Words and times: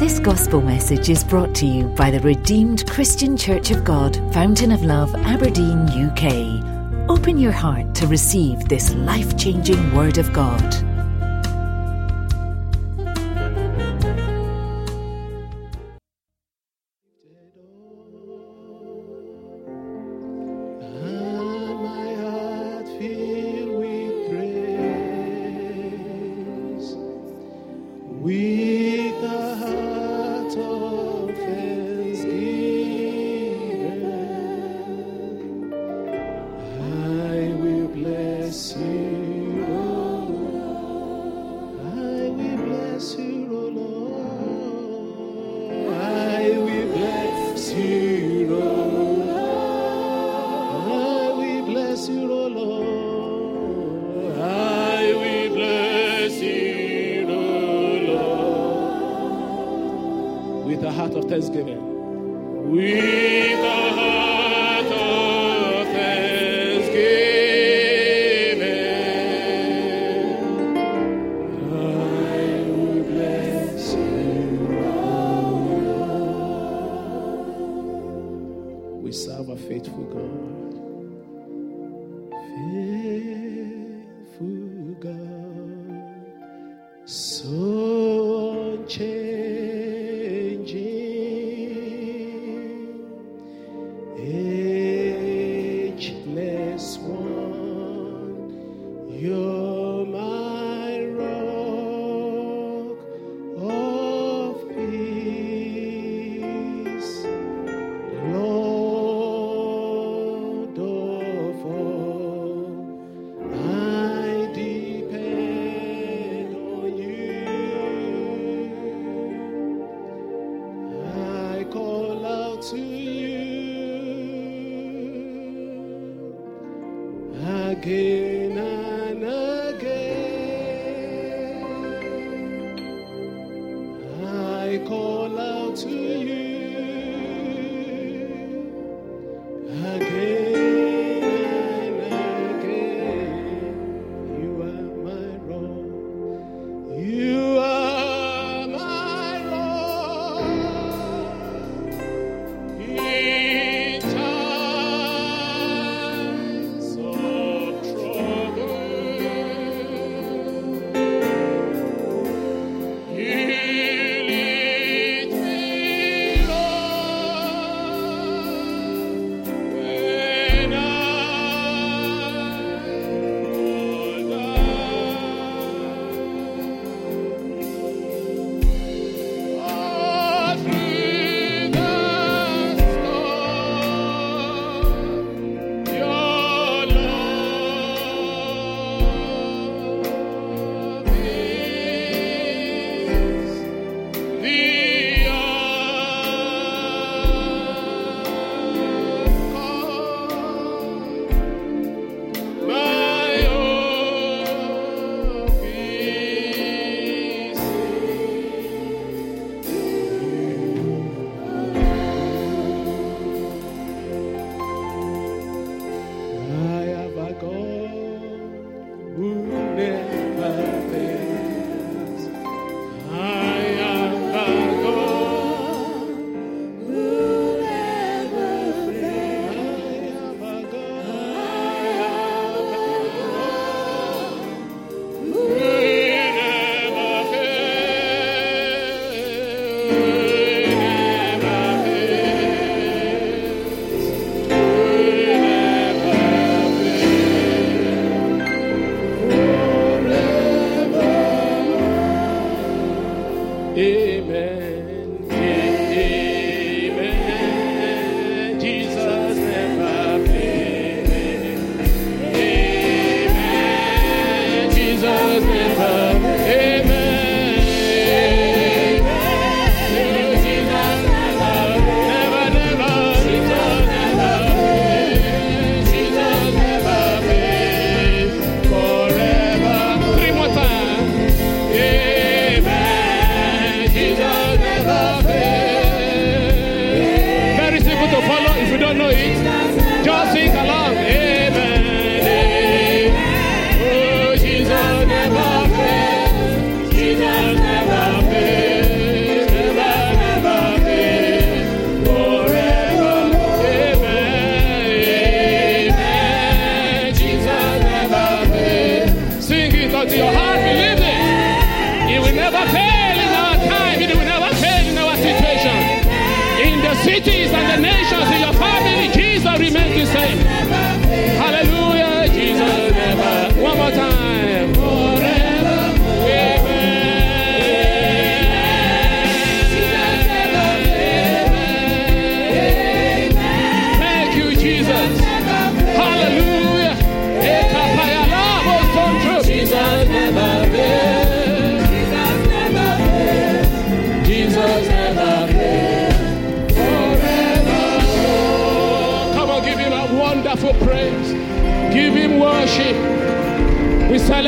This 0.00 0.18
gospel 0.18 0.62
message 0.62 1.10
is 1.10 1.22
brought 1.22 1.54
to 1.56 1.66
you 1.66 1.84
by 1.88 2.10
the 2.10 2.20
Redeemed 2.20 2.88
Christian 2.88 3.36
Church 3.36 3.70
of 3.70 3.84
God, 3.84 4.16
Fountain 4.32 4.72
of 4.72 4.82
Love, 4.82 5.14
Aberdeen, 5.14 5.76
UK. 5.90 7.10
Open 7.10 7.36
your 7.36 7.52
heart 7.52 7.94
to 7.96 8.06
receive 8.06 8.66
this 8.66 8.94
life 8.94 9.36
changing 9.36 9.94
Word 9.94 10.16
of 10.16 10.32
God. 10.32 10.89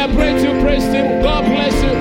Celebrate 0.02 0.42
you, 0.42 0.60
praise 0.60 0.82
him. 0.82 1.22
God 1.22 1.44
bless 1.44 1.74
you. 1.74 1.94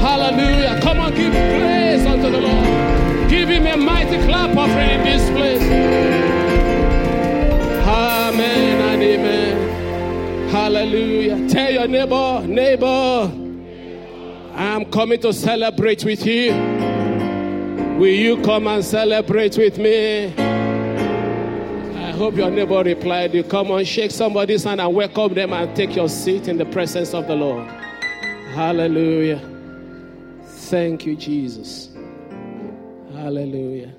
Hallelujah. 0.00 0.80
Come 0.82 0.98
on, 0.98 1.14
give 1.14 1.32
praise 1.32 2.04
unto 2.04 2.30
the 2.30 2.40
Lord. 2.40 3.30
Give 3.30 3.48
him 3.48 3.66
a 3.66 3.76
mighty 3.76 4.18
clap 4.26 4.56
offering 4.56 4.90
in 4.90 5.04
this 5.04 5.30
place. 5.30 5.62
Amen 7.86 8.80
and 8.80 9.02
amen. 9.02 10.48
Hallelujah. 10.50 11.48
Tell 11.48 11.70
your 11.70 11.86
neighbor, 11.86 12.44
neighbor, 12.44 13.30
I'm 14.54 14.84
coming 14.86 15.20
to 15.20 15.32
celebrate 15.32 16.04
with 16.04 16.26
you. 16.26 16.52
Will 17.98 18.06
you 18.06 18.42
come 18.42 18.66
and 18.66 18.84
celebrate 18.84 19.56
with 19.56 19.78
me? 19.78 20.47
Hope 22.18 22.34
your 22.34 22.50
neighbor 22.50 22.82
replied. 22.82 23.32
You 23.32 23.44
come 23.44 23.70
on, 23.70 23.84
shake 23.84 24.10
somebody's 24.10 24.64
hand 24.64 24.80
and 24.80 24.92
welcome 24.92 25.34
them 25.34 25.52
and 25.52 25.76
take 25.76 25.94
your 25.94 26.08
seat 26.08 26.48
in 26.48 26.58
the 26.58 26.64
presence 26.64 27.14
of 27.14 27.28
the 27.28 27.36
Lord. 27.36 27.64
Hallelujah. 28.54 29.40
Thank 30.42 31.06
you, 31.06 31.14
Jesus. 31.14 31.90
Hallelujah. 33.12 33.94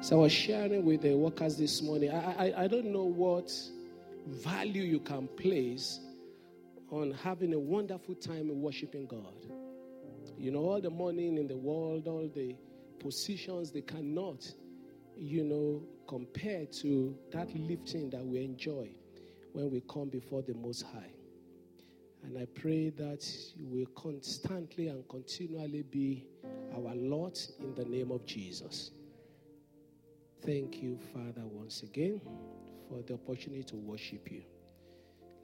So 0.00 0.18
I 0.18 0.20
was 0.20 0.32
sharing 0.32 0.84
with 0.84 1.02
the 1.02 1.16
workers 1.16 1.56
this 1.56 1.82
morning. 1.82 2.12
I, 2.12 2.50
I, 2.50 2.62
I 2.62 2.66
don't 2.68 2.92
know 2.92 3.06
what 3.06 3.52
value 4.28 4.82
you 4.82 5.00
can 5.00 5.26
place 5.26 5.98
on 6.92 7.10
having 7.24 7.54
a 7.54 7.58
wonderful 7.58 8.14
time 8.14 8.50
in 8.50 8.62
worshiping 8.62 9.08
God. 9.08 9.34
You 10.38 10.52
know, 10.52 10.60
all 10.60 10.80
the 10.80 10.90
money 10.90 11.26
in 11.26 11.48
the 11.48 11.56
world, 11.56 12.06
all 12.06 12.30
the 12.32 12.54
positions, 13.00 13.72
they 13.72 13.82
cannot, 13.82 14.48
you 15.16 15.42
know, 15.42 15.82
compare 16.06 16.66
to 16.66 17.16
that 17.32 17.54
lifting 17.56 18.10
that 18.10 18.24
we 18.24 18.44
enjoy 18.44 18.90
when 19.52 19.70
we 19.70 19.82
come 19.88 20.08
before 20.08 20.42
the 20.42 20.54
Most 20.54 20.82
High. 20.82 21.12
And 22.22 22.38
I 22.38 22.46
pray 22.46 22.90
that 22.90 23.24
you 23.56 23.66
will 23.68 23.86
constantly 23.94 24.88
and 24.88 25.08
continually 25.08 25.82
be 25.82 26.26
our 26.74 26.94
Lord 26.94 27.38
in 27.60 27.74
the 27.74 27.84
name 27.84 28.10
of 28.10 28.26
Jesus. 28.26 28.90
Thank 30.44 30.82
you, 30.82 30.98
Father, 31.12 31.46
once 31.46 31.82
again 31.82 32.20
for 32.88 33.02
the 33.02 33.14
opportunity 33.14 33.62
to 33.64 33.76
worship 33.76 34.30
you. 34.30 34.42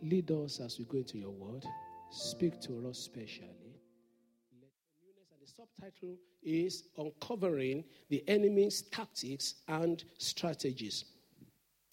Lead 0.03 0.31
us 0.31 0.61
as 0.61 0.79
we 0.79 0.85
go 0.85 0.99
into 0.99 1.19
your 1.19 1.31
word. 1.31 1.65
Speak 2.11 2.61
to 2.63 2.89
us 2.89 2.99
specially. 2.99 3.62
Subtitle 5.83 6.17
is 6.45 6.85
Uncovering 6.97 7.83
the 8.09 8.23
Enemy's 8.29 8.83
Tactics 8.83 9.55
and 9.67 10.05
Strategies. 10.17 11.07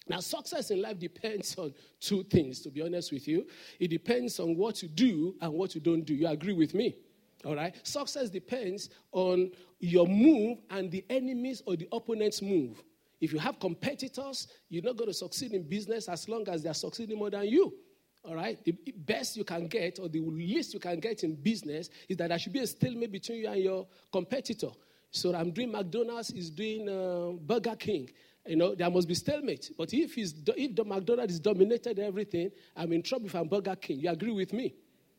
Now, 0.08 0.20
success 0.20 0.70
in 0.70 0.80
life 0.80 1.00
depends 1.00 1.56
on 1.58 1.74
two 1.98 2.22
things, 2.24 2.60
to 2.60 2.70
be 2.70 2.82
honest 2.82 3.12
with 3.12 3.26
you. 3.26 3.46
It 3.80 3.88
depends 3.88 4.38
on 4.38 4.56
what 4.56 4.80
you 4.80 4.88
do 4.88 5.34
and 5.40 5.52
what 5.52 5.74
you 5.74 5.80
don't 5.80 6.04
do. 6.04 6.14
You 6.14 6.28
agree 6.28 6.52
with 6.52 6.72
me? 6.72 6.98
All 7.44 7.56
right? 7.56 7.74
Success 7.82 8.30
depends 8.30 8.90
on 9.10 9.50
your 9.80 10.06
move 10.06 10.58
and 10.70 10.88
the 10.90 11.04
enemy's 11.10 11.60
or 11.66 11.74
the 11.74 11.88
opponent's 11.90 12.42
move. 12.42 12.80
If 13.20 13.32
you 13.32 13.40
have 13.40 13.58
competitors, 13.58 14.46
you're 14.68 14.84
not 14.84 14.98
going 14.98 15.10
to 15.10 15.14
succeed 15.14 15.52
in 15.52 15.68
business 15.68 16.08
as 16.08 16.28
long 16.28 16.48
as 16.48 16.62
they're 16.62 16.74
succeeding 16.74 17.18
more 17.18 17.30
than 17.30 17.46
you. 17.46 17.74
All 18.24 18.34
right? 18.34 18.62
The 18.64 18.72
best 18.96 19.36
you 19.36 19.44
can 19.44 19.66
get, 19.66 19.98
or 19.98 20.08
the 20.08 20.20
least 20.20 20.74
you 20.74 20.80
can 20.80 21.00
get 21.00 21.24
in 21.24 21.34
business, 21.34 21.88
is 22.08 22.16
that 22.18 22.28
there 22.28 22.38
should 22.38 22.52
be 22.52 22.60
a 22.60 22.66
stalemate 22.66 23.12
between 23.12 23.38
you 23.38 23.48
and 23.48 23.62
your 23.62 23.86
competitor. 24.12 24.70
So 25.10 25.34
I'm 25.34 25.50
doing 25.50 25.72
McDonald's, 25.72 26.30
is 26.30 26.50
doing 26.50 26.88
uh, 26.88 27.32
Burger 27.40 27.76
King. 27.76 28.10
You 28.46 28.56
know, 28.56 28.74
there 28.74 28.90
must 28.90 29.08
be 29.08 29.14
stalemate. 29.14 29.70
But 29.76 29.92
if, 29.92 30.14
he's, 30.14 30.34
if 30.56 30.76
the 30.76 30.84
McDonald's 30.84 31.34
is 31.34 31.40
dominated 31.40 31.98
everything, 31.98 32.50
I'm 32.76 32.92
in 32.92 33.02
trouble 33.02 33.26
if 33.26 33.34
I'm 33.34 33.48
Burger 33.48 33.76
King. 33.76 34.00
You 34.00 34.10
agree 34.10 34.32
with 34.32 34.52
me? 34.52 34.74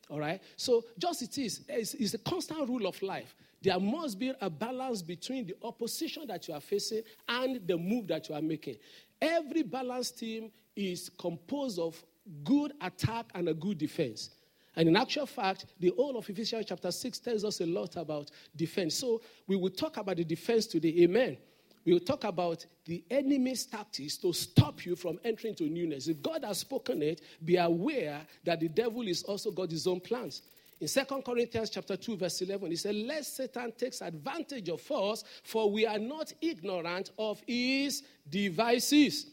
All 0.09 0.19
right? 0.19 0.41
So 0.55 0.83
just 0.97 1.21
it 1.21 1.37
is. 1.37 1.61
It's, 1.67 1.93
it's 1.95 2.13
a 2.13 2.19
constant 2.19 2.67
rule 2.67 2.85
of 2.85 3.01
life. 3.01 3.35
There 3.61 3.79
must 3.79 4.17
be 4.17 4.33
a 4.41 4.49
balance 4.49 5.01
between 5.01 5.45
the 5.45 5.55
opposition 5.63 6.27
that 6.27 6.47
you 6.47 6.53
are 6.53 6.61
facing 6.61 7.03
and 7.27 7.65
the 7.67 7.77
move 7.77 8.07
that 8.07 8.27
you 8.27 8.35
are 8.35 8.41
making. 8.41 8.77
Every 9.21 9.63
balanced 9.63 10.19
team 10.19 10.51
is 10.75 11.09
composed 11.09 11.77
of 11.79 12.03
good 12.43 12.73
attack 12.81 13.25
and 13.33 13.49
a 13.49 13.53
good 13.53 13.77
defense. 13.77 14.31
And 14.75 14.87
in 14.87 14.95
actual 14.95 15.25
fact, 15.25 15.65
the 15.79 15.93
whole 15.95 16.17
of 16.17 16.29
Ephesians 16.29 16.65
chapter 16.67 16.91
6 16.91 17.19
tells 17.19 17.43
us 17.43 17.59
a 17.61 17.65
lot 17.65 17.97
about 17.97 18.31
defense. 18.55 18.95
So 18.95 19.21
we 19.47 19.55
will 19.55 19.69
talk 19.69 19.97
about 19.97 20.17
the 20.17 20.23
defense 20.23 20.65
today. 20.65 20.95
Amen. 20.99 21.37
We 21.85 21.93
will 21.93 21.99
talk 21.99 22.23
about 22.23 22.65
the 22.85 23.03
enemy's 23.09 23.65
tactics 23.65 24.17
to 24.17 24.31
stop 24.33 24.85
you 24.85 24.95
from 24.95 25.19
entering 25.23 25.53
into 25.53 25.63
newness. 25.63 26.07
If 26.07 26.21
God 26.21 26.45
has 26.45 26.59
spoken 26.59 27.01
it, 27.01 27.21
be 27.43 27.57
aware 27.57 28.21
that 28.43 28.59
the 28.59 28.69
devil 28.69 29.07
is 29.07 29.23
also 29.23 29.51
got 29.51 29.71
his 29.71 29.87
own 29.87 29.99
plans. 29.99 30.43
In 30.79 30.87
2 30.87 31.21
Corinthians 31.23 31.69
chapter 31.69 31.95
2, 31.95 32.17
verse 32.17 32.41
11, 32.41 32.71
he 32.71 32.75
said, 32.75 32.95
Lest 32.95 33.35
Satan 33.35 33.71
takes 33.71 34.01
advantage 34.01 34.69
of 34.69 34.91
us, 34.91 35.23
for 35.43 35.71
we 35.71 35.85
are 35.85 35.99
not 35.99 36.33
ignorant 36.41 37.11
of 37.19 37.41
his 37.45 38.03
devices. 38.29 39.27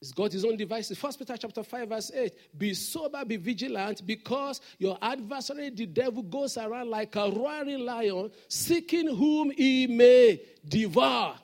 He's 0.00 0.12
got 0.12 0.30
his 0.30 0.44
own 0.44 0.56
devices. 0.56 0.96
First 0.96 1.18
Peter 1.18 1.36
chapter 1.36 1.62
5, 1.62 1.88
verse 1.88 2.12
8. 2.14 2.32
Be 2.56 2.72
sober, 2.74 3.24
be 3.24 3.36
vigilant, 3.36 4.06
because 4.06 4.60
your 4.78 4.96
adversary, 5.02 5.70
the 5.70 5.86
devil, 5.86 6.22
goes 6.22 6.56
around 6.56 6.88
like 6.88 7.16
a 7.16 7.30
roaring 7.30 7.84
lion, 7.84 8.30
seeking 8.46 9.08
whom 9.08 9.50
he 9.50 9.88
may 9.88 10.40
devour. 10.68 11.34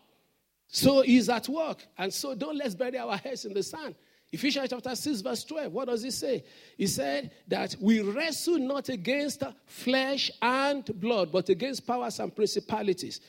So 0.68 1.02
he's 1.02 1.28
at 1.28 1.48
work. 1.48 1.84
And 1.98 2.12
so 2.14 2.34
don't 2.34 2.56
let's 2.56 2.76
bury 2.76 2.98
our 2.98 3.16
heads 3.16 3.44
in 3.44 3.54
the 3.54 3.62
sand. 3.62 3.96
Ephesians 4.32 4.70
chapter 4.70 4.94
6, 4.94 5.20
verse 5.20 5.44
12. 5.44 5.72
What 5.72 5.88
does 5.88 6.02
he 6.02 6.10
say? 6.10 6.44
He 6.76 6.86
said 6.86 7.32
that 7.48 7.76
we 7.80 8.02
wrestle 8.02 8.58
not 8.58 8.88
against 8.88 9.42
flesh 9.66 10.30
and 10.42 10.84
blood, 11.00 11.30
but 11.30 11.48
against 11.48 11.86
powers 11.86 12.18
and 12.20 12.34
principalities. 12.34 13.20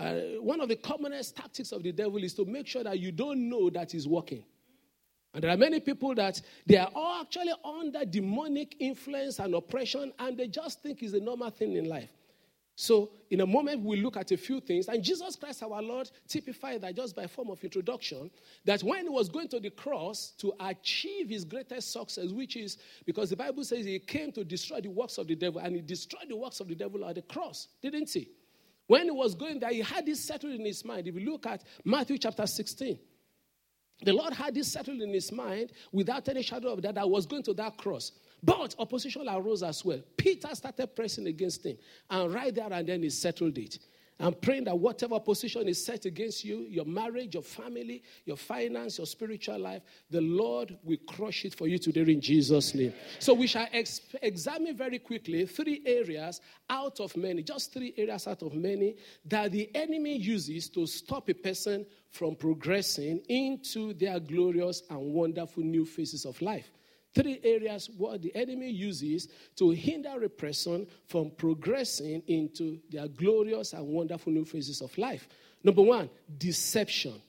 Uh, 0.00 0.40
one 0.40 0.62
of 0.62 0.68
the 0.70 0.76
commonest 0.76 1.36
tactics 1.36 1.72
of 1.72 1.82
the 1.82 1.92
devil 1.92 2.16
is 2.24 2.32
to 2.32 2.46
make 2.46 2.66
sure 2.66 2.82
that 2.82 2.98
you 2.98 3.12
don't 3.12 3.50
know 3.50 3.68
that 3.68 3.92
he's 3.92 4.08
working. 4.08 4.42
And 5.34 5.44
there 5.44 5.50
are 5.50 5.58
many 5.58 5.78
people 5.78 6.14
that 6.14 6.40
they 6.66 6.78
are 6.78 6.90
all 6.94 7.20
actually 7.20 7.52
under 7.62 8.06
demonic 8.06 8.76
influence 8.80 9.38
and 9.38 9.54
oppression, 9.54 10.12
and 10.18 10.38
they 10.38 10.48
just 10.48 10.82
think 10.82 11.02
it's 11.02 11.12
a 11.12 11.20
normal 11.20 11.50
thing 11.50 11.74
in 11.74 11.84
life. 11.84 12.08
So, 12.76 13.10
in 13.28 13.42
a 13.42 13.46
moment, 13.46 13.82
we'll 13.82 14.00
look 14.00 14.16
at 14.16 14.32
a 14.32 14.38
few 14.38 14.58
things. 14.58 14.88
And 14.88 15.04
Jesus 15.04 15.36
Christ, 15.36 15.62
our 15.62 15.82
Lord, 15.82 16.10
typified 16.26 16.80
that 16.80 16.96
just 16.96 17.14
by 17.14 17.26
form 17.26 17.50
of 17.50 17.62
introduction 17.62 18.30
that 18.64 18.82
when 18.82 19.02
he 19.02 19.10
was 19.10 19.28
going 19.28 19.48
to 19.48 19.60
the 19.60 19.68
cross 19.68 20.32
to 20.38 20.54
achieve 20.60 21.28
his 21.28 21.44
greatest 21.44 21.92
success, 21.92 22.30
which 22.30 22.56
is 22.56 22.78
because 23.04 23.28
the 23.28 23.36
Bible 23.36 23.64
says 23.64 23.84
he 23.84 23.98
came 23.98 24.32
to 24.32 24.44
destroy 24.44 24.80
the 24.80 24.88
works 24.88 25.18
of 25.18 25.26
the 25.26 25.34
devil, 25.34 25.60
and 25.60 25.76
he 25.76 25.82
destroyed 25.82 26.30
the 26.30 26.36
works 26.36 26.60
of 26.60 26.68
the 26.68 26.74
devil 26.74 27.04
at 27.04 27.16
the 27.16 27.22
cross, 27.22 27.68
didn't 27.82 28.08
he? 28.08 28.30
When 28.90 29.04
he 29.04 29.12
was 29.12 29.36
going 29.36 29.60
there, 29.60 29.70
he 29.70 29.82
had 29.82 30.04
this 30.04 30.18
settled 30.18 30.52
in 30.52 30.64
his 30.64 30.84
mind. 30.84 31.06
If 31.06 31.14
you 31.14 31.30
look 31.30 31.46
at 31.46 31.62
Matthew 31.84 32.18
chapter 32.18 32.44
16, 32.44 32.98
the 34.02 34.12
Lord 34.12 34.32
had 34.32 34.52
this 34.52 34.72
settled 34.72 35.00
in 35.00 35.12
his 35.12 35.30
mind 35.30 35.70
without 35.92 36.28
any 36.28 36.42
shadow 36.42 36.72
of 36.72 36.82
doubt 36.82 36.96
that 36.96 37.02
I 37.02 37.04
was 37.04 37.24
going 37.24 37.44
to 37.44 37.54
that 37.54 37.78
cross. 37.78 38.10
But 38.42 38.74
opposition 38.80 39.28
arose 39.28 39.62
as 39.62 39.84
well. 39.84 40.00
Peter 40.16 40.52
started 40.56 40.88
pressing 40.96 41.28
against 41.28 41.64
him. 41.64 41.76
And 42.10 42.34
right 42.34 42.52
there 42.52 42.72
and 42.72 42.88
then 42.88 43.04
he 43.04 43.10
settled 43.10 43.56
it. 43.58 43.78
I'm 44.20 44.34
praying 44.34 44.64
that 44.64 44.78
whatever 44.78 45.14
opposition 45.14 45.66
is 45.66 45.82
set 45.82 46.04
against 46.04 46.44
you, 46.44 46.66
your 46.68 46.84
marriage, 46.84 47.34
your 47.34 47.42
family, 47.42 48.02
your 48.26 48.36
finance, 48.36 48.98
your 48.98 49.06
spiritual 49.06 49.58
life, 49.58 49.82
the 50.10 50.20
Lord 50.20 50.76
will 50.82 50.98
crush 51.08 51.46
it 51.46 51.54
for 51.54 51.66
you 51.66 51.78
today 51.78 52.02
in 52.02 52.20
Jesus' 52.20 52.74
name. 52.74 52.92
So 53.18 53.32
we 53.32 53.46
shall 53.46 53.66
ex- 53.72 54.02
examine 54.20 54.76
very 54.76 54.98
quickly 54.98 55.46
three 55.46 55.82
areas 55.86 56.40
out 56.68 57.00
of 57.00 57.16
many, 57.16 57.42
just 57.42 57.72
three 57.72 57.94
areas 57.96 58.26
out 58.28 58.42
of 58.42 58.54
many 58.54 58.96
that 59.24 59.52
the 59.52 59.74
enemy 59.74 60.16
uses 60.16 60.68
to 60.70 60.86
stop 60.86 61.28
a 61.30 61.34
person 61.34 61.86
from 62.10 62.34
progressing 62.36 63.22
into 63.28 63.94
their 63.94 64.20
glorious 64.20 64.82
and 64.90 65.00
wonderful 65.00 65.62
new 65.62 65.86
phases 65.86 66.26
of 66.26 66.40
life. 66.42 66.70
Three 67.14 67.40
areas 67.42 67.90
what 67.96 68.22
the 68.22 68.34
enemy 68.36 68.70
uses 68.70 69.28
to 69.56 69.70
hinder 69.70 70.22
a 70.22 70.28
person 70.28 70.86
from 71.08 71.30
progressing 71.32 72.22
into 72.28 72.78
their 72.88 73.08
glorious 73.08 73.72
and 73.72 73.86
wonderful 73.86 74.32
new 74.32 74.44
phases 74.44 74.80
of 74.80 74.96
life. 74.96 75.28
Number 75.64 75.82
one, 75.82 76.08
deception. 76.38 77.20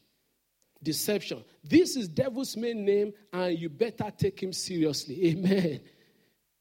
Deception. 0.84 1.44
This 1.64 1.96
is 1.96 2.08
devil's 2.08 2.56
main 2.56 2.86
name, 2.86 3.14
and 3.34 3.58
you 3.58 3.70
better 3.70 4.12
take 4.16 4.42
him 4.42 4.54
seriously. 4.54 5.28
Amen. 5.32 5.82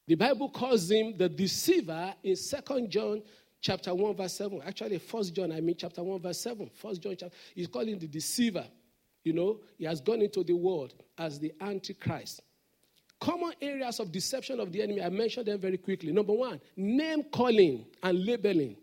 The 0.07 0.15
Bible 0.15 0.49
calls 0.49 0.89
him 0.89 1.15
the 1.15 1.29
deceiver 1.29 2.13
in 2.23 2.35
Second 2.35 2.89
John 2.89 3.21
chapter 3.61 3.93
1, 3.93 4.15
verse 4.15 4.33
7. 4.33 4.61
Actually, 4.65 4.97
First 4.97 5.35
John, 5.35 5.51
I 5.51 5.61
mean 5.61 5.75
chapter 5.77 6.03
1, 6.03 6.21
verse 6.21 6.41
7. 6.41 6.69
First 6.73 7.01
John 7.01 7.15
chapter, 7.17 7.35
he's 7.53 7.67
calling 7.67 7.99
the 7.99 8.07
deceiver. 8.07 8.65
You 9.23 9.33
know, 9.33 9.59
he 9.77 9.85
has 9.85 10.01
gone 10.01 10.21
into 10.21 10.43
the 10.43 10.53
world 10.53 10.95
as 11.17 11.39
the 11.39 11.53
Antichrist. 11.61 12.41
Common 13.21 13.53
areas 13.61 13.99
of 13.99 14.11
deception 14.11 14.59
of 14.59 14.71
the 14.71 14.81
enemy, 14.81 15.01
I 15.01 15.09
mentioned 15.09 15.45
them 15.45 15.59
very 15.59 15.77
quickly. 15.77 16.11
Number 16.11 16.33
one, 16.33 16.59
name 16.75 17.23
calling 17.31 17.85
and 18.01 18.25
labeling. 18.25 18.75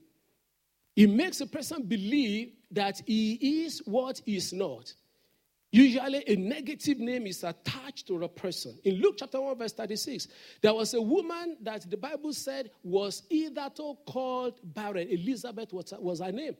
It 0.95 1.11
makes 1.11 1.40
a 1.40 1.47
person 1.47 1.83
believe 1.83 2.52
that 2.71 3.02
he 3.04 3.64
is 3.64 3.80
what 3.85 4.23
he 4.25 4.37
is 4.37 4.52
not. 4.52 4.95
Usually, 5.73 6.23
a 6.26 6.37
negative 6.37 6.99
name 6.99 7.26
is 7.26 7.42
attached 7.42 8.07
to 8.07 8.23
a 8.23 8.28
person. 8.28 8.78
In 8.85 9.02
Luke 9.02 9.16
chapter 9.18 9.40
1, 9.40 9.59
verse 9.59 9.73
36, 9.73 10.28
there 10.62 10.73
was 10.73 10.95
a 10.95 11.02
woman 11.02 11.57
that 11.62 11.90
the 11.90 11.97
Bible 11.97 12.33
said 12.33 12.71
was 12.83 13.25
either 13.28 13.68
called 14.07 14.61
barren. 14.62 15.09
Elizabeth 15.09 15.73
was, 15.73 16.21
her 16.21 16.33
name. 16.33 16.57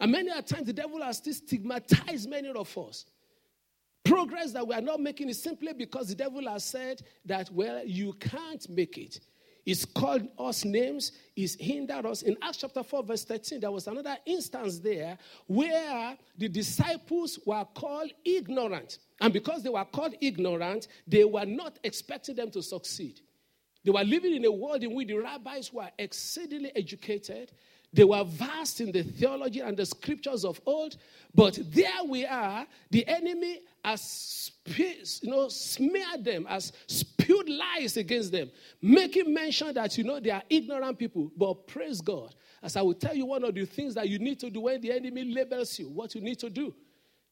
And 0.00 0.10
many 0.10 0.30
a 0.30 0.42
times, 0.42 0.66
the 0.66 0.72
devil 0.72 1.00
has 1.02 1.18
still 1.18 1.34
stigmatized 1.34 2.28
many 2.28 2.48
of 2.48 2.76
us. 2.78 3.04
Progress 4.04 4.52
that 4.52 4.66
we 4.66 4.74
are 4.74 4.80
not 4.80 5.00
making 5.00 5.28
is 5.28 5.40
simply 5.42 5.72
because 5.72 6.08
the 6.08 6.14
devil 6.14 6.48
has 6.48 6.64
said 6.64 7.02
that, 7.24 7.50
well, 7.52 7.84
you 7.86 8.12
can't 8.14 8.68
make 8.68 8.98
it. 8.98 9.20
He's 9.64 9.84
called 9.84 10.26
us 10.38 10.64
names, 10.64 11.12
he's 11.36 11.54
hindered 11.54 12.04
us. 12.04 12.22
In 12.22 12.36
Acts 12.42 12.58
chapter 12.58 12.82
4, 12.82 13.04
verse 13.04 13.24
13, 13.24 13.60
there 13.60 13.70
was 13.70 13.86
another 13.86 14.16
instance 14.26 14.80
there 14.80 15.16
where 15.46 16.18
the 16.36 16.48
disciples 16.48 17.38
were 17.46 17.64
called 17.72 18.10
ignorant. 18.24 18.98
And 19.20 19.32
because 19.32 19.62
they 19.62 19.70
were 19.70 19.84
called 19.84 20.16
ignorant, 20.20 20.88
they 21.06 21.22
were 21.22 21.46
not 21.46 21.78
expecting 21.84 22.34
them 22.34 22.50
to 22.50 22.62
succeed. 22.62 23.20
They 23.84 23.92
were 23.92 24.02
living 24.02 24.34
in 24.34 24.44
a 24.44 24.50
world 24.50 24.82
in 24.82 24.94
which 24.94 25.08
the 25.08 25.18
rabbis 25.18 25.72
were 25.72 25.90
exceedingly 25.96 26.72
educated. 26.74 27.52
They 27.92 28.04
were 28.04 28.24
vast 28.24 28.80
in 28.80 28.90
the 28.90 29.02
theology 29.02 29.60
and 29.60 29.76
the 29.76 29.84
scriptures 29.84 30.44
of 30.46 30.60
old, 30.64 30.96
but 31.34 31.58
there 31.62 32.04
we 32.08 32.24
are. 32.24 32.66
The 32.90 33.06
enemy 33.06 33.60
has 33.84 34.50
you 34.76 35.30
know, 35.30 35.48
smeared 35.48 36.24
them, 36.24 36.46
has 36.46 36.72
spewed 36.86 37.50
lies 37.50 37.98
against 37.98 38.32
them, 38.32 38.50
making 38.80 39.32
mention 39.32 39.74
that 39.74 39.98
you 39.98 40.04
know 40.04 40.20
they 40.20 40.30
are 40.30 40.42
ignorant 40.48 40.98
people. 40.98 41.30
But 41.36 41.66
praise 41.66 42.00
God, 42.00 42.34
as 42.62 42.76
I 42.76 42.82
will 42.82 42.94
tell 42.94 43.14
you 43.14 43.26
one 43.26 43.44
of 43.44 43.54
the 43.54 43.66
things 43.66 43.94
that 43.94 44.08
you 44.08 44.18
need 44.18 44.40
to 44.40 44.48
do 44.48 44.60
when 44.60 44.80
the 44.80 44.92
enemy 44.92 45.24
labels 45.24 45.78
you, 45.78 45.90
what 45.90 46.14
you 46.14 46.22
need 46.22 46.38
to 46.38 46.48
do. 46.48 46.74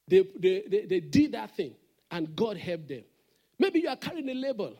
They, 0.07 0.26
they, 0.38 0.64
they, 0.69 0.87
they 0.87 1.00
did 1.00 1.33
that 1.33 1.57
thing, 1.57 1.75
and 2.11 2.37
God 2.37 2.59
helped 2.59 2.88
them. 2.88 3.05
Maybe 3.59 3.81
you 3.81 3.88
are 3.88 3.97
carrying 3.97 4.29
a 4.29 4.35
label. 4.35 4.75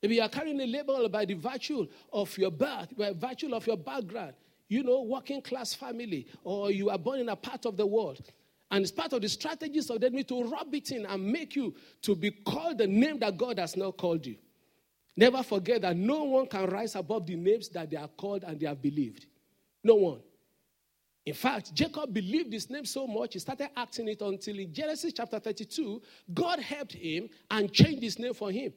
Maybe 0.00 0.16
you 0.16 0.22
are 0.22 0.28
carrying 0.28 0.60
a 0.60 0.66
label 0.66 1.08
by 1.08 1.24
the 1.24 1.34
virtue 1.34 1.88
of 2.12 2.36
your 2.38 2.50
birth, 2.52 2.96
by 2.96 3.12
virtue 3.12 3.52
of 3.52 3.66
your 3.66 3.78
background 3.78 4.34
you 4.74 4.82
know, 4.82 5.02
working 5.02 5.40
class 5.40 5.72
family, 5.72 6.26
or 6.42 6.70
you 6.70 6.90
are 6.90 6.98
born 6.98 7.20
in 7.20 7.28
a 7.28 7.36
part 7.36 7.64
of 7.64 7.76
the 7.76 7.86
world. 7.86 8.20
And 8.70 8.82
it's 8.82 8.90
part 8.90 9.12
of 9.12 9.22
the 9.22 9.28
strategies 9.28 9.88
of 9.88 10.00
the 10.00 10.06
enemy 10.06 10.24
to 10.24 10.42
rub 10.44 10.74
it 10.74 10.90
in 10.90 11.06
and 11.06 11.24
make 11.24 11.54
you 11.54 11.74
to 12.02 12.16
be 12.16 12.30
called 12.30 12.78
the 12.78 12.86
name 12.86 13.20
that 13.20 13.36
God 13.36 13.58
has 13.58 13.76
not 13.76 13.96
called 13.96 14.26
you. 14.26 14.36
Never 15.16 15.44
forget 15.44 15.82
that 15.82 15.96
no 15.96 16.24
one 16.24 16.46
can 16.48 16.66
rise 16.66 16.96
above 16.96 17.26
the 17.26 17.36
names 17.36 17.68
that 17.68 17.88
they 17.88 17.96
are 17.96 18.08
called 18.08 18.42
and 18.42 18.58
they 18.58 18.66
have 18.66 18.82
believed. 18.82 19.26
No 19.84 19.94
one. 19.94 20.20
In 21.24 21.34
fact, 21.34 21.72
Jacob 21.72 22.12
believed 22.12 22.52
his 22.52 22.68
name 22.68 22.84
so 22.84 23.06
much, 23.06 23.34
he 23.34 23.38
started 23.38 23.70
acting 23.76 24.08
it 24.08 24.20
until 24.20 24.58
in 24.58 24.72
Genesis 24.74 25.12
chapter 25.16 25.38
32, 25.38 26.02
God 26.34 26.58
helped 26.58 26.92
him 26.94 27.28
and 27.50 27.72
changed 27.72 28.02
his 28.02 28.18
name 28.18 28.34
for 28.34 28.50
him. 28.50 28.72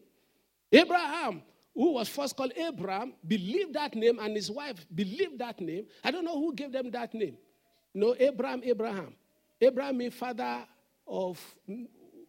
Abraham 0.72 1.42
who 1.78 1.94
was 1.94 2.10
first 2.10 2.36
called 2.36 2.54
Abram, 2.58 3.14
believed 3.28 3.76
that 3.76 3.94
name, 3.94 4.18
and 4.18 4.36
his 4.36 4.50
wife 4.50 4.84
believed 4.96 5.38
that 5.38 5.62
name. 5.62 5.86
I 6.04 6.10
don't 6.10 6.26
know 6.26 6.34
who 6.34 6.56
gave 6.56 6.72
them 6.72 6.90
that 6.90 7.14
name. 7.14 7.38
No, 7.94 8.16
Abraham, 8.18 8.62
Abraham. 8.64 9.14
Abram 9.62 9.96
means 9.96 10.16
father 10.16 10.66
of 11.06 11.40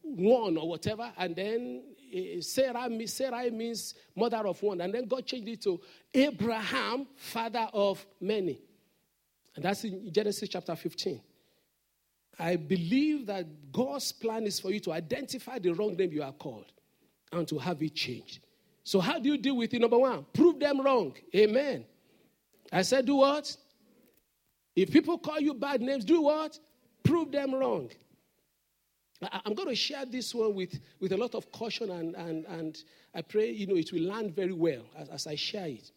one 0.03 0.59
or 0.59 0.69
whatever, 0.69 1.11
and 1.17 1.35
then 1.35 1.83
eh, 2.13 2.41
Sarah, 2.43 2.91
Sarah 3.07 3.51
means 3.51 3.95
mother 4.15 4.47
of 4.47 4.63
one, 4.63 4.83
and 4.83 4.93
then 4.93 5.07
God 5.07 5.25
changed 5.25 5.49
it 5.49 5.63
to 5.63 5.81
Abraham, 6.13 7.07
father 7.17 7.69
of 7.73 8.05
many. 8.21 8.61
And 9.57 9.65
that's 9.65 9.83
in 9.83 10.13
Genesis 10.13 10.51
chapter 10.51 10.77
15. 10.77 11.23
I 12.39 12.57
believe 12.57 13.25
that 13.27 13.73
God's 13.73 14.13
plan 14.13 14.45
is 14.45 14.61
for 14.61 14.71
you 14.71 14.81
to 14.81 14.93
identify 14.93 15.59
the 15.59 15.73
wrong 15.73 15.97
name 15.97 16.13
you 16.13 16.23
are 16.23 16.33
called 16.33 16.71
and 17.33 17.49
to 17.49 17.57
have 17.57 17.83
it 17.83 17.95
changed. 17.95 18.41
So, 18.89 19.01
how 19.01 19.19
do 19.19 19.29
you 19.29 19.37
deal 19.37 19.55
with 19.55 19.75
it? 19.75 19.83
Number 19.83 19.99
one, 19.99 20.25
prove 20.33 20.59
them 20.59 20.81
wrong. 20.81 21.15
Amen. 21.37 21.85
I 22.73 22.81
said, 22.81 23.05
do 23.05 23.17
what? 23.17 23.55
If 24.75 24.91
people 24.91 25.19
call 25.19 25.39
you 25.41 25.53
bad 25.53 25.83
names, 25.83 26.07
do 26.07 26.23
what? 26.23 26.59
Prove 27.03 27.31
them 27.31 27.55
wrong. 27.55 27.91
I, 29.21 29.43
am 29.45 29.53
going 29.53 29.69
to 29.69 29.75
share 29.75 30.07
this 30.07 30.35
one 30.35 30.55
with, 30.55 30.81
with 31.01 31.13
a 31.13 31.19
lot 31.19 31.35
of 31.35 31.53
caution, 31.53 31.91
and, 31.91 32.17
and, 32.17 32.47
and 32.47 32.79
I 33.15 33.21
pray 33.21 33.51
you 33.51 33.67
know 33.67 33.77
it 33.77 33.93
will 33.93 34.05
land 34.05 34.35
very 34.35 34.55
well 34.55 34.87
as, 34.97 35.11
as 35.11 35.27
I 35.27 35.35
share 35.35 35.67
it. 35.67 35.91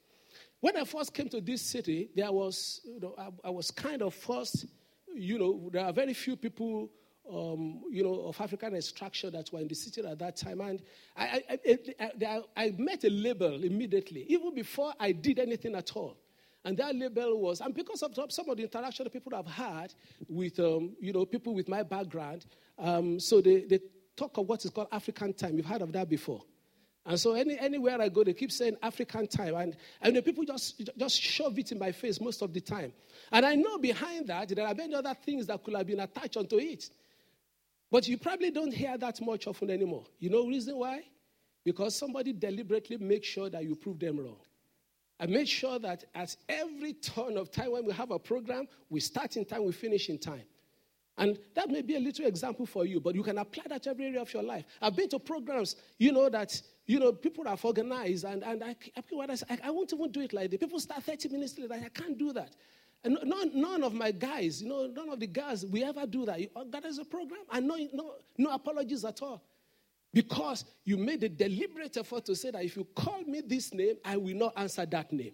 When 0.60 0.76
I 0.76 0.84
first 0.84 1.14
came 1.14 1.30
to 1.30 1.40
this 1.40 1.62
city, 1.62 2.10
there 2.14 2.34
was, 2.34 2.82
you 2.84 3.00
know, 3.00 3.16
I, 3.18 3.30
I 3.48 3.52
was 3.52 3.72
kind 3.72 4.02
of 4.02 4.14
first, 4.14 4.66
you 5.16 5.40
know, 5.40 5.70
there 5.72 5.86
are 5.86 5.94
very 5.94 6.14
few 6.14 6.36
people 6.36 6.90
um, 7.30 7.82
you 7.90 8.04
know, 8.04 8.28
of 8.28 8.40
African 8.40 8.76
extraction 8.76 9.32
that 9.34 9.52
were 9.52 9.60
in 9.60 9.68
the 9.68 9.76
city 9.76 10.02
at 10.06 10.20
that 10.20 10.36
time. 10.36 10.62
And 10.62 10.82
I, 11.16 11.44
I, 11.50 11.80
I, 12.00 12.42
I, 12.58 12.76
met 12.78 13.04
a 13.04 13.10
label 13.10 13.64
immediately, 13.64 14.26
even 14.28 14.54
before 14.54 14.94
I 15.00 15.12
did 15.12 15.40
anything 15.40 15.76
at 15.76 15.92
all. 15.96 16.18
And 16.64 16.78
that 16.78 16.96
label 16.96 17.40
was, 17.40 17.62
and 17.62 17.74
because 17.74 18.04
of 18.04 18.14
some 18.32 18.50
of 18.50 18.58
the 18.58 18.64
interaction 18.64 19.04
that 19.04 19.14
people 19.14 19.36
have 19.36 19.48
had 19.48 19.94
with, 20.28 20.60
um, 20.60 20.96
you 21.00 21.12
know, 21.12 21.26
people 21.26 21.56
with 21.56 21.68
my 21.68 21.84
background, 21.84 22.46
um, 22.78 23.20
so 23.20 23.42
they, 23.42 23.62
they 23.62 23.80
talk 24.16 24.38
of 24.38 24.48
what 24.48 24.64
is 24.64 24.72
called 24.72 24.88
African 24.92 25.34
time. 25.34 25.58
You've 25.58 25.66
heard 25.66 25.82
of 25.82 25.92
that 25.94 26.08
before. 26.08 26.42
And 27.04 27.20
so 27.20 27.34
any, 27.34 27.58
anywhere 27.58 28.00
I 28.00 28.10
go, 28.10 28.24
they 28.24 28.34
keep 28.34 28.52
saying 28.52 28.78
African 28.84 29.28
time. 29.28 29.56
And, 29.56 29.76
and 30.02 30.16
the 30.16 30.22
people 30.22 30.44
just, 30.44 30.88
just 30.96 31.20
shove 31.20 31.58
it 31.58 31.72
in 31.72 31.80
my 31.80 31.92
face 31.92 32.22
most 32.22 32.44
of 32.44 32.54
the 32.54 32.62
time. 32.62 32.94
And 33.32 33.44
I 33.44 33.56
know 33.56 33.80
behind 33.80 34.28
that, 34.28 34.50
there 34.50 34.68
are 34.68 34.76
many 34.76 34.94
other 34.94 35.16
things 35.16 35.48
that 35.48 35.64
could 35.64 35.76
have 35.76 35.88
been 35.88 36.00
attached 36.00 36.38
onto 36.38 36.60
it. 36.60 36.90
But 37.92 38.08
you 38.08 38.18
probably 38.18 38.52
don't 38.52 38.74
hear 38.74 38.98
that 38.98 39.22
much 39.22 39.48
often 39.48 39.70
anymore. 39.70 40.06
You 40.18 40.30
know 40.30 40.48
reason 40.48 40.78
why? 40.78 41.04
Because 41.66 41.96
somebody 41.96 42.32
deliberately 42.32 42.98
makes 42.98 43.28
sure 43.28 43.50
that 43.50 43.64
you 43.66 43.76
prove 43.76 44.00
them 44.00 44.20
wrong. 44.20 44.40
I 45.20 45.28
make 45.28 45.48
sure 45.48 45.78
that 45.78 46.06
at 46.16 46.36
every 46.50 46.94
turn 46.94 47.38
of 47.38 47.52
time 47.52 47.74
when 47.74 47.86
we 47.86 47.94
have 47.94 48.10
a 48.10 48.18
program, 48.18 48.68
we 48.90 49.00
start 49.02 49.38
in 49.38 49.46
time, 49.46 49.66
we 49.66 49.72
finish 49.72 50.10
in 50.10 50.18
time. 50.18 50.42
And 51.18 51.38
that 51.54 51.70
may 51.70 51.82
be 51.82 51.96
a 51.96 52.00
little 52.00 52.26
example 52.26 52.66
for 52.66 52.86
you, 52.86 53.00
but 53.00 53.14
you 53.14 53.22
can 53.22 53.38
apply 53.38 53.66
that 53.68 53.84
to 53.84 53.92
every 53.92 54.06
area 54.06 54.22
of 54.22 54.34
your 54.34 54.42
life. 54.42 54.66
I've 54.82 54.96
been 54.96 55.10
to 55.10 55.20
programs, 55.20 55.76
you 56.00 56.12
know, 56.12 56.30
that, 56.30 56.60
you 56.88 56.98
know, 56.98 57.12
people 57.12 57.46
have 57.46 57.64
organized, 57.64 58.24
and, 58.24 58.44
and 58.44 58.64
I, 58.64 58.76
I, 58.96 59.60
I 59.66 59.70
won't 59.70 59.94
even 59.94 60.12
do 60.12 60.22
it 60.22 60.34
like 60.34 60.50
that. 60.50 60.60
People 60.60 60.80
start 60.80 61.04
30 61.04 61.30
minutes 61.30 61.60
later, 61.60 61.74
I 61.74 61.90
can't 61.90 62.18
do 62.18 62.34
that. 62.34 62.56
And 63.04 63.18
none, 63.24 63.52
none 63.54 63.84
of 63.84 63.94
my 63.94 64.12
guys, 64.12 64.62
you 64.62 64.70
know, 64.70 64.86
none 64.86 65.10
of 65.10 65.20
the 65.20 65.28
guys, 65.28 65.66
we 65.66 65.84
ever 65.84 66.06
do 66.06 66.26
that. 66.26 66.40
Oh, 66.56 66.66
that 66.70 66.86
is 66.86 67.00
a 67.00 67.06
program. 67.06 67.42
And 67.52 67.68
no, 67.68 67.76
no, 67.94 68.14
no 68.38 68.52
apologies 68.52 69.04
at 69.06 69.22
all. 69.22 69.42
Because 70.14 70.66
you 70.84 70.98
made 70.98 71.24
a 71.24 71.30
deliberate 71.30 71.98
effort 71.98 72.26
to 72.26 72.36
say 72.36 72.52
that 72.52 72.64
if 72.64 72.76
you 72.76 72.86
call 72.96 73.22
me 73.24 73.42
this 73.42 73.74
name, 73.74 73.96
I 74.04 74.18
will 74.18 74.36
not 74.36 74.54
answer 74.58 74.86
that 74.86 75.12
name. 75.12 75.34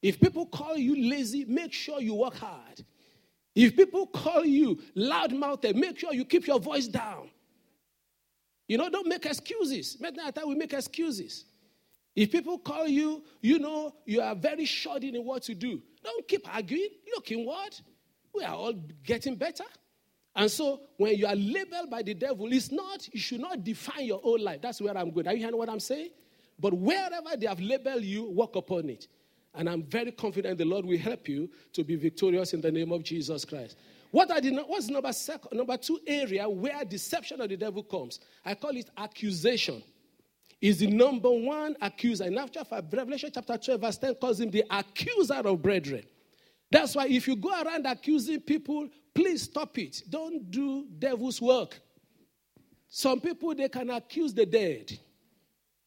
If 0.00 0.20
people 0.20 0.46
call 0.46 0.76
you 0.76 1.10
lazy, 1.10 1.44
make 1.44 1.72
sure 1.72 2.00
you 2.00 2.14
work 2.14 2.36
hard. 2.36 2.84
If 3.54 3.76
people 3.76 4.06
call 4.06 4.44
you 4.44 4.80
loudmouthed, 4.96 5.74
make 5.74 5.98
sure 5.98 6.12
you 6.12 6.24
keep 6.24 6.46
your 6.46 6.60
voice 6.60 6.86
down. 6.86 7.30
You 8.68 8.78
know, 8.78 8.88
don't 8.88 9.06
make 9.08 9.26
excuses. 9.26 9.98
Many 10.00 10.16
times 10.16 10.46
we 10.46 10.54
make 10.54 10.72
excuses. 10.72 11.44
If 12.14 12.30
people 12.30 12.58
call 12.58 12.86
you, 12.86 13.24
you 13.40 13.58
know, 13.58 13.94
you 14.04 14.20
are 14.20 14.34
very 14.34 14.64
short 14.64 15.02
in 15.02 15.16
what 15.24 15.48
you 15.48 15.54
do. 15.54 15.82
Don't 16.02 16.28
keep 16.28 16.52
arguing. 16.54 16.90
Look 17.14 17.30
inward. 17.32 17.74
We 18.34 18.44
are 18.44 18.54
all 18.54 18.74
getting 19.04 19.36
better. 19.36 19.64
And 20.36 20.50
so 20.50 20.80
when 20.96 21.16
you 21.16 21.26
are 21.26 21.34
labeled 21.34 21.90
by 21.90 22.02
the 22.02 22.14
devil, 22.14 22.52
it's 22.52 22.72
not, 22.72 23.08
you 23.12 23.20
should 23.20 23.40
not 23.40 23.62
define 23.62 24.06
your 24.06 24.20
own 24.22 24.40
life. 24.40 24.60
That's 24.60 24.80
where 24.80 24.96
I'm 24.96 25.10
going. 25.10 25.28
Are 25.28 25.32
you 25.32 25.40
hearing 25.40 25.56
what 25.56 25.68
I'm 25.68 25.80
saying? 25.80 26.10
But 26.58 26.74
wherever 26.74 27.36
they 27.36 27.46
have 27.46 27.60
labeled 27.60 28.02
you, 28.02 28.30
walk 28.30 28.56
upon 28.56 28.90
it. 28.90 29.08
And 29.54 29.68
I'm 29.68 29.84
very 29.84 30.10
confident 30.10 30.58
the 30.58 30.64
Lord 30.64 30.84
will 30.84 30.98
help 30.98 31.28
you 31.28 31.48
to 31.72 31.84
be 31.84 31.94
victorious 31.94 32.54
in 32.54 32.60
the 32.60 32.72
name 32.72 32.90
of 32.90 33.04
Jesus 33.04 33.44
Christ. 33.44 33.76
What 34.10 34.30
are 34.30 34.40
the, 34.40 34.50
what's 34.66 34.88
number, 34.88 35.10
number 35.52 35.76
two 35.76 36.00
area 36.06 36.48
where 36.48 36.84
deception 36.84 37.40
of 37.40 37.48
the 37.48 37.56
devil 37.56 37.82
comes? 37.82 38.20
I 38.44 38.54
call 38.54 38.76
it 38.76 38.90
accusation. 38.96 39.82
Is 40.60 40.78
the 40.78 40.86
number 40.86 41.30
one 41.30 41.76
accuser. 41.80 42.24
In 42.24 42.34
Revelation 42.34 43.30
chapter 43.32 43.58
12, 43.58 43.80
verse 43.80 43.98
10 43.98 44.14
calls 44.14 44.40
him 44.40 44.50
the 44.50 44.64
accuser 44.70 45.34
of 45.34 45.62
brethren. 45.62 46.04
That's 46.70 46.96
why 46.96 47.06
if 47.06 47.28
you 47.28 47.36
go 47.36 47.50
around 47.62 47.86
accusing 47.86 48.40
people, 48.40 48.88
please 49.14 49.42
stop 49.42 49.78
it. 49.78 50.02
Don't 50.08 50.50
do 50.50 50.86
devil's 50.98 51.40
work. 51.40 51.80
Some 52.88 53.20
people, 53.20 53.54
they 53.54 53.68
can 53.68 53.90
accuse 53.90 54.32
the 54.32 54.46
dead. 54.46 54.98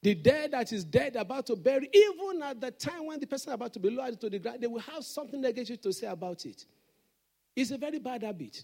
The 0.03 0.13
dead 0.13 0.51
that 0.51 0.71
is 0.71 0.83
dead, 0.83 1.15
about 1.15 1.47
to 1.47 1.55
bury, 1.55 1.89
even 1.93 2.43
at 2.43 2.61
the 2.61 2.71
time 2.71 3.07
when 3.07 3.19
the 3.19 3.25
person 3.25 3.53
about 3.53 3.73
to 3.73 3.79
be 3.79 3.89
lowered 3.89 4.19
to 4.21 4.29
the 4.29 4.39
ground, 4.39 4.61
they 4.61 4.67
will 4.67 4.79
have 4.79 5.03
something 5.03 5.41
negative 5.41 5.81
to 5.81 5.91
say 5.91 6.07
about 6.07 6.45
it. 6.45 6.65
It's 7.55 7.71
a 7.71 7.77
very 7.77 7.99
bad 7.99 8.23
habit. 8.23 8.63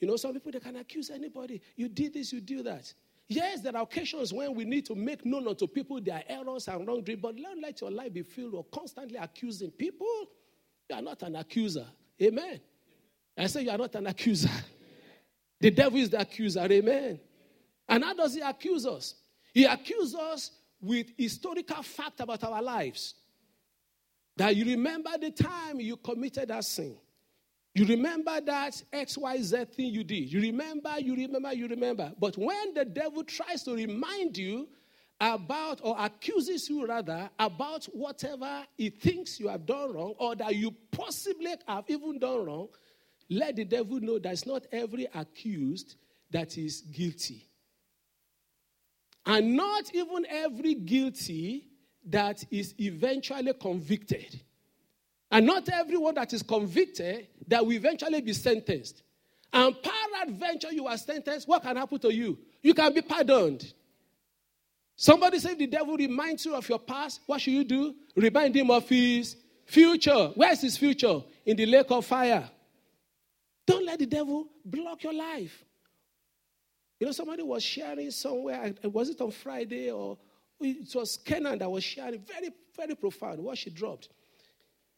You 0.00 0.08
know, 0.08 0.16
some 0.16 0.32
people, 0.32 0.52
they 0.52 0.60
can 0.60 0.76
accuse 0.76 1.10
anybody. 1.10 1.60
You 1.76 1.88
did 1.88 2.14
this, 2.14 2.32
you 2.32 2.40
do 2.40 2.62
that. 2.64 2.92
Yes, 3.28 3.60
there 3.60 3.76
are 3.76 3.82
occasions 3.82 4.32
when 4.32 4.54
we 4.54 4.64
need 4.64 4.86
to 4.86 4.94
make 4.94 5.24
known 5.26 5.46
unto 5.46 5.66
people 5.66 6.00
their 6.00 6.24
errors 6.28 6.66
and 6.66 6.86
wrongdoing, 6.86 7.20
but 7.20 7.36
don't 7.36 7.60
let 7.60 7.80
your 7.80 7.90
life 7.90 8.14
be 8.14 8.22
filled 8.22 8.54
with 8.54 8.70
constantly 8.70 9.18
accusing 9.18 9.70
people. 9.70 10.06
You 10.88 10.96
are 10.96 11.02
not 11.02 11.22
an 11.22 11.36
accuser. 11.36 11.86
Amen. 12.22 12.58
I 13.36 13.46
say 13.46 13.62
you 13.62 13.70
are 13.70 13.78
not 13.78 13.94
an 13.94 14.06
accuser. 14.06 14.50
The 15.60 15.70
devil 15.70 15.98
is 15.98 16.08
the 16.08 16.20
accuser. 16.20 16.60
Amen. 16.60 17.20
And 17.88 18.04
how 18.04 18.14
does 18.14 18.34
he 18.34 18.40
accuse 18.40 18.86
us? 18.86 19.14
He 19.52 19.64
accuses 19.64 20.14
us 20.14 20.50
with 20.80 21.08
historical 21.18 21.82
fact 21.82 22.20
about 22.20 22.42
our 22.44 22.62
lives. 22.62 23.14
That 24.36 24.54
you 24.54 24.64
remember 24.64 25.10
the 25.20 25.32
time 25.32 25.80
you 25.80 25.96
committed 25.96 26.48
that 26.48 26.64
sin. 26.64 26.96
You 27.78 27.84
remember 27.84 28.40
that 28.40 28.82
XYZ 28.92 29.68
thing 29.68 29.94
you 29.94 30.02
did. 30.02 30.32
You 30.32 30.40
remember, 30.40 30.98
you 30.98 31.14
remember, 31.14 31.52
you 31.52 31.68
remember. 31.68 32.12
But 32.18 32.36
when 32.36 32.74
the 32.74 32.84
devil 32.84 33.22
tries 33.22 33.62
to 33.62 33.74
remind 33.76 34.36
you 34.36 34.68
about, 35.20 35.80
or 35.84 35.94
accuses 35.96 36.68
you 36.68 36.84
rather, 36.84 37.30
about 37.38 37.84
whatever 37.92 38.64
he 38.76 38.90
thinks 38.90 39.38
you 39.38 39.46
have 39.46 39.64
done 39.64 39.92
wrong, 39.92 40.14
or 40.18 40.34
that 40.34 40.56
you 40.56 40.74
possibly 40.90 41.54
have 41.68 41.84
even 41.86 42.18
done 42.18 42.46
wrong, 42.46 42.68
let 43.30 43.54
the 43.54 43.64
devil 43.64 44.00
know 44.00 44.18
that 44.18 44.32
it's 44.32 44.44
not 44.44 44.66
every 44.72 45.06
accused 45.14 45.94
that 46.32 46.58
is 46.58 46.80
guilty. 46.80 47.46
And 49.24 49.54
not 49.54 49.94
even 49.94 50.26
every 50.28 50.74
guilty 50.74 51.68
that 52.06 52.42
is 52.50 52.74
eventually 52.80 53.52
convicted. 53.52 54.40
And 55.30 55.46
not 55.46 55.68
everyone 55.68 56.14
that 56.14 56.32
is 56.32 56.42
convicted 56.42 57.28
that 57.46 57.64
will 57.64 57.72
eventually 57.72 58.20
be 58.20 58.32
sentenced. 58.32 59.02
And 59.52 59.74
peradventure 59.82 60.72
you 60.72 60.86
are 60.86 60.96
sentenced, 60.96 61.48
what 61.48 61.62
can 61.62 61.76
happen 61.76 61.98
to 62.00 62.14
you? 62.14 62.38
You 62.62 62.74
can 62.74 62.92
be 62.92 63.02
pardoned. 63.02 63.72
Somebody 64.96 65.38
said 65.38 65.58
the 65.58 65.66
devil 65.66 65.96
reminds 65.96 66.44
you 66.44 66.54
of 66.54 66.68
your 66.68 66.78
past. 66.78 67.20
What 67.26 67.40
should 67.40 67.52
you 67.52 67.64
do? 67.64 67.94
Remind 68.16 68.56
him 68.56 68.70
of 68.70 68.88
his 68.88 69.36
future. 69.64 70.32
Where's 70.34 70.60
his 70.60 70.76
future? 70.76 71.20
In 71.46 71.56
the 71.56 71.66
lake 71.66 71.90
of 71.90 72.04
fire. 72.04 72.50
Don't 73.66 73.86
let 73.86 73.98
the 73.98 74.06
devil 74.06 74.48
block 74.64 75.04
your 75.04 75.14
life. 75.14 75.64
You 76.98 77.06
know, 77.06 77.12
somebody 77.12 77.42
was 77.42 77.62
sharing 77.62 78.10
somewhere, 78.10 78.74
was 78.84 79.10
it 79.10 79.20
on 79.20 79.30
Friday 79.30 79.90
or 79.90 80.18
it 80.60 80.92
was 80.94 81.16
Kenan 81.18 81.58
that 81.58 81.70
was 81.70 81.84
sharing, 81.84 82.20
very, 82.20 82.50
very 82.76 82.96
profound, 82.96 83.38
what 83.40 83.56
she 83.56 83.70
dropped. 83.70 84.08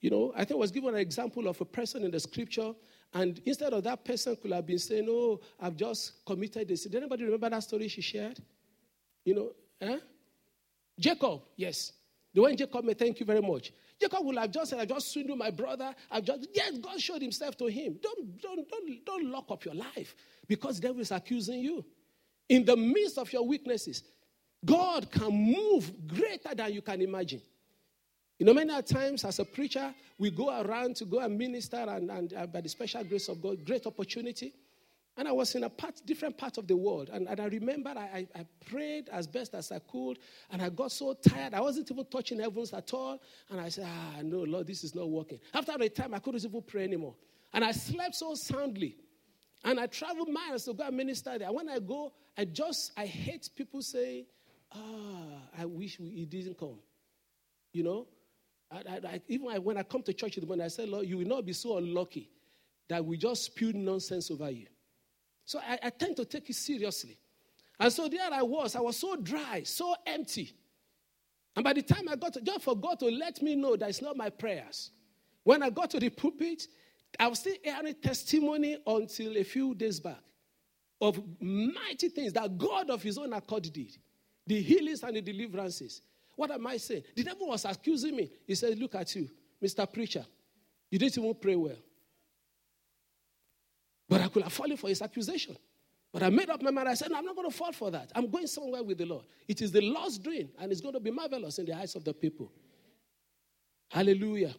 You 0.00 0.10
know, 0.10 0.32
I 0.34 0.44
think 0.44 0.52
I 0.52 0.60
was 0.60 0.70
given 0.70 0.94
an 0.94 1.00
example 1.00 1.46
of 1.46 1.60
a 1.60 1.64
person 1.64 2.04
in 2.04 2.10
the 2.10 2.20
scripture, 2.20 2.72
and 3.12 3.40
instead 3.44 3.72
of 3.72 3.84
that 3.84 4.04
person 4.04 4.36
could 4.36 4.52
have 4.52 4.66
been 4.66 4.78
saying, 4.78 5.06
Oh, 5.08 5.40
I've 5.60 5.76
just 5.76 6.24
committed 6.24 6.68
this. 6.68 6.84
Did 6.84 6.94
anybody 6.96 7.24
remember 7.24 7.50
that 7.50 7.62
story 7.62 7.88
she 7.88 8.00
shared? 8.00 8.38
You 9.24 9.34
know, 9.34 9.52
eh? 9.80 9.98
Jacob, 10.98 11.42
yes. 11.56 11.92
The 12.32 12.40
one 12.40 12.56
Jacob 12.56 12.84
may 12.84 12.94
thank 12.94 13.20
you 13.20 13.26
very 13.26 13.42
much. 13.42 13.72
Jacob 14.00 14.24
would 14.24 14.38
have 14.38 14.50
just 14.50 14.70
said, 14.70 14.78
I 14.78 14.86
just 14.86 15.12
swindled 15.12 15.38
my 15.38 15.50
brother. 15.50 15.94
I've 16.10 16.24
just 16.24 16.46
yes, 16.54 16.78
God 16.78 16.98
showed 17.00 17.20
himself 17.20 17.56
to 17.58 17.66
him. 17.66 17.98
Don't, 18.02 18.40
don't, 18.40 18.68
don't, 18.68 19.04
don't 19.04 19.30
lock 19.30 19.50
up 19.50 19.64
your 19.64 19.74
life 19.74 20.14
because 20.48 20.76
the 20.80 20.88
devil 20.88 21.02
is 21.02 21.10
accusing 21.10 21.60
you. 21.60 21.84
In 22.48 22.64
the 22.64 22.76
midst 22.76 23.18
of 23.18 23.32
your 23.32 23.46
weaknesses, 23.46 24.02
God 24.64 25.10
can 25.10 25.30
move 25.30 25.92
greater 26.06 26.54
than 26.54 26.72
you 26.72 26.82
can 26.82 27.02
imagine. 27.02 27.42
You 28.40 28.46
know, 28.46 28.54
many 28.54 28.82
times 28.84 29.26
as 29.26 29.38
a 29.38 29.44
preacher, 29.44 29.94
we 30.16 30.30
go 30.30 30.62
around 30.62 30.96
to 30.96 31.04
go 31.04 31.18
and 31.18 31.36
minister, 31.36 31.76
and, 31.76 32.10
and 32.10 32.32
uh, 32.32 32.46
by 32.46 32.62
the 32.62 32.70
special 32.70 33.04
grace 33.04 33.28
of 33.28 33.42
God, 33.42 33.66
great 33.66 33.86
opportunity. 33.86 34.54
And 35.18 35.28
I 35.28 35.32
was 35.32 35.54
in 35.54 35.64
a 35.64 35.68
part, 35.68 36.00
different 36.06 36.38
part 36.38 36.56
of 36.56 36.66
the 36.66 36.74
world. 36.74 37.10
And, 37.12 37.28
and 37.28 37.38
I 37.38 37.44
remember 37.44 37.90
I, 37.90 38.00
I, 38.00 38.28
I, 38.34 38.46
prayed 38.64 39.10
as 39.12 39.26
best 39.26 39.54
as 39.54 39.70
I 39.70 39.80
could. 39.80 40.20
And 40.50 40.62
I 40.62 40.70
got 40.70 40.90
so 40.90 41.12
tired. 41.12 41.52
I 41.52 41.60
wasn't 41.60 41.90
even 41.90 42.06
touching 42.06 42.40
heavens 42.40 42.72
at 42.72 42.94
all. 42.94 43.20
And 43.50 43.60
I 43.60 43.68
said, 43.68 43.86
ah, 43.86 44.22
no, 44.22 44.38
Lord, 44.38 44.66
this 44.66 44.84
is 44.84 44.94
not 44.94 45.10
working. 45.10 45.38
After 45.52 45.72
a 45.78 45.88
time, 45.90 46.14
I 46.14 46.18
couldn't 46.18 46.42
even 46.42 46.62
pray 46.62 46.84
anymore. 46.84 47.16
And 47.52 47.62
I 47.62 47.72
slept 47.72 48.14
so 48.14 48.32
soundly. 48.36 48.96
And 49.64 49.78
I 49.78 49.86
traveled 49.86 50.30
miles 50.30 50.64
to 50.64 50.72
go 50.72 50.84
and 50.84 50.96
minister 50.96 51.38
there. 51.38 51.52
When 51.52 51.68
I 51.68 51.78
go, 51.78 52.10
I 52.38 52.46
just, 52.46 52.92
I 52.96 53.04
hate 53.04 53.50
people 53.54 53.82
say, 53.82 54.24
ah, 54.74 55.42
I 55.58 55.66
wish 55.66 56.00
we, 56.00 56.24
didn't 56.24 56.58
come. 56.58 56.78
You 57.74 57.82
know? 57.82 58.06
I, 58.70 59.00
I, 59.04 59.20
even 59.28 59.48
when 59.64 59.76
I 59.76 59.82
come 59.82 60.02
to 60.02 60.12
church 60.12 60.36
in 60.36 60.42
the 60.42 60.46
morning, 60.46 60.64
I 60.64 60.68
say, 60.68 60.86
Lord, 60.86 61.06
you 61.06 61.18
will 61.18 61.26
not 61.26 61.44
be 61.44 61.52
so 61.52 61.78
unlucky 61.78 62.30
that 62.88 63.04
we 63.04 63.16
just 63.16 63.44
spew 63.44 63.72
nonsense 63.72 64.30
over 64.30 64.50
you. 64.50 64.66
So 65.44 65.58
I, 65.58 65.78
I 65.82 65.90
tend 65.90 66.16
to 66.16 66.24
take 66.24 66.48
it 66.50 66.56
seriously. 66.56 67.18
And 67.78 67.92
so 67.92 68.08
there 68.08 68.28
I 68.32 68.42
was. 68.42 68.76
I 68.76 68.80
was 68.80 68.96
so 68.96 69.16
dry, 69.16 69.62
so 69.64 69.94
empty. 70.06 70.52
And 71.56 71.64
by 71.64 71.72
the 71.72 71.82
time 71.82 72.08
I 72.08 72.16
got 72.16 72.34
to, 72.34 72.40
God 72.40 72.62
forgot 72.62 73.00
to 73.00 73.06
let 73.06 73.42
me 73.42 73.56
know 73.56 73.76
that 73.76 73.88
it's 73.88 74.02
not 74.02 74.16
my 74.16 74.30
prayers. 74.30 74.90
When 75.42 75.62
I 75.62 75.70
got 75.70 75.90
to 75.90 76.00
the 76.00 76.10
pulpit, 76.10 76.68
I 77.18 77.26
was 77.26 77.40
still 77.40 77.56
hearing 77.64 77.94
testimony 78.00 78.76
until 78.86 79.36
a 79.36 79.42
few 79.42 79.74
days 79.74 79.98
back 79.98 80.20
of 81.00 81.20
mighty 81.40 82.08
things 82.10 82.32
that 82.34 82.56
God 82.56 82.90
of 82.90 83.02
his 83.02 83.18
own 83.18 83.32
accord 83.32 83.64
did. 83.72 83.96
The 84.46 84.60
healings 84.60 85.02
and 85.02 85.16
the 85.16 85.22
deliverances. 85.22 86.02
What 86.36 86.50
am 86.50 86.66
I 86.66 86.76
saying? 86.76 87.04
The 87.14 87.24
devil 87.24 87.48
was 87.48 87.64
accusing 87.64 88.16
me. 88.16 88.30
He 88.46 88.54
said, 88.54 88.78
Look 88.78 88.94
at 88.94 89.14
you, 89.14 89.28
Mr. 89.62 89.90
Preacher. 89.92 90.24
You 90.90 90.98
didn't 90.98 91.18
even 91.18 91.34
pray 91.34 91.56
well. 91.56 91.76
But 94.08 94.22
I 94.22 94.28
could 94.28 94.42
have 94.42 94.52
fallen 94.52 94.76
for 94.76 94.88
his 94.88 95.02
accusation. 95.02 95.56
But 96.12 96.24
I 96.24 96.30
made 96.30 96.50
up 96.50 96.60
my 96.60 96.72
mind. 96.72 96.88
I 96.88 96.94
said, 96.94 97.12
no, 97.12 97.18
I'm 97.18 97.24
not 97.24 97.36
going 97.36 97.48
to 97.48 97.56
fall 97.56 97.72
for 97.72 97.90
that. 97.92 98.10
I'm 98.16 98.28
going 98.28 98.48
somewhere 98.48 98.82
with 98.82 98.98
the 98.98 99.06
Lord. 99.06 99.24
It 99.46 99.62
is 99.62 99.70
the 99.70 99.80
Lord's 99.80 100.18
doing, 100.18 100.48
and 100.58 100.72
it's 100.72 100.80
going 100.80 100.94
to 100.94 101.00
be 101.00 101.12
marvelous 101.12 101.58
in 101.60 101.66
the 101.66 101.76
eyes 101.76 101.94
of 101.94 102.04
the 102.04 102.12
people. 102.12 102.50
Hallelujah. 103.88 104.54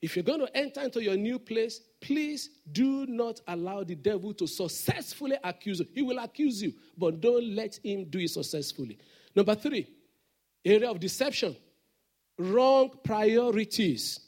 If 0.00 0.16
you're 0.16 0.22
going 0.22 0.40
to 0.40 0.56
enter 0.56 0.80
into 0.80 1.02
your 1.02 1.16
new 1.16 1.38
place, 1.38 1.80
please 2.00 2.48
do 2.72 3.04
not 3.06 3.40
allow 3.46 3.84
the 3.84 3.94
devil 3.94 4.32
to 4.34 4.46
successfully 4.46 5.36
accuse 5.44 5.80
you. 5.80 5.86
He 5.92 6.00
will 6.00 6.18
accuse 6.18 6.62
you, 6.62 6.72
but 6.96 7.20
don't 7.20 7.54
let 7.54 7.78
him 7.84 8.06
do 8.08 8.18
it 8.18 8.30
successfully. 8.30 8.96
Number 9.36 9.54
three, 9.54 9.86
area 10.64 10.90
of 10.90 11.00
deception 11.00 11.56
wrong 12.40 12.90
priorities. 13.04 14.20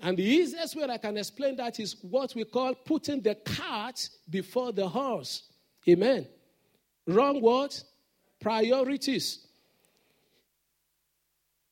And 0.00 0.16
the 0.16 0.24
easiest 0.24 0.76
way 0.76 0.84
I 0.84 0.98
can 0.98 1.16
explain 1.16 1.56
that 1.56 1.80
is 1.80 1.96
what 2.02 2.34
we 2.34 2.44
call 2.44 2.74
putting 2.74 3.20
the 3.20 3.34
cart 3.34 4.08
before 4.28 4.72
the 4.72 4.86
horse. 4.88 5.44
Amen. 5.88 6.26
Wrong 7.06 7.40
words, 7.40 7.84
priorities. 8.40 9.46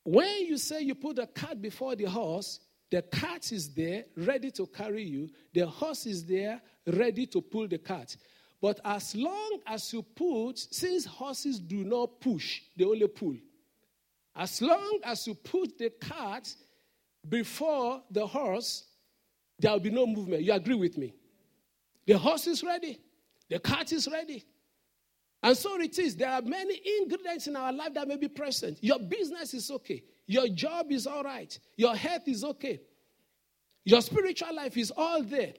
When 0.03 0.47
you 0.47 0.57
say 0.57 0.81
you 0.81 0.95
put 0.95 1.17
the 1.17 1.27
cart 1.27 1.61
before 1.61 1.95
the 1.95 2.05
horse, 2.05 2.59
the 2.89 3.01
cart 3.01 3.51
is 3.51 3.73
there 3.73 4.05
ready 4.17 4.49
to 4.51 4.65
carry 4.65 5.03
you, 5.03 5.29
the 5.53 5.67
horse 5.67 6.05
is 6.05 6.25
there 6.25 6.61
ready 6.87 7.25
to 7.27 7.41
pull 7.41 7.67
the 7.67 7.77
cart. 7.77 8.15
But 8.61 8.79
as 8.85 9.15
long 9.15 9.59
as 9.65 9.91
you 9.91 10.03
put, 10.03 10.59
since 10.59 11.03
horses 11.05 11.59
do 11.59 11.83
not 11.83 12.21
push, 12.21 12.61
they 12.77 12.85
only 12.85 13.07
pull. 13.07 13.35
As 14.35 14.61
long 14.61 14.99
as 15.03 15.25
you 15.25 15.33
put 15.33 15.77
the 15.77 15.89
cart 15.89 16.53
before 17.27 18.03
the 18.11 18.25
horse, 18.25 18.85
there 19.59 19.71
will 19.71 19.79
be 19.79 19.89
no 19.89 20.05
movement. 20.05 20.43
You 20.43 20.53
agree 20.53 20.75
with 20.75 20.97
me? 20.97 21.13
The 22.05 22.17
horse 22.17 22.47
is 22.47 22.63
ready, 22.63 22.99
the 23.49 23.59
cart 23.59 23.91
is 23.91 24.07
ready. 24.07 24.45
And 25.43 25.57
so 25.57 25.79
it 25.81 25.97
is. 25.97 26.15
There 26.15 26.29
are 26.29 26.41
many 26.43 26.79
ingredients 26.99 27.47
in 27.47 27.55
our 27.55 27.73
life 27.73 27.95
that 27.95 28.07
may 28.07 28.15
be 28.15 28.27
present. 28.27 28.77
Your 28.79 28.99
business 28.99 29.55
is 29.55 29.71
okay. 29.71 30.03
Your 30.27 30.47
job 30.47 30.91
is 30.91 31.07
all 31.07 31.23
right. 31.23 31.57
Your 31.77 31.95
health 31.95 32.27
is 32.27 32.43
okay. 32.43 32.79
Your 33.83 34.01
spiritual 34.01 34.55
life 34.55 34.77
is 34.77 34.93
all 34.95 35.23
there. 35.23 35.53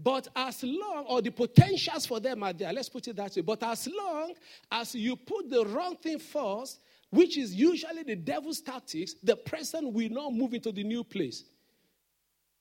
But 0.00 0.28
as 0.36 0.62
long, 0.62 1.06
or 1.08 1.20
the 1.20 1.30
potentials 1.30 2.06
for 2.06 2.20
them 2.20 2.44
are 2.44 2.52
there, 2.52 2.72
let's 2.72 2.88
put 2.88 3.08
it 3.08 3.16
that 3.16 3.34
way. 3.34 3.42
But 3.42 3.62
as 3.64 3.88
long 3.88 4.32
as 4.70 4.94
you 4.94 5.16
put 5.16 5.50
the 5.50 5.64
wrong 5.66 5.96
thing 5.96 6.20
first, 6.20 6.78
which 7.10 7.36
is 7.36 7.52
usually 7.54 8.04
the 8.04 8.14
devil's 8.14 8.60
tactics, 8.60 9.14
the 9.22 9.34
person 9.34 9.92
will 9.92 10.10
not 10.10 10.32
move 10.32 10.54
into 10.54 10.70
the 10.70 10.84
new 10.84 11.02
place. 11.02 11.44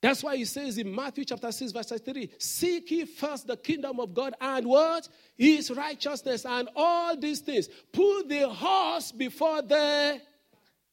That's 0.02 0.24
why 0.24 0.38
he 0.38 0.46
says 0.46 0.78
in 0.78 0.94
Matthew 0.94 1.26
chapter 1.26 1.52
6, 1.52 1.72
verse 1.72 1.92
3 2.04 2.30
Seek 2.40 2.92
ye 2.92 3.06
first 3.06 3.46
the 3.46 3.58
kingdom 3.58 4.00
of 4.00 4.14
God 4.14 4.34
and 4.40 4.66
what? 4.66 5.08
His 5.36 5.70
righteousness 5.70 6.46
and 6.46 6.70
all 6.76 7.18
these 7.18 7.40
things. 7.40 7.68
Put 7.92 8.30
the 8.30 8.50
horse 8.50 9.12
before 9.12 9.62
there, 9.62 10.22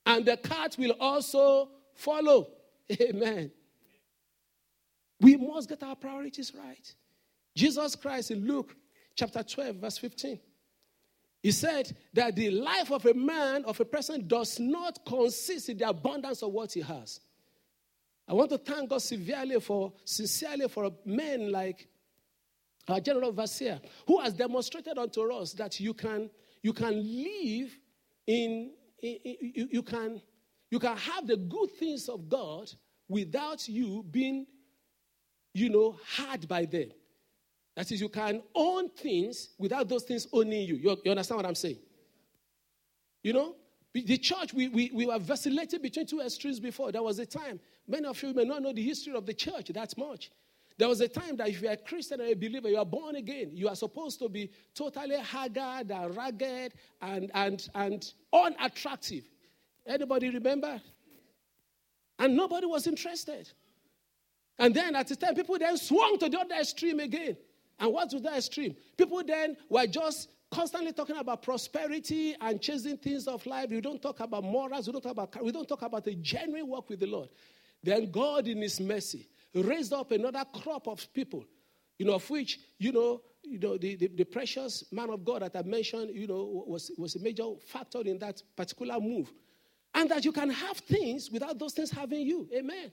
and 0.05 0.27
the 0.27 0.37
cart 0.37 0.77
will 0.79 0.97
also 1.01 1.71
follow. 1.95 2.49
Amen. 3.01 3.51
We 5.25 5.39
must 5.39 5.71
get 5.71 5.83
our 5.83 5.97
priorities 5.97 6.53
right. 6.55 6.95
Jesus 7.57 7.97
Christ 7.97 8.31
in 8.31 8.47
Luke 8.47 8.77
chapter 9.17 9.43
12, 9.43 9.77
verse 9.77 9.97
15. 9.97 10.39
He 11.43 11.51
said 11.51 11.97
that 12.13 12.37
the 12.37 12.51
life 12.51 12.93
of 12.93 13.07
a 13.07 13.15
man, 13.15 13.65
of 13.65 13.81
a 13.81 13.87
person, 13.87 14.29
does 14.29 14.61
not 14.61 15.03
consist 15.07 15.71
in 15.71 15.79
the 15.79 15.89
abundance 15.89 16.43
of 16.43 16.53
what 16.53 16.75
he 16.75 16.83
has. 16.83 17.21
I 18.29 18.35
want 18.35 18.51
to 18.51 18.59
thank 18.59 18.91
God 18.91 19.01
severely 19.01 19.59
for, 19.61 19.95
sincerely 20.05 20.69
for 20.69 20.91
men 21.07 21.51
like 21.51 21.89
our 22.87 23.01
General 23.01 23.29
Overseer, 23.29 23.81
who 24.07 24.21
has 24.21 24.35
demonstrated 24.35 24.99
unto 24.99 25.33
us 25.33 25.55
that 25.55 25.81
you 25.81 25.95
can, 25.95 26.29
you 26.61 26.75
can 26.75 26.97
live 26.97 27.75
in, 28.27 28.73
in, 29.01 29.17
in 29.25 29.37
you, 29.41 29.69
you, 29.71 29.83
can, 29.83 30.21
you 30.71 30.79
can 30.79 30.99
have 30.99 31.27
the 31.27 31.39
good 31.39 31.71
things 31.79 32.11
of 32.11 32.29
God 32.29 32.71
without 33.09 33.67
you 33.71 34.05
being, 34.11 34.47
you 35.55 35.71
know, 35.71 35.97
hard 36.17 36.47
by 36.47 36.67
them. 36.67 36.91
That 37.77 37.91
is, 37.91 38.01
you 38.01 38.09
can 38.09 38.43
own 38.55 38.91
things 38.91 39.51
without 39.59 39.89
those 39.89 40.03
things 40.03 40.27
owning 40.33 40.67
you. 40.67 40.77
You, 40.77 40.97
you 41.05 41.11
understand 41.11 41.39
what 41.39 41.47
I'm 41.47 41.55
saying? 41.55 41.79
You 43.23 43.33
know, 43.33 43.57
the 43.95 44.19
church, 44.19 44.53
we, 44.53 44.69
we, 44.69 44.91
we 44.93 45.07
were 45.07 45.19
vacillating 45.19 45.81
between 45.81 46.07
two 46.07 46.21
extremes 46.21 46.61
before. 46.61 46.91
There 46.93 47.03
was 47.03 47.21
a 47.21 47.27
time, 47.27 47.61
many 47.87 48.07
of 48.07 48.21
you 48.23 48.35
may 48.35 48.45
not 48.45 48.61
know 48.61 48.73
the 48.73 48.83
history 48.83 49.15
of 49.15 49.25
the 49.25 49.33
church 49.33 49.69
that 49.69 49.97
much. 49.97 50.31
There 50.77 50.89
was 50.89 51.01
a 51.01 51.07
time 51.09 51.37
that 51.37 51.49
if 51.49 51.63
you 51.63 51.69
are 51.69 51.73
a 51.73 51.77
Christian 51.77 52.21
or 52.21 52.25
a 52.25 52.35
believer, 52.35 52.69
you 52.69 52.79
are 52.79 52.85
born 52.85 53.15
again, 53.15 53.51
you 53.53 53.69
are 53.69 53.77
supposed 53.77 54.19
to 54.19 54.29
be 54.29 54.51
totally 54.75 55.17
haggard 55.17 55.91
and 55.93 56.17
ragged 56.17 56.75
and, 57.01 57.31
and, 57.33 57.69
and 57.77 58.13
unattractive. 58.33 59.25
Anybody 59.87 60.31
remember? 60.31 60.81
And 62.19 62.37
nobody 62.37 62.67
was 62.67 62.89
interested. 62.89 63.51
And 64.59 64.75
then 64.75 64.95
at 64.95 65.09
the 65.09 65.17
time, 65.17 65.35
people 65.35 65.59
then 65.59 65.77
swung 65.77 66.19
to 66.19 66.29
the 66.29 66.39
other 66.39 66.55
extreme 66.55 67.01
again. 67.01 67.37
And 67.79 67.93
what 67.93 68.13
was 68.13 68.23
that 68.23 68.37
extreme? 68.37 68.77
People 68.97 69.23
then 69.25 69.57
were 69.69 69.87
just 69.87 70.31
constantly 70.51 70.93
talking 70.93 71.17
about 71.17 71.43
prosperity 71.43 72.37
and 72.41 72.61
chasing 72.61 72.97
things 72.97 73.27
of 73.27 73.45
life. 73.47 73.71
We 73.71 73.81
don't 73.81 74.01
talk 74.01 74.21
about 74.21 74.45
morals. 74.45 74.87
We 74.87 74.93
don't 74.93 75.03
talk 75.03 75.13
about, 75.13 75.45
we 75.45 75.51
don't 75.51 75.69
talk 75.69 75.83
about 75.83 76.07
a 76.07 76.15
genuine 76.15 76.69
work 76.69 76.89
with 76.89 77.01
the 77.01 77.07
Lord. 77.07 77.29
Then 77.83 78.11
God, 78.11 78.47
in 78.47 78.63
His 78.63 78.81
mercy, 78.81 79.29
raised 79.55 79.93
up 79.93 80.13
another 80.13 80.45
crop 80.63 80.87
of 80.87 81.13
people, 81.13 81.45
you 81.99 82.07
know, 82.07 82.15
of 82.15 82.31
which, 82.31 82.61
you 82.79 82.93
know, 82.93 83.21
you 83.43 83.59
know, 83.59 83.77
the, 83.77 83.97
the, 83.97 84.07
the, 84.07 84.25
precious 84.25 84.85
man 84.91 85.11
of 85.11 85.23
God 85.23 85.43
that 85.43 85.55
I 85.55 85.63
mentioned, 85.63 86.15
you 86.15 86.27
know, 86.27 86.65
was, 86.67 86.91
was 86.97 87.15
a 87.15 87.21
major 87.21 87.45
factor 87.67 88.01
in 88.01 88.19
that 88.21 88.43
particular 88.57 88.99
move. 88.99 89.31
And 89.95 90.11
that 90.11 90.25
you 90.25 90.33
can 90.33 90.49
have 90.51 90.79
things 90.79 91.31
without 91.31 91.59
those 91.59 91.75
things 91.75 91.91
having 91.91 92.23
you. 92.23 92.49
Amen. 92.57 92.91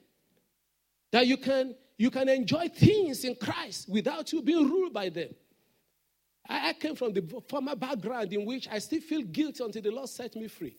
That 1.12 1.28
you 1.28 1.38
can, 1.38 1.76
you 1.97 2.10
can 2.10 2.30
enjoy 2.30 2.69
things 2.69 3.24
in 3.24 3.36
Christ 3.36 3.89
without 3.89 4.32
you 4.32 4.41
being 4.41 4.69
ruled 4.69 4.93
by 4.93 5.10
them. 5.10 5.30
I, 6.47 6.69
I 6.69 6.74
came 6.74 6.95
from 6.95 7.13
the 7.13 7.21
former 7.47 7.76
background 7.76 8.34
in 8.34 8.45
which 8.45 8.67
I 8.69 8.80
still 8.80 9.02
feel 9.02 9.21
guilty 9.21 9.63
until 9.63 9.82
the 9.82 9.91
Lord 9.91 10.10
set 10.10 10.36
me 10.36 10.47
free. 10.47 10.76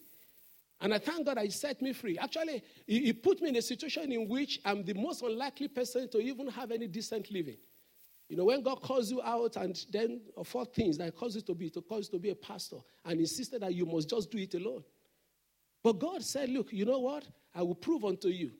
And 0.80 0.92
I 0.92 0.98
thank 0.98 1.26
God 1.26 1.38
I 1.38 1.46
set 1.48 1.80
me 1.80 1.92
free. 1.92 2.18
Actually, 2.18 2.62
he, 2.86 3.12
put 3.12 3.40
me 3.40 3.50
in 3.50 3.56
a 3.56 3.62
situation 3.62 4.10
in 4.10 4.28
which 4.28 4.58
I'm 4.64 4.84
the 4.84 4.94
most 4.94 5.22
unlikely 5.22 5.68
person 5.68 6.08
to 6.10 6.18
even 6.18 6.48
have 6.48 6.72
any 6.72 6.88
decent 6.88 7.30
living. 7.30 7.56
You 8.28 8.36
know, 8.36 8.44
when 8.46 8.62
God 8.62 8.82
calls 8.82 9.10
you 9.10 9.22
out 9.22 9.56
and 9.56 9.78
then 9.92 10.22
for 10.44 10.64
things 10.64 10.98
that 10.98 11.14
calls 11.14 11.36
you 11.36 11.42
to 11.42 11.54
be, 11.54 11.70
to 11.70 11.82
calls 11.82 12.08
you 12.10 12.18
to 12.18 12.22
be 12.22 12.30
a 12.30 12.34
pastor, 12.34 12.78
and 13.04 13.20
insisted 13.20 13.62
that 13.62 13.74
you 13.74 13.86
must 13.86 14.10
just 14.10 14.30
do 14.30 14.38
it 14.38 14.54
alone. 14.54 14.82
But 15.84 15.98
God 16.00 16.22
said, 16.22 16.48
Look, 16.48 16.72
you 16.72 16.84
know 16.84 16.98
what? 16.98 17.26
I 17.54 17.62
will 17.62 17.74
prove 17.74 18.04
unto 18.04 18.28
you. 18.28 18.50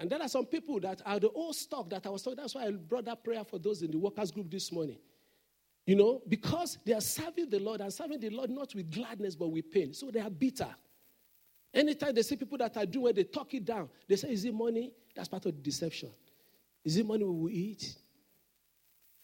And 0.00 0.08
there 0.08 0.20
are 0.20 0.28
some 0.28 0.46
people 0.46 0.80
that 0.80 1.02
are 1.04 1.20
the 1.20 1.28
old 1.28 1.54
stock 1.54 1.90
that 1.90 2.06
I 2.06 2.08
was 2.08 2.22
talking. 2.22 2.38
That's 2.38 2.54
why 2.54 2.64
I 2.64 2.70
brought 2.70 3.04
that 3.04 3.22
prayer 3.22 3.44
for 3.44 3.58
those 3.58 3.82
in 3.82 3.90
the 3.90 3.98
workers' 3.98 4.30
group 4.30 4.50
this 4.50 4.72
morning. 4.72 4.96
You 5.86 5.94
know, 5.94 6.22
because 6.26 6.78
they 6.86 6.94
are 6.94 7.02
serving 7.02 7.50
the 7.50 7.58
Lord 7.58 7.82
and 7.82 7.92
serving 7.92 8.18
the 8.18 8.30
Lord 8.30 8.48
not 8.48 8.74
with 8.74 8.90
gladness 8.90 9.36
but 9.36 9.48
with 9.48 9.70
pain. 9.70 9.92
So 9.92 10.10
they 10.10 10.20
are 10.20 10.30
bitter. 10.30 10.74
Anytime 11.74 12.14
they 12.14 12.22
see 12.22 12.36
people 12.36 12.56
that 12.58 12.78
are 12.78 12.86
doing 12.86 13.04
where 13.04 13.12
they 13.12 13.24
talk 13.24 13.52
it 13.52 13.66
down, 13.66 13.90
they 14.08 14.16
say, 14.16 14.30
Is 14.30 14.46
it 14.46 14.54
money? 14.54 14.90
That's 15.14 15.28
part 15.28 15.44
of 15.44 15.54
the 15.54 15.60
deception. 15.60 16.10
Is 16.82 16.96
it 16.96 17.06
money 17.06 17.24
we 17.24 17.30
will 17.30 17.50
eat? 17.50 17.94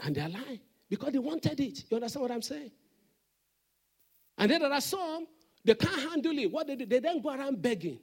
And 0.00 0.14
they're 0.14 0.28
lying 0.28 0.60
because 0.90 1.10
they 1.10 1.18
wanted 1.18 1.58
it. 1.58 1.84
You 1.90 1.96
understand 1.96 2.22
what 2.22 2.30
I'm 2.30 2.42
saying? 2.42 2.70
And 4.36 4.50
then 4.50 4.60
there 4.60 4.72
are 4.72 4.80
some, 4.82 5.26
they 5.64 5.74
can't 5.74 6.10
handle 6.10 6.38
it. 6.38 6.52
What 6.52 6.66
they 6.66 6.76
do, 6.76 6.84
they 6.84 6.98
then 6.98 7.22
go 7.22 7.30
around 7.34 7.62
begging. 7.62 7.98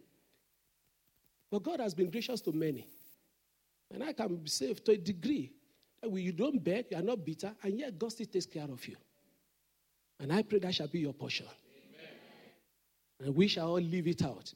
But 1.54 1.62
God 1.62 1.82
has 1.82 1.94
been 1.94 2.10
gracious 2.10 2.42
to 2.42 2.52
many. 2.52 2.88
And 3.94 4.04
I 4.04 4.12
can 4.14 4.38
be 4.38 4.50
saved 4.50 4.84
to 4.86 4.94
a 4.94 4.98
degree 4.98 5.52
that 6.02 6.12
you 6.12 6.32
don't 6.32 6.64
beg, 6.64 6.88
you 6.90 6.98
are 6.98 7.04
not 7.04 7.24
bitter, 7.24 7.54
and 7.62 7.78
yet 7.78 8.00
God 8.00 8.12
still 8.12 8.26
takes 8.26 8.48
care 8.48 8.64
of 8.64 8.84
you. 8.88 8.96
And 10.20 10.34
I 10.34 10.42
pray 10.42 10.58
that 10.58 10.74
shall 10.74 10.88
be 10.88 11.02
your 11.02 11.14
portion. 11.14 11.46
Amen. 11.46 13.28
And 13.28 13.36
we 13.36 13.48
shall 13.48 13.68
all 13.68 13.80
live 13.80 14.08
it 14.08 14.24
out. 14.24 14.52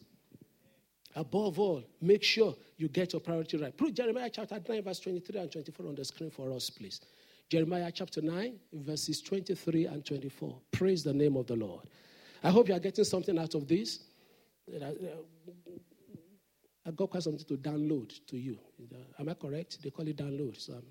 Above 1.15 1.59
all, 1.59 1.83
make 2.01 2.23
sure 2.23 2.55
you 2.77 2.87
get 2.87 3.13
your 3.13 3.19
priority 3.19 3.57
right. 3.57 3.77
Put 3.77 3.93
Jeremiah 3.93 4.31
chapter 4.33 4.59
9, 4.67 4.81
verse 4.81 4.99
23 4.99 5.39
and 5.39 5.51
24 5.51 5.85
on 5.85 5.93
the 5.93 6.03
screen 6.03 6.31
for 6.31 6.51
us, 6.51 6.71
please. 6.71 6.99
Jeremiah 7.47 7.91
chapter 7.93 8.23
9, 8.23 8.55
verses 8.73 9.21
23 9.21 9.85
and 9.85 10.03
24. 10.03 10.57
Praise 10.71 11.03
the 11.03 11.13
name 11.13 11.35
of 11.35 11.45
the 11.45 11.57
Lord. 11.57 11.83
I 12.43 12.49
hope 12.49 12.69
you 12.69 12.73
are 12.73 12.79
getting 12.79 13.05
something 13.05 13.37
out 13.37 13.53
of 13.53 13.67
this. 13.67 13.99
Uh, 14.73 14.83
uh, 14.83 14.91
I 16.87 16.91
got 16.91 17.09
quite 17.09 17.23
something 17.23 17.45
to 17.45 17.57
download 17.57 18.25
to 18.27 18.37
you. 18.37 18.57
Am 19.19 19.27
I 19.27 19.33
correct? 19.33 19.83
They 19.83 19.89
call 19.89 20.07
it 20.07 20.17
download. 20.17 20.57
So 20.59 20.81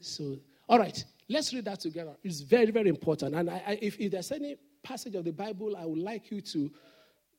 so, 0.00 0.38
all 0.68 0.78
right, 0.78 1.04
let's 1.28 1.52
read 1.52 1.64
that 1.66 1.80
together. 1.80 2.16
It's 2.22 2.40
very, 2.40 2.70
very 2.70 2.88
important. 2.88 3.34
And 3.34 3.50
I, 3.50 3.62
I, 3.66 3.78
if, 3.82 3.98
if 3.98 4.12
there's 4.12 4.32
any 4.32 4.56
passage 4.82 5.14
of 5.14 5.24
the 5.24 5.32
Bible 5.32 5.76
I 5.76 5.84
would 5.84 5.98
like 5.98 6.30
you 6.30 6.40
to, 6.40 6.70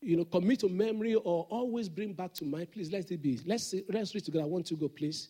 you 0.02 0.18
know, 0.18 0.26
commit 0.26 0.60
to 0.60 0.70
memory 0.70 1.16
or 1.16 1.48
always 1.50 1.90
bring 1.90 2.14
back 2.14 2.34
to 2.36 2.46
mind, 2.46 2.72
please 2.72 2.92
let 2.92 3.10
it 3.12 3.22
be. 3.22 3.40
Let's, 3.46 3.74
let's 3.90 4.14
read 4.14 4.26
together. 4.26 4.44
I 4.44 4.48
want 4.48 4.66
to 4.68 4.76
go, 4.76 4.88
please. 4.90 5.30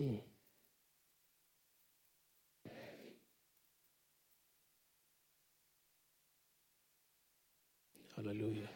Mm. 0.00 0.20
Hallelujah. 8.16 8.68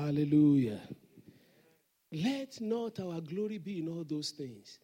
Hallelujah. 0.00 0.80
Let 2.10 2.58
not 2.60 2.98
our 3.00 3.20
glory 3.20 3.58
be 3.58 3.80
in 3.80 3.88
all 3.88 4.04
those 4.08 4.30
things. 4.30 4.78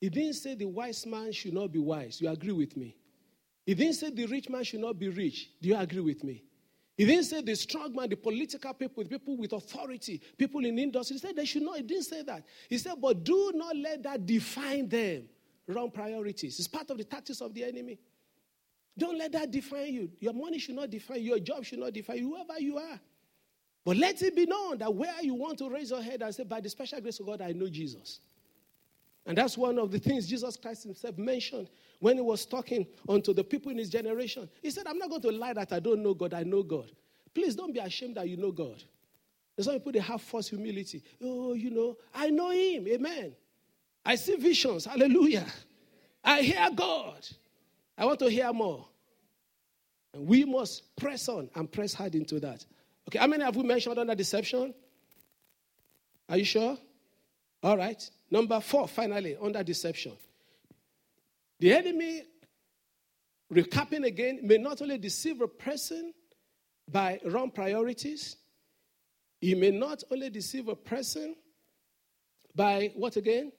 He 0.00 0.08
didn't 0.08 0.34
say 0.34 0.54
the 0.54 0.64
wise 0.64 1.04
man 1.06 1.30
should 1.32 1.52
not 1.52 1.70
be 1.70 1.78
wise. 1.78 2.20
You 2.20 2.30
agree 2.30 2.52
with 2.52 2.76
me? 2.76 2.96
He 3.66 3.74
didn't 3.74 3.94
say 3.94 4.10
the 4.10 4.26
rich 4.26 4.48
man 4.48 4.64
should 4.64 4.80
not 4.80 4.98
be 4.98 5.08
rich. 5.08 5.50
Do 5.60 5.68
you 5.68 5.76
agree 5.76 6.00
with 6.00 6.24
me? 6.24 6.42
He 6.96 7.04
didn't 7.04 7.24
say 7.24 7.42
the 7.42 7.54
strong 7.54 7.94
man, 7.94 8.08
the 8.08 8.16
political 8.16 8.72
people, 8.72 9.02
the 9.04 9.10
people 9.10 9.36
with 9.36 9.52
authority, 9.52 10.20
people 10.38 10.64
in 10.64 10.78
industry. 10.78 11.16
He 11.16 11.20
said 11.20 11.36
they 11.36 11.44
should 11.44 11.62
not. 11.62 11.76
He 11.76 11.82
didn't 11.82 12.04
say 12.04 12.22
that. 12.22 12.44
He 12.68 12.78
said, 12.78 12.94
but 13.00 13.22
do 13.22 13.52
not 13.54 13.76
let 13.76 14.02
that 14.04 14.24
define 14.24 14.88
them. 14.88 15.28
Wrong 15.68 15.90
priorities. 15.90 16.58
It's 16.58 16.66
part 16.66 16.90
of 16.90 16.98
the 16.98 17.04
tactics 17.04 17.40
of 17.42 17.52
the 17.52 17.64
enemy. 17.64 17.98
Don't 18.98 19.18
let 19.18 19.32
that 19.32 19.50
define 19.50 19.92
you. 19.92 20.10
Your 20.18 20.32
money 20.32 20.58
should 20.58 20.74
not 20.76 20.90
define 20.90 21.18
you. 21.18 21.30
Your 21.30 21.38
job 21.40 21.64
should 21.64 21.78
not 21.78 21.92
define 21.92 22.18
you, 22.18 22.34
whoever 22.34 22.58
you 22.58 22.78
are. 22.78 23.00
But 23.84 23.96
let 23.96 24.22
it 24.22 24.36
be 24.36 24.46
known 24.46 24.78
that 24.78 24.94
where 24.94 25.14
you 25.22 25.34
want 25.34 25.58
to 25.58 25.68
raise 25.68 25.90
your 25.90 26.02
head 26.02 26.22
and 26.22 26.34
say, 26.34 26.44
by 26.44 26.60
the 26.60 26.68
special 26.68 27.00
grace 27.00 27.18
of 27.18 27.26
God, 27.26 27.40
I 27.40 27.52
know 27.52 27.68
Jesus. 27.68 28.20
And 29.26 29.38
that's 29.38 29.56
one 29.56 29.78
of 29.78 29.90
the 29.90 29.98
things 29.98 30.26
Jesus 30.26 30.56
Christ 30.56 30.84
himself 30.84 31.16
mentioned 31.18 31.68
when 32.00 32.16
he 32.16 32.22
was 32.22 32.44
talking 32.44 32.86
unto 33.08 33.32
the 33.32 33.44
people 33.44 33.70
in 33.70 33.78
his 33.78 33.88
generation. 33.88 34.48
He 34.60 34.70
said, 34.70 34.86
I'm 34.86 34.98
not 34.98 35.10
going 35.10 35.22
to 35.22 35.30
lie 35.30 35.52
that 35.52 35.72
I 35.72 35.80
don't 35.80 36.02
know 36.02 36.14
God, 36.14 36.34
I 36.34 36.42
know 36.42 36.62
God. 36.62 36.90
Please 37.34 37.54
don't 37.54 37.72
be 37.72 37.80
ashamed 37.80 38.16
that 38.16 38.28
you 38.28 38.36
know 38.36 38.52
God. 38.52 38.82
There's 39.56 39.66
some 39.66 39.74
people 39.74 39.92
they 39.92 40.00
have 40.00 40.22
false 40.22 40.48
humility. 40.48 41.02
Oh, 41.22 41.54
you 41.54 41.70
know, 41.70 41.96
I 42.14 42.30
know 42.30 42.50
him. 42.50 42.86
Amen. 42.88 43.34
I 44.04 44.16
see 44.16 44.36
visions. 44.36 44.86
Hallelujah. 44.86 45.46
I 46.24 46.42
hear 46.42 46.68
God. 46.74 47.26
I 47.96 48.04
want 48.04 48.18
to 48.20 48.30
hear 48.30 48.52
more. 48.52 48.86
And 50.14 50.26
we 50.26 50.44
must 50.44 50.94
press 50.96 51.28
on 51.28 51.48
and 51.54 51.70
press 51.70 51.94
hard 51.94 52.14
into 52.14 52.40
that. 52.40 52.64
Okay, 53.08 53.18
how 53.18 53.26
many 53.26 53.44
have 53.44 53.56
we 53.56 53.62
mentioned 53.62 53.98
under 53.98 54.14
deception? 54.14 54.74
Are 56.28 56.36
you 56.38 56.44
sure? 56.44 56.78
All 57.62 57.76
right. 57.76 58.10
Number 58.30 58.60
four, 58.60 58.88
finally, 58.88 59.36
under 59.40 59.62
deception. 59.62 60.12
The 61.60 61.72
enemy, 61.74 62.22
recapping 63.52 64.04
again, 64.04 64.40
may 64.42 64.58
not 64.58 64.82
only 64.82 64.98
deceive 64.98 65.40
a 65.40 65.48
person 65.48 66.12
by 66.90 67.20
wrong 67.24 67.50
priorities, 67.50 68.36
he 69.40 69.54
may 69.54 69.70
not 69.70 70.02
only 70.10 70.30
deceive 70.30 70.68
a 70.68 70.76
person 70.76 71.36
by 72.54 72.92
what 72.94 73.16
again? 73.16 73.52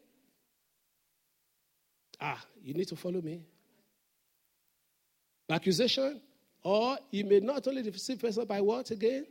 Ah, 2.19 2.41
you 2.63 2.73
need 2.73 2.87
to 2.87 2.95
follow 2.95 3.21
me. 3.21 3.45
Accusation, 5.49 6.21
or 6.63 6.97
he 7.11 7.23
may 7.23 7.39
not 7.39 7.67
only 7.67 7.83
deceive 7.83 8.17
a 8.17 8.27
person 8.27 8.45
by 8.45 8.61
what 8.61 8.89
again? 8.91 9.25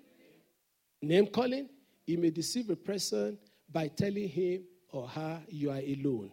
Name 1.00 1.26
calling. 1.26 1.68
He 2.06 2.16
may 2.16 2.30
deceive 2.30 2.68
a 2.70 2.76
person 2.76 3.38
by 3.70 3.88
telling 3.88 4.28
him 4.28 4.64
or 4.90 5.08
her 5.08 5.40
you 5.48 5.70
are 5.70 5.78
alone. 5.78 6.30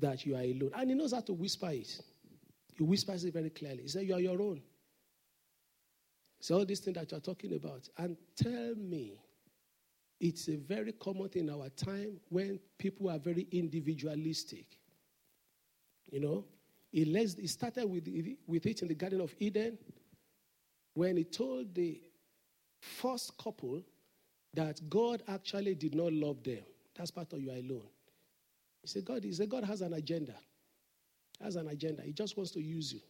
That 0.00 0.26
you 0.26 0.34
are 0.34 0.40
alone. 0.40 0.72
And 0.74 0.90
he 0.90 0.96
knows 0.96 1.12
how 1.12 1.20
to 1.20 1.32
whisper 1.32 1.70
it. 1.70 2.00
He 2.76 2.82
whispers 2.82 3.24
it 3.24 3.32
very 3.32 3.50
clearly. 3.50 3.82
He 3.82 3.88
says, 3.88 4.02
You 4.02 4.14
are 4.14 4.20
your 4.20 4.40
own. 4.42 4.60
So 6.40 6.58
all 6.58 6.64
these 6.66 6.80
things 6.80 6.96
that 6.96 7.10
you're 7.10 7.20
talking 7.20 7.54
about. 7.54 7.88
And 7.96 8.16
tell 8.36 8.74
me, 8.76 9.20
it's 10.20 10.48
a 10.48 10.56
very 10.56 10.92
common 10.92 11.28
thing 11.28 11.48
in 11.48 11.50
our 11.50 11.68
time 11.70 12.20
when 12.28 12.58
people 12.78 13.08
are 13.08 13.18
very 13.18 13.46
individualistic. 13.52 14.66
You 16.10 16.20
know, 16.20 16.44
he, 16.94 17.02
he 17.40 17.48
started 17.48 17.86
with, 17.86 18.08
with 18.46 18.66
it 18.66 18.82
in 18.82 18.86
the 18.86 18.94
Garden 18.94 19.20
of 19.20 19.34
Eden 19.40 19.76
when 20.94 21.16
he 21.16 21.24
told 21.24 21.74
the 21.74 22.00
first 22.80 23.36
couple 23.36 23.82
that 24.54 24.80
God 24.88 25.20
actually 25.26 25.74
did 25.74 25.96
not 25.96 26.12
love 26.12 26.44
them. 26.44 26.62
That's 26.96 27.10
part 27.10 27.32
of 27.32 27.40
you 27.40 27.50
are 27.50 27.56
alone. 27.56 27.88
He 28.80 28.86
said, 28.86 29.04
God, 29.04 29.24
he 29.24 29.32
said, 29.32 29.48
God 29.48 29.64
has 29.64 29.80
an 29.80 29.94
agenda. 29.94 30.34
Has 31.42 31.56
an 31.56 31.66
agenda. 31.66 32.02
He 32.02 32.12
just 32.12 32.36
wants 32.36 32.52
to 32.52 32.60
use 32.60 32.92
you. 32.92 33.00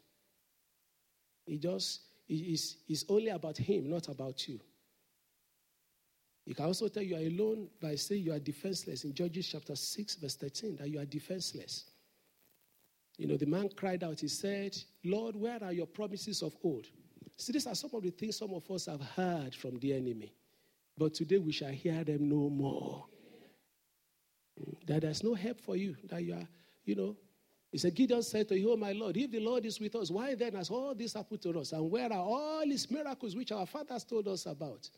He 1.45 1.59
just 1.59 2.01
is 2.27 2.79
is 2.89 3.05
only 3.11 3.29
about 3.29 3.59
him, 3.59 3.91
not 3.91 4.09
about 4.09 4.49
you. 4.49 4.59
He 6.47 6.55
can 6.55 6.65
also 6.65 6.89
tell 6.89 7.03
you 7.03 7.17
are 7.17 7.19
alone 7.19 7.69
by 7.83 7.97
saying 7.97 8.23
you 8.23 8.33
are 8.33 8.39
defenseless 8.39 9.05
in 9.05 9.13
Judges 9.13 9.47
chapter 9.47 9.77
6, 9.77 10.15
verse 10.15 10.37
13, 10.37 10.77
that 10.77 10.89
you 10.89 10.99
are 10.99 11.05
defenseless. 11.05 11.85
You 13.17 13.29
know, 13.29 13.37
the 13.37 13.47
man 13.47 13.69
cried 13.77 14.03
out, 14.03 14.21
he 14.21 14.29
said, 14.29 14.77
Lord, 15.05 15.37
where 15.37 15.63
are 15.63 15.73
your 15.73 15.87
promises 15.87 16.43
of 16.43 16.57
old? 16.65 16.87
See, 17.37 17.53
these 17.53 17.67
are 17.67 17.75
some 17.75 17.91
of 17.95 18.03
the 18.03 18.11
things 18.11 18.37
some 18.37 18.53
of 18.53 18.69
us 18.71 18.87
have 18.87 19.01
heard 19.01 19.55
from 19.55 19.79
the 19.79 19.93
enemy. 19.93 20.33
But 20.97 21.15
today 21.15 21.39
we 21.39 21.53
shall 21.53 21.71
hear 21.71 22.05
them 22.05 22.29
no 22.29 22.49
more. 22.49 23.07
Mm, 24.61 24.87
that 24.87 25.03
there's 25.03 25.23
no 25.25 25.35
help 25.35 25.61
for 25.61 25.77
you. 25.77 25.97
That 26.09 26.23
you 26.23 26.35
are, 26.35 26.49
you 26.85 26.95
know. 26.95 27.17
He 27.73 27.79
said, 27.79 27.95
Gideon 27.95 28.23
said 28.23 28.49
to 28.49 28.59
you, 28.59 28.73
Oh 28.73 28.77
my 28.77 28.93
Lord, 28.93 29.17
if 29.17 29.33
the 29.33 29.41
Lord 29.41 29.67
is 29.67 29.81
with 29.81 29.97
us, 29.97 30.11
why 30.11 30.37
then 30.37 30.55
has 30.55 30.71
all 30.71 30.95
this 30.95 31.15
happened 31.15 31.43
to 31.43 31.59
us? 31.59 31.73
And 31.73 31.91
where 31.91 32.13
are 32.13 32.21
all 32.21 32.63
these 32.65 32.89
miracles 32.89 33.35
which 33.35 33.51
our 33.51 33.67
fathers 33.67 34.05
told 34.05 34.29
us 34.29 34.47
about? 34.47 34.89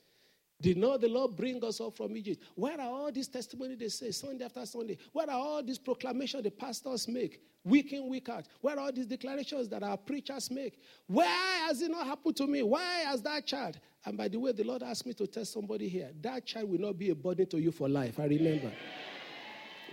Did 0.60 0.78
not 0.78 1.02
the 1.02 1.08
Lord 1.08 1.36
bring 1.36 1.62
us 1.62 1.80
up 1.80 1.96
from 1.96 2.16
Egypt? 2.16 2.42
Where 2.54 2.80
are 2.80 2.90
all 2.90 3.12
these 3.12 3.28
testimonies 3.28 3.78
they 3.78 3.88
say 3.88 4.10
Sunday 4.10 4.44
after 4.44 4.64
Sunday? 4.64 4.96
Where 5.12 5.28
are 5.28 5.38
all 5.38 5.62
these 5.62 5.78
proclamations 5.78 6.44
the 6.44 6.50
pastors 6.50 7.06
make 7.06 7.40
week 7.62 7.92
in, 7.92 8.08
week 8.08 8.28
out? 8.30 8.46
Where 8.62 8.76
are 8.76 8.86
all 8.86 8.92
these 8.92 9.06
declarations 9.06 9.68
that 9.68 9.82
our 9.82 9.98
preachers 9.98 10.50
make? 10.50 10.80
Why 11.06 11.26
has 11.66 11.82
it 11.82 11.90
not 11.90 12.06
happened 12.06 12.36
to 12.36 12.46
me? 12.46 12.62
Why 12.62 13.00
has 13.00 13.20
that 13.22 13.46
child? 13.46 13.78
And 14.06 14.16
by 14.16 14.28
the 14.28 14.38
way, 14.38 14.52
the 14.52 14.64
Lord 14.64 14.82
asked 14.82 15.04
me 15.04 15.12
to 15.14 15.26
tell 15.26 15.44
somebody 15.44 15.88
here 15.88 16.10
that 16.22 16.46
child 16.46 16.70
will 16.70 16.80
not 16.80 16.98
be 16.98 17.10
a 17.10 17.14
burden 17.14 17.46
to 17.48 17.58
you 17.58 17.70
for 17.70 17.88
life. 17.88 18.18
I 18.18 18.24
remember. 18.24 18.72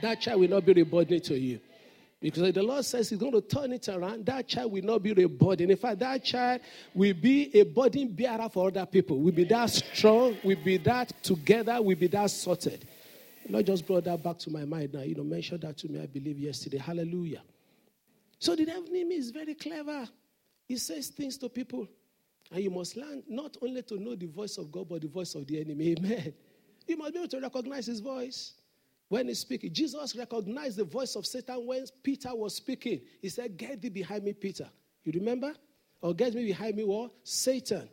That 0.02 0.22
child 0.22 0.40
will 0.40 0.50
not 0.50 0.66
be 0.66 0.80
a 0.80 0.86
burden 0.86 1.20
to 1.20 1.38
you. 1.38 1.60
Because 2.24 2.54
the 2.54 2.64
Lord 2.64 2.86
says 2.86 3.10
He's 3.10 3.20
going 3.20 3.34
to 3.34 3.42
turn 3.42 3.74
it 3.74 3.90
around, 3.90 4.26
that 4.28 4.48
child 4.48 4.72
will 4.72 4.82
not 4.82 5.04
be 5.04 5.12
a 5.22 5.28
burden. 5.28 5.70
In 5.70 5.76
fact, 5.76 6.00
that 6.00 6.24
child 6.24 6.62
will 6.94 7.14
be 7.14 7.52
a 7.54 7.64
burden 7.64 8.16
bearer 8.16 8.48
for 8.48 8.70
other 8.70 8.86
people. 8.86 9.20
We'll 9.20 9.34
be 9.34 9.44
that 9.44 9.70
strong, 9.70 10.38
we'll 10.42 10.64
be 10.64 10.78
that 10.78 11.22
together, 11.22 11.82
we'll 11.82 11.98
be 11.98 12.08
that 12.08 12.32
sorted. 12.32 12.88
The 13.46 13.52
Lord 13.52 13.66
just 13.66 13.86
brought 13.86 14.06
that 14.06 14.24
back 14.24 14.38
to 14.40 14.50
my 14.52 14.64
mind 14.64 14.94
now. 14.94 15.02
You 15.02 15.16
know, 15.16 15.24
mentioned 15.26 15.64
that 15.64 15.76
to 15.80 15.90
me, 15.90 16.02
I 16.02 16.06
believe, 16.06 16.40
yesterday. 16.40 16.78
Hallelujah. 16.78 17.42
So 18.40 18.56
the 18.56 18.72
enemy 18.72 19.16
is 19.16 19.32
very 19.32 19.56
clever. 19.56 20.08
He 20.66 20.78
says 20.78 21.10
things 21.10 21.38
to 21.40 21.50
people. 21.50 21.90
And 22.54 22.64
you 22.64 22.72
must 22.72 22.96
learn 22.96 23.22
not 23.28 23.58
only 23.62 23.82
to 23.84 24.02
know 24.02 24.16
the 24.16 24.28
voice 24.28 24.58
of 24.58 24.72
God, 24.72 24.88
but 24.88 25.02
the 25.02 25.10
voice 25.10 25.36
of 25.36 25.46
the 25.46 25.60
enemy. 25.60 25.96
Amen. 25.98 26.34
You 26.88 26.96
must 26.96 27.12
be 27.12 27.20
able 27.20 27.28
to 27.28 27.40
recognize 27.42 27.88
his 27.88 28.00
voice 28.00 28.54
when 29.14 29.28
he's 29.28 29.42
speaking. 29.42 29.72
Jesus 29.72 30.16
recognized 30.16 30.78
the 30.78 30.84
voice 30.84 31.16
of 31.16 31.28
Satan 31.28 31.68
when 31.68 31.86
Peter 32.02 32.34
was 32.34 32.56
speaking. 32.56 33.00
He 33.22 33.30
said, 33.30 33.56
Get 33.58 33.80
thee 33.80 33.90
behind 33.90 34.24
me, 34.24 34.34
Peter. 34.34 34.68
You 35.04 35.12
remember? 35.14 35.54
Or 36.02 36.16
get 36.16 36.34
me 36.34 36.44
behind 36.46 36.78
me, 36.78 36.84
what? 36.84 37.12
Satan. 37.24 37.88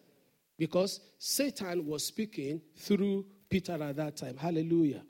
Because 0.56 1.00
Satan 1.18 1.85
was 1.87 2.06
speaking 2.06 2.62
through 2.74 3.26
Peter 3.50 3.74
at 3.83 3.96
that 3.96 4.16
time. 4.16 4.38
Hallelujah. 4.38 5.02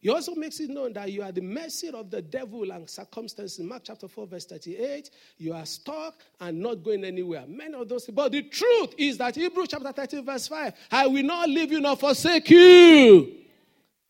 He 0.00 0.08
also 0.08 0.34
makes 0.34 0.60
it 0.60 0.70
known 0.70 0.94
that 0.94 1.12
you 1.12 1.22
are 1.22 1.32
the 1.32 1.42
mercy 1.42 1.90
of 1.90 2.10
the 2.10 2.22
devil 2.22 2.70
and 2.70 2.88
circumstances. 2.88 3.60
Mark 3.60 3.82
chapter 3.84 4.08
4, 4.08 4.26
verse 4.26 4.46
38. 4.46 5.10
You 5.36 5.52
are 5.52 5.66
stuck 5.66 6.14
and 6.40 6.58
not 6.58 6.82
going 6.82 7.04
anywhere. 7.04 7.44
Many 7.46 7.74
of 7.74 7.86
those. 7.90 8.06
But 8.06 8.32
the 8.32 8.44
truth 8.44 8.94
is 8.96 9.18
that 9.18 9.34
Hebrews 9.34 9.68
chapter 9.68 9.92
13, 9.92 10.24
verse 10.24 10.48
5. 10.48 10.72
I 10.90 11.06
will 11.06 11.22
not 11.22 11.50
leave 11.50 11.70
you 11.70 11.80
nor 11.80 11.96
forsake 11.96 12.48
you. 12.48 13.43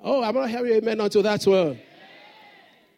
Oh, 0.04 0.22
I'm 0.22 0.34
not 0.34 0.50
hearing 0.50 0.74
amen 0.74 1.00
until 1.00 1.22
that 1.22 1.42
one. 1.44 1.80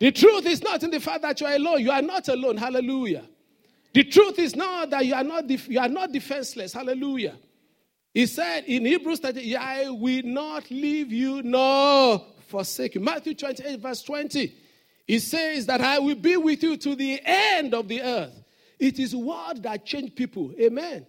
The 0.00 0.10
truth 0.10 0.44
is 0.44 0.60
not 0.60 0.82
in 0.82 0.90
the 0.90 0.98
fact 0.98 1.22
that 1.22 1.40
you 1.40 1.46
are 1.46 1.54
alone. 1.54 1.80
You 1.80 1.92
are 1.92 2.02
not 2.02 2.28
alone. 2.28 2.56
Hallelujah. 2.56 3.24
The 3.94 4.04
truth 4.04 4.40
is 4.40 4.56
not 4.56 4.90
that 4.90 5.06
you 5.06 5.14
are 5.14 5.24
not, 5.24 5.46
def- 5.46 5.68
you 5.68 5.78
are 5.78 5.88
not 5.88 6.12
defenseless. 6.12 6.72
Hallelujah. 6.72 7.36
He 8.12 8.26
said 8.26 8.64
in 8.64 8.84
Hebrews 8.84 9.20
30, 9.20 9.56
I 9.56 9.88
will 9.88 10.22
not 10.24 10.68
leave 10.70 11.12
you 11.12 11.42
nor 11.42 12.26
forsake 12.48 12.96
you. 12.96 13.00
Matthew 13.00 13.34
28, 13.34 13.78
verse 13.80 14.02
20. 14.02 14.52
He 15.06 15.18
says 15.20 15.66
that 15.66 15.80
I 15.80 16.00
will 16.00 16.16
be 16.16 16.36
with 16.36 16.62
you 16.62 16.76
to 16.76 16.96
the 16.96 17.20
end 17.24 17.72
of 17.72 17.86
the 17.86 18.02
earth. 18.02 18.42
It 18.80 18.98
is 18.98 19.14
words 19.14 19.60
that 19.60 19.86
change 19.86 20.14
people. 20.16 20.52
Amen. 20.60 21.06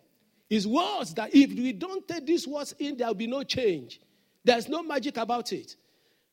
It's 0.49 0.65
words 0.65 1.13
that 1.15 1.33
if 1.33 1.49
we 1.49 1.73
don't 1.73 2.07
take 2.07 2.25
these 2.25 2.47
words 2.47 2.75
in, 2.77 2.97
there 2.97 3.07
will 3.07 3.15
be 3.15 3.27
no 3.27 3.43
change. 3.43 3.99
There's 4.43 4.69
no 4.69 4.83
magic 4.83 5.17
about 5.17 5.51
it. 5.51 5.75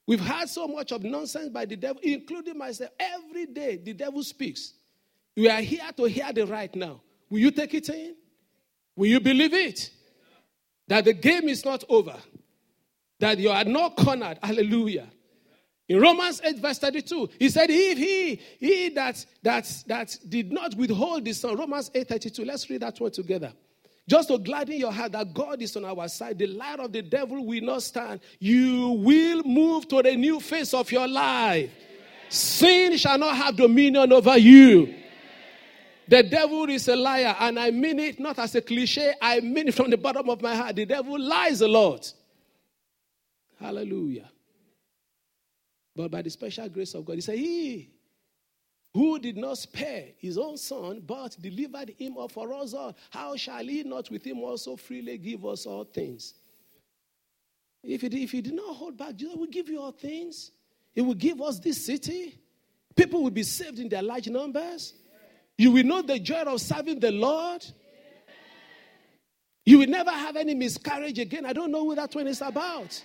We've 0.07 0.21
had 0.21 0.49
so 0.49 0.69
much 0.69 0.93
of 0.93 1.03
nonsense 1.03 1.49
by 1.49 1.65
the 1.65 1.77
devil, 1.77 2.01
including 2.03 2.59
myself. 2.59 2.91
Every 2.99 3.47
day, 3.47 3.77
the 3.77 3.95
devil 3.95 4.23
speaks. 4.23 4.75
We 5.37 5.49
are 5.49 5.61
here 5.61 5.91
to 5.97 6.05
hear 6.05 6.33
the 6.33 6.47
right 6.47 6.75
now. 6.75 7.01
Will 7.31 7.41
you 7.41 7.51
take 7.51 7.75
it 7.75 7.89
in? 7.89 8.15
Will 8.97 9.07
you 9.07 9.21
believe 9.21 9.55
it? 9.55 9.91
That 10.87 11.07
the 11.07 11.15
game 11.15 11.49
is 11.49 11.65
not 11.65 11.85
over. 11.89 12.17
That 13.19 13.39
you 13.39 13.51
are 13.51 13.65
not 13.65 13.97
cornered. 13.97 14.39
Hallelujah. 14.43 15.09
In 15.89 16.01
Romans 16.01 16.41
8, 16.43 16.59
verse 16.59 16.79
32, 16.79 17.31
he 17.39 17.49
said, 17.49 17.69
If 17.71 17.99
he, 17.99 18.41
he 18.59 18.89
that, 18.91 19.25
that, 19.43 19.83
that 19.87 20.17
did 20.29 20.53
not 20.53 20.75
withhold 20.77 21.25
the 21.25 21.33
son, 21.33 21.57
Romans 21.57 21.91
8, 21.95 22.09
32, 22.09 22.45
let's 22.45 22.69
read 22.71 22.83
that 22.83 22.99
one 23.01 23.11
together. 23.11 23.53
Just 24.07 24.29
to 24.29 24.39
gladden 24.39 24.77
your 24.77 24.93
heart 24.93 25.13
that 25.13 25.33
God 25.33 25.63
is 25.63 25.75
on 25.77 25.85
our 25.85 26.09
side, 26.09 26.39
the 26.39 26.47
light 26.47 26.79
of 26.79 26.93
the 26.93 27.01
devil 27.01 27.45
will 27.45 27.63
not 27.63 27.83
stand. 27.83 28.21
You 28.39 28.91
will 28.91 29.43
move 29.45 29.89
to 29.89 30.03
the 30.03 30.15
new 30.15 30.41
phase 30.41 30.75
of 30.75 30.93
your 30.93 31.09
life. 31.09 31.71
Sin 32.29 32.97
shall 32.99 33.17
not 33.17 33.37
have 33.37 33.57
dominion 33.57 34.13
over 34.13 34.37
you. 34.37 34.95
The 36.07 36.23
devil 36.23 36.69
is 36.69 36.87
a 36.89 36.97
liar, 36.97 37.35
and 37.41 37.59
I 37.59 37.71
mean 37.71 37.99
it 37.99 38.21
not 38.21 38.39
as 38.39 38.55
a 38.55 38.61
cliche, 38.61 39.15
I 39.23 39.41
mean 39.41 39.69
it 39.69 39.75
from 39.75 39.91
the 39.91 39.97
bottom 39.97 40.29
of 40.29 40.43
my 40.43 40.55
heart. 40.55 40.77
The 40.77 40.85
devil 40.85 41.19
lies 41.19 41.63
a 41.63 41.69
lot. 41.69 42.13
Hallelujah. 43.59 44.31
But 45.97 46.11
by 46.11 46.21
the 46.21 46.29
special 46.29 46.69
grace 46.69 46.93
of 46.93 47.07
God, 47.07 47.15
he 47.15 47.21
said, 47.23 47.39
He 47.39 47.94
who 48.95 49.19
did 49.19 49.37
not 49.37 49.59
spare 49.59 50.07
his 50.19 50.39
own 50.39 50.57
son, 50.57 51.03
but 51.05 51.37
delivered 51.41 51.93
him 51.99 52.17
up 52.17 52.31
for 52.31 52.55
us 52.55 52.73
all, 52.75 52.97
how 53.11 53.35
shall 53.35 53.65
he 53.65 53.83
not 53.83 54.09
with 54.09 54.25
him 54.25 54.39
also 54.39 54.77
freely 54.77 55.19
give 55.19 55.45
us 55.45 55.67
all 55.67 55.85
things? 55.85 56.35
If 57.83 58.03
he, 58.03 58.23
if 58.23 58.31
did 58.31 58.55
not 58.55 58.77
hold 58.77 58.97
back, 58.97 59.17
Jesus 59.17 59.37
will 59.37 59.49
give 59.49 59.69
you 59.69 59.81
all 59.81 59.91
things. 59.91 60.53
He 60.95 61.03
will 61.03 61.15
give 61.15 61.43
us 61.43 61.59
this 61.59 61.85
city. 61.85 62.39
People 62.95 63.23
will 63.25 63.31
be 63.31 63.43
saved 63.43 63.81
in 63.81 63.89
their 63.89 64.03
large 64.03 64.29
numbers. 64.29 64.95
You 65.59 65.73
will 65.73 65.85
know 65.85 66.01
the 66.01 66.21
joy 66.21 66.43
of 66.43 66.61
serving 66.61 67.01
the 67.01 67.11
Lord. 67.11 67.67
You 69.67 69.79
will 69.79 69.89
never 69.89 70.11
have 70.11 70.37
any 70.37 70.55
miscarriage 70.55 71.19
again. 71.19 71.47
I 71.47 71.53
don't 71.53 71.73
know 71.73 71.85
who 71.85 71.95
that 71.97 72.15
one 72.15 72.29
is 72.29 72.41
about. 72.41 73.03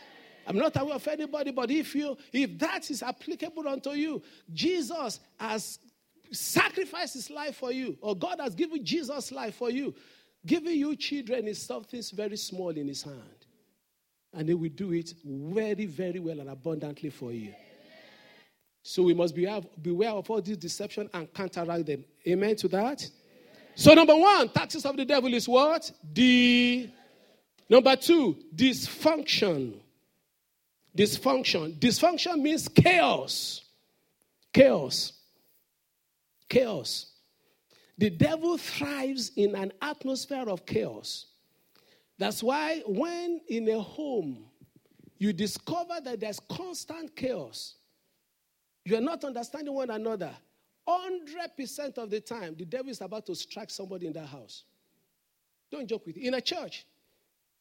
I'm 0.50 0.58
not 0.58 0.76
aware 0.82 0.96
of 0.96 1.08
anybody, 1.08 1.52
but 1.52 1.70
if 1.70 1.94
you 1.94 2.18
if 2.34 2.58
that 2.58 2.90
is 2.90 3.04
applicable 3.04 3.68
unto 3.68 3.92
you, 3.92 4.20
Jesus 4.52 5.20
has 5.40 5.78
sacrificed 6.32 7.14
his 7.14 7.30
life 7.30 7.58
for 7.58 7.72
you, 7.72 7.96
or 8.02 8.16
God 8.16 8.40
has 8.42 8.56
given 8.56 8.84
Jesus' 8.84 9.32
life 9.32 9.56
for 9.56 9.70
you. 9.70 9.94
Giving 10.46 10.76
you 10.76 10.96
children 10.96 11.48
is 11.48 11.62
something 11.62 12.02
very 12.14 12.38
small 12.38 12.70
in 12.70 12.88
his 12.88 13.04
hand. 13.04 13.46
And 14.34 14.48
he 14.48 14.56
will 14.56 14.70
do 14.70 14.92
it 14.94 15.14
very, 15.24 15.86
very 15.86 16.20
well 16.20 16.40
and 16.40 16.50
abundantly 16.50 17.10
for 17.10 17.32
you. 17.32 17.54
So 18.82 19.04
we 19.04 19.14
must 19.14 19.36
be, 19.36 19.48
beware 19.82 20.12
of 20.12 20.30
all 20.32 20.42
this 20.42 20.58
deception 20.58 21.10
and 21.14 21.32
counteract 21.34 21.86
them. 21.86 22.06
Amen 22.28 22.56
to 22.58 22.68
that? 22.70 23.06
So, 23.76 23.94
number 23.94 24.16
one, 24.16 24.50
tactics 24.50 24.86
of 24.86 24.98
the 24.98 25.06
devil 25.06 25.34
is 25.34 25.48
what? 25.48 25.92
The 26.14 26.90
number 27.70 27.96
two, 27.96 28.38
dysfunction. 28.56 29.80
Dysfunction. 30.98 31.80
Dysfunction 31.80 32.42
means 32.42 32.68
chaos. 32.68 33.62
Chaos. 34.54 35.14
Chaos. 36.48 37.08
The 37.98 38.10
devil 38.10 38.58
thrives 38.58 39.32
in 39.36 39.56
an 39.56 39.74
atmosphere 39.82 40.46
of 40.48 40.66
chaos. 40.66 41.28
That's 42.18 42.42
why 42.42 42.82
when 42.86 43.42
in 43.48 43.70
a 43.70 43.80
home 43.80 44.46
you 45.18 45.34
discover 45.34 46.00
that 46.04 46.20
there's 46.20 46.40
constant 46.40 47.16
chaos, 47.16 47.76
you 48.86 48.98
are 48.98 49.02
not 49.02 49.24
understanding 49.24 49.74
one 49.74 49.90
another, 49.90 50.32
100% 50.88 51.98
of 51.98 52.10
the 52.10 52.20
time, 52.20 52.56
the 52.58 52.66
devil 52.66 52.90
is 52.90 53.02
about 53.02 53.26
to 53.28 53.36
strike 53.36 53.70
somebody 53.70 54.08
in 54.08 54.14
that 54.14 54.26
house. 54.26 54.64
Don't 55.72 55.88
joke 55.88 56.06
with 56.08 56.18
it. 56.18 56.22
In 56.24 56.34
a 56.34 56.42
church, 56.42 56.86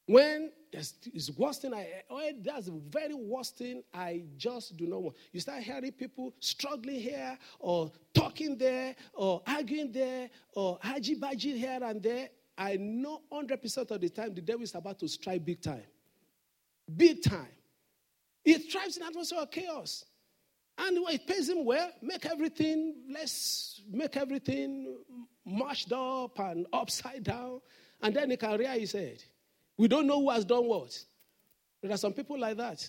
when 0.09 0.53
it's 0.73 1.31
worst 1.37 1.61
thing 1.61 1.75
I, 1.75 2.33
that's 2.42 2.64
the 2.64 2.81
very 2.88 3.12
worst 3.12 3.59
thing 3.59 3.83
I 3.92 4.23
just 4.38 4.75
do 4.79 4.87
not 4.87 5.03
want. 5.03 5.16
You 5.33 5.40
start 5.40 5.62
hearing 5.62 5.92
people 5.92 6.33
struggling 6.40 6.99
here, 6.99 7.38
or 7.59 7.92
talking 8.14 8.57
there, 8.57 8.97
or 9.12 9.42
arguing 9.47 9.92
there, 9.92 10.31
or 10.55 10.79
haji 10.81 11.16
baji 11.16 11.59
here 11.59 11.79
and 11.83 12.03
there. 12.03 12.31
I 12.57 12.77
know 12.77 13.21
100% 13.31 13.90
of 13.90 14.01
the 14.01 14.09
time 14.09 14.35
the 14.35 14.40
devil 14.40 14.62
is 14.62 14.75
about 14.75 14.99
to 15.01 15.09
strike 15.09 15.44
big 15.44 15.61
time. 15.61 15.85
Big 16.97 17.23
time. 17.23 17.53
He 18.44 18.55
thrives 18.55 18.97
in 18.97 19.03
atmosphere 19.03 19.40
of 19.40 19.51
chaos. 19.51 20.07
And 20.79 20.97
it 21.11 21.27
pays 21.27 21.51
him 21.51 21.66
well, 21.66 21.90
make 22.01 22.25
everything, 22.25 22.94
let's 23.11 23.83
make 23.90 24.16
everything 24.16 24.97
mashed 25.44 25.92
up 25.92 26.38
and 26.38 26.66
upside 26.73 27.25
down. 27.25 27.61
And 28.01 28.14
then 28.14 28.31
he 28.31 28.38
can 28.38 28.59
rear 28.59 28.71
his 28.71 28.92
head. 28.92 29.23
We 29.78 29.86
don't 29.88 30.06
know 30.06 30.20
who 30.20 30.30
has 30.30 30.44
done 30.44 30.66
what. 30.66 30.98
There 31.80 31.92
are 31.92 31.96
some 31.96 32.12
people 32.12 32.38
like 32.38 32.56
that. 32.56 32.86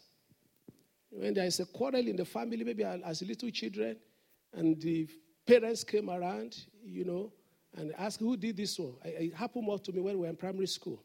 When 1.12 1.34
there 1.34 1.46
is 1.46 1.60
a 1.60 1.66
quarrel 1.66 2.08
in 2.08 2.16
the 2.16 2.26
family, 2.26 2.64
maybe 2.64 2.84
as 2.84 3.22
little 3.22 3.50
children, 3.52 3.96
and 4.54 4.82
the 4.82 5.08
parents 5.46 5.84
came 5.84 6.10
around, 6.10 6.58
you 6.84 7.06
know, 7.06 7.32
and 7.78 7.94
asked 7.98 8.20
who 8.20 8.36
did 8.36 8.58
this 8.58 8.78
one. 8.80 8.96
It 9.04 9.34
happened 9.36 9.66
more 9.66 9.80
to 9.80 9.92
me 9.92 10.02
when 10.02 10.16
we 10.16 10.22
were 10.22 10.28
in 10.28 10.36
primary 10.36 10.68
school. 10.68 11.04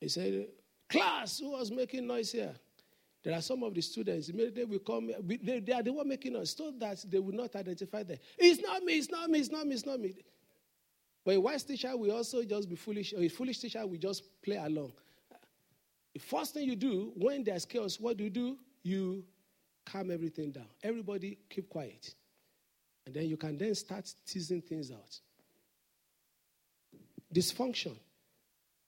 He 0.00 0.08
said, 0.08 0.48
Class, 0.88 1.38
who 1.38 1.50
was 1.50 1.70
making 1.70 2.06
noise 2.06 2.32
here? 2.32 2.54
There 3.22 3.34
are 3.34 3.42
some 3.42 3.62
of 3.62 3.74
the 3.74 3.80
students, 3.80 4.28
they 4.28 4.64
will 4.64 4.78
come, 4.78 5.10
they, 5.22 5.60
they 5.60 5.72
are 5.72 5.82
the 5.82 5.92
one 5.92 6.08
making 6.08 6.32
noise 6.32 6.54
so 6.56 6.72
that 6.78 7.04
they 7.08 7.18
will 7.18 7.34
not 7.34 7.54
identify 7.56 8.02
them. 8.02 8.16
It's 8.38 8.60
not 8.62 8.82
me, 8.82 8.94
it's 8.94 9.10
not 9.10 9.28
me, 9.28 9.40
it's 9.40 9.50
not 9.50 9.66
me, 9.66 9.74
it's 9.74 9.86
not 9.86 10.00
me. 10.00 10.14
But 11.24 11.36
a 11.36 11.40
wise 11.40 11.62
teacher 11.62 11.96
will 11.96 12.12
also 12.12 12.42
just 12.44 12.68
be 12.68 12.76
foolish, 12.76 13.12
or 13.12 13.20
a 13.20 13.28
foolish 13.28 13.58
teacher 13.58 13.86
will 13.86 13.98
just 13.98 14.22
play 14.42 14.56
along. 14.56 14.92
The 16.14 16.20
first 16.20 16.54
thing 16.54 16.64
you 16.64 16.76
do 16.76 17.12
when 17.16 17.44
there's 17.44 17.64
chaos, 17.64 18.00
what 18.00 18.16
do 18.16 18.24
you 18.24 18.30
do? 18.30 18.56
You 18.82 19.24
calm 19.84 20.10
everything 20.10 20.52
down. 20.52 20.66
Everybody 20.82 21.38
keep 21.48 21.68
quiet. 21.68 22.14
And 23.06 23.14
then 23.14 23.26
you 23.26 23.36
can 23.36 23.56
then 23.56 23.74
start 23.74 24.12
teasing 24.26 24.60
things 24.60 24.90
out. 24.90 25.20
Dysfunction. 27.34 27.96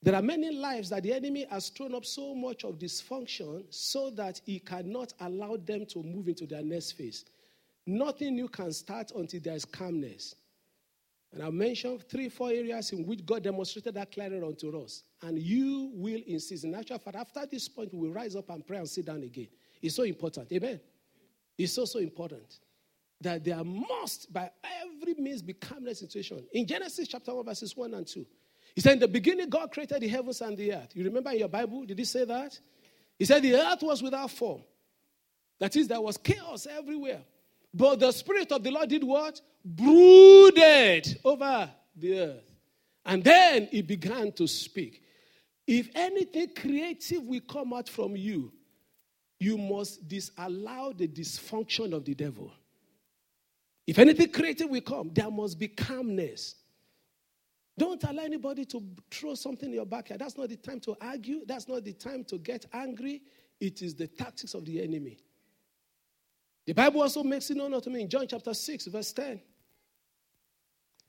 There 0.02 0.14
are 0.14 0.22
many 0.22 0.50
lives 0.50 0.88
that 0.90 1.02
the 1.02 1.12
enemy 1.12 1.46
has 1.50 1.68
thrown 1.68 1.94
up 1.94 2.06
so 2.06 2.34
much 2.34 2.64
of 2.64 2.78
dysfunction 2.78 3.64
so 3.68 4.10
that 4.10 4.40
he 4.46 4.58
cannot 4.58 5.12
allow 5.20 5.56
them 5.56 5.84
to 5.86 6.02
move 6.02 6.28
into 6.28 6.46
their 6.46 6.62
next 6.62 6.92
phase. 6.92 7.26
Nothing 7.86 8.36
new 8.36 8.48
can 8.48 8.72
start 8.72 9.12
until 9.14 9.40
there 9.40 9.54
is 9.54 9.64
calmness. 9.64 10.34
And 11.32 11.42
I 11.42 11.50
mentioned 11.50 12.02
three, 12.08 12.28
four 12.28 12.50
areas 12.50 12.90
in 12.90 13.06
which 13.06 13.24
God 13.24 13.44
demonstrated 13.44 13.94
that 13.94 14.10
clearly 14.10 14.42
unto 14.42 14.76
us. 14.80 15.04
And 15.22 15.38
you 15.38 15.90
will 15.94 16.20
insist. 16.26 16.64
In 16.64 16.74
actual 16.74 16.98
fact, 16.98 17.16
after 17.16 17.46
this 17.46 17.68
point, 17.68 17.94
we 17.94 18.08
will 18.08 18.14
rise 18.14 18.34
up 18.34 18.50
and 18.50 18.66
pray 18.66 18.78
and 18.78 18.88
sit 18.88 19.06
down 19.06 19.22
again. 19.22 19.48
It's 19.80 19.94
so 19.94 20.02
important. 20.02 20.50
Amen. 20.52 20.80
It's 21.56 21.72
so, 21.72 21.84
so 21.84 22.00
important 22.00 22.58
that 23.20 23.44
there 23.44 23.62
must, 23.62 24.32
by 24.32 24.50
every 24.82 25.14
means, 25.14 25.42
be 25.42 25.52
calmness 25.52 26.00
situation. 26.00 26.44
In 26.52 26.66
Genesis 26.66 27.06
chapter 27.06 27.34
1, 27.34 27.44
verses 27.44 27.76
1 27.76 27.94
and 27.94 28.06
2, 28.06 28.26
he 28.74 28.80
said, 28.80 28.94
In 28.94 28.98
the 28.98 29.08
beginning, 29.08 29.48
God 29.48 29.70
created 29.70 30.00
the 30.00 30.08
heavens 30.08 30.40
and 30.40 30.56
the 30.56 30.72
earth. 30.72 30.90
You 30.94 31.04
remember 31.04 31.30
in 31.30 31.38
your 31.38 31.48
Bible, 31.48 31.84
did 31.84 31.98
he 31.98 32.04
say 32.04 32.24
that? 32.24 32.58
He 33.18 33.24
said, 33.24 33.42
The 33.42 33.54
earth 33.54 33.82
was 33.82 34.02
without 34.02 34.30
form. 34.30 34.62
That 35.58 35.76
is, 35.76 35.86
there 35.86 36.00
was 36.00 36.16
chaos 36.16 36.66
everywhere. 36.66 37.20
But 37.72 38.00
the 38.00 38.12
Spirit 38.12 38.52
of 38.52 38.62
the 38.62 38.70
Lord 38.70 38.88
did 38.88 39.04
what? 39.04 39.40
Brooded 39.64 41.18
over 41.24 41.70
the 41.96 42.18
earth. 42.18 42.54
And 43.04 43.22
then 43.22 43.68
he 43.70 43.82
began 43.82 44.32
to 44.32 44.46
speak. 44.46 45.02
If 45.66 45.88
anything 45.94 46.50
creative 46.54 47.22
will 47.22 47.40
come 47.40 47.72
out 47.72 47.88
from 47.88 48.16
you, 48.16 48.52
you 49.38 49.56
must 49.56 50.06
disallow 50.06 50.92
the 50.92 51.08
dysfunction 51.08 51.92
of 51.92 52.04
the 52.04 52.14
devil. 52.14 52.52
If 53.86 53.98
anything 53.98 54.30
creative 54.30 54.68
will 54.68 54.80
come, 54.82 55.10
there 55.12 55.30
must 55.30 55.58
be 55.58 55.68
calmness. 55.68 56.56
Don't 57.78 58.02
allow 58.04 58.22
anybody 58.22 58.66
to 58.66 58.82
throw 59.10 59.34
something 59.34 59.70
in 59.70 59.76
your 59.76 59.86
backyard. 59.86 60.20
That's 60.20 60.36
not 60.36 60.50
the 60.50 60.56
time 60.56 60.80
to 60.80 60.96
argue. 61.00 61.46
That's 61.46 61.66
not 61.66 61.84
the 61.84 61.94
time 61.94 62.24
to 62.24 62.38
get 62.38 62.66
angry. 62.72 63.22
It 63.58 63.80
is 63.80 63.94
the 63.94 64.06
tactics 64.06 64.54
of 64.54 64.66
the 64.66 64.82
enemy. 64.82 65.18
The 66.66 66.72
Bible 66.72 67.02
also 67.02 67.22
makes 67.22 67.50
it 67.50 67.56
known 67.56 67.80
to 67.80 67.90
me 67.90 68.02
in 68.02 68.08
John 68.08 68.26
chapter 68.28 68.54
6, 68.54 68.86
verse 68.86 69.12
10. 69.12 69.40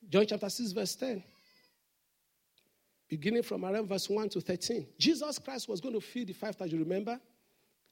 John 0.09 0.25
chapter 0.27 0.49
6, 0.49 0.71
verse 0.71 0.95
10. 0.95 1.23
Beginning 3.07 3.43
from 3.43 3.65
around 3.65 3.87
verse 3.87 4.09
1 4.09 4.29
to 4.29 4.41
13. 4.41 4.87
Jesus 4.97 5.37
Christ 5.39 5.67
was 5.67 5.81
going 5.81 5.93
to 5.93 6.01
feed 6.01 6.27
the 6.27 6.33
5,000, 6.33 6.79
remember? 6.79 7.19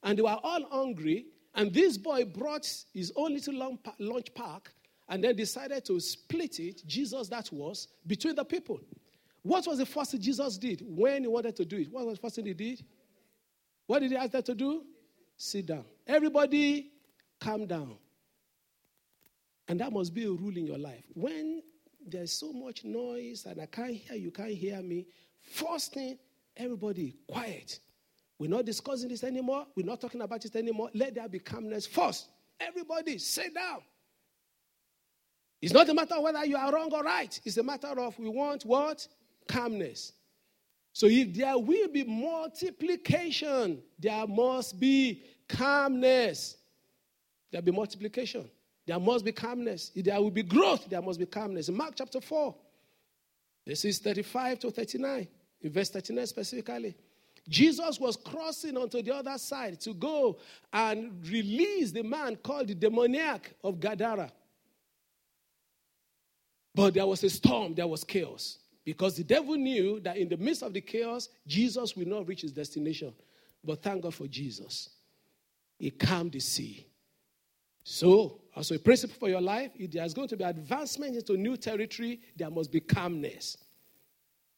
And 0.01 0.17
they 0.17 0.21
were 0.21 0.39
all 0.41 0.65
hungry. 0.71 1.27
And 1.53 1.73
this 1.73 1.97
boy 1.97 2.25
brought 2.25 2.71
his 2.93 3.11
own 3.15 3.33
little 3.33 3.77
lunch 3.99 4.33
pack 4.33 4.71
and 5.09 5.23
then 5.23 5.35
decided 5.35 5.83
to 5.85 5.99
split 5.99 6.59
it, 6.59 6.85
Jesus 6.85 7.27
that 7.29 7.51
was, 7.51 7.87
between 8.07 8.35
the 8.35 8.45
people. 8.45 8.79
What 9.41 9.65
was 9.67 9.79
the 9.79 9.85
first 9.85 10.11
thing 10.11 10.21
Jesus 10.21 10.57
did 10.57 10.83
when 10.85 11.23
he 11.23 11.27
wanted 11.27 11.55
to 11.57 11.65
do 11.65 11.77
it? 11.77 11.91
What 11.91 12.05
was 12.05 12.15
the 12.15 12.21
first 12.21 12.35
thing 12.35 12.45
he 12.45 12.53
did? 12.53 12.83
What 13.87 13.99
did 13.99 14.11
he 14.11 14.17
ask 14.17 14.31
them 14.31 14.43
to 14.43 14.55
do? 14.55 14.83
Sit 15.35 15.65
down. 15.65 15.85
Everybody, 16.05 16.91
calm 17.39 17.65
down. 17.65 17.97
And 19.67 19.80
that 19.80 19.93
must 19.93 20.13
be 20.13 20.25
a 20.25 20.32
rule 20.32 20.58
in 20.58 20.65
your 20.65 20.78
life. 20.78 21.04
When 21.13 21.62
there's 22.06 22.32
so 22.32 22.52
much 22.52 22.84
noise 22.84 23.45
and 23.45 23.62
I 23.62 23.65
can't 23.67 23.93
hear 23.93 24.17
you, 24.17 24.32
can't 24.32 24.54
hear 24.54 24.82
me, 24.82 25.06
first 25.41 25.93
thing, 25.93 26.17
everybody, 26.58 27.15
quiet. 27.28 27.80
We're 28.39 28.49
not 28.49 28.65
discussing 28.65 29.10
this 29.10 29.23
anymore. 29.23 29.67
We're 29.75 29.86
not 29.86 30.02
talking 30.02 30.21
about 30.21 30.43
it 30.45 30.56
anymore. 30.56 30.89
Let 30.93 31.15
there 31.15 31.28
be 31.28 31.39
calmness 31.39 31.86
first. 31.86 32.30
Everybody, 32.60 33.17
sit 33.17 33.54
down. 33.54 33.82
It's 35.62 35.73
not 35.73 35.89
a 35.89 35.93
matter 35.93 36.15
of 36.15 36.23
whether 36.23 36.45
you 36.45 36.56
are 36.56 36.71
wrong 36.71 36.89
or 36.93 37.04
right. 37.04 37.39
It's 37.43 37.58
a 37.58 37.63
matter 37.63 37.99
of 37.99 38.17
we 38.17 38.30
want 38.30 38.63
what? 38.63 39.06
Calmness. 39.47 40.13
So 40.93 41.08
if 41.08 41.34
there 41.34 41.58
will 41.58 41.89
be 41.89 42.04
multiplication, 42.06 43.82
there 43.99 44.25
must 44.25 44.80
be 44.80 45.23
calmness. 45.47 46.58
There'll 47.51 47.65
be 47.65 47.71
multiplication. 47.71 48.50
There 48.85 49.00
must 49.00 49.25
be 49.25 49.31
calmness. 49.31 49.91
If 49.95 50.06
there 50.06 50.19
will 50.19 50.31
be 50.31 50.43
growth, 50.43 50.89
there 50.89 51.02
must 51.02 51.19
be 51.19 51.25
calmness. 51.25 51.69
Mark 51.69 51.93
chapter 51.95 52.21
4, 52.21 52.56
this 53.65 53.85
is 53.85 54.00
35 54.00 54.60
to 54.60 54.71
39, 54.71 55.27
in 55.62 55.71
verse 55.71 55.89
39 55.89 56.25
specifically. 56.27 56.95
Jesus 57.47 58.00
was 58.00 58.15
crossing 58.15 58.77
onto 58.77 59.02
the 59.02 59.13
other 59.13 59.37
side 59.37 59.79
to 59.81 59.93
go 59.93 60.37
and 60.71 61.12
release 61.27 61.91
the 61.91 62.04
man 62.04 62.35
called 62.35 62.67
the 62.67 62.75
demoniac 62.75 63.54
of 63.63 63.79
Gadara. 63.79 64.31
But 66.75 66.93
there 66.93 67.08
was 67.08 67.23
a 67.23 67.29
storm, 67.29 67.73
there 67.73 67.87
was 67.87 68.04
chaos. 68.04 68.60
Because 68.85 69.17
the 69.17 69.23
devil 69.23 69.56
knew 69.56 70.00
that 70.00 70.17
in 70.17 70.29
the 70.29 70.37
midst 70.37 70.63
of 70.63 70.73
the 70.73 70.81
chaos, 70.81 71.29
Jesus 71.45 71.95
will 71.95 72.08
not 72.08 72.27
reach 72.27 72.41
his 72.41 72.52
destination. 72.52 73.13
But 73.63 73.83
thank 73.83 74.04
God 74.04 74.13
for 74.13 74.27
Jesus. 74.27 74.89
He 75.77 75.91
calmed 75.91 76.31
the 76.31 76.39
sea. 76.39 76.88
So, 77.84 78.42
as 78.56 78.71
a 78.71 78.80
principle 78.80 79.15
for 79.17 79.30
your 79.30 79.42
life, 79.42 79.71
if 79.75 79.92
there's 79.92 80.13
going 80.13 80.27
to 80.27 80.38
be 80.38 80.44
advancement 80.44 81.15
into 81.15 81.38
new 81.38 81.58
territory, 81.58 82.19
there 82.36 82.50
must 82.50 82.71
be 82.71 82.80
calmness. 82.80 83.58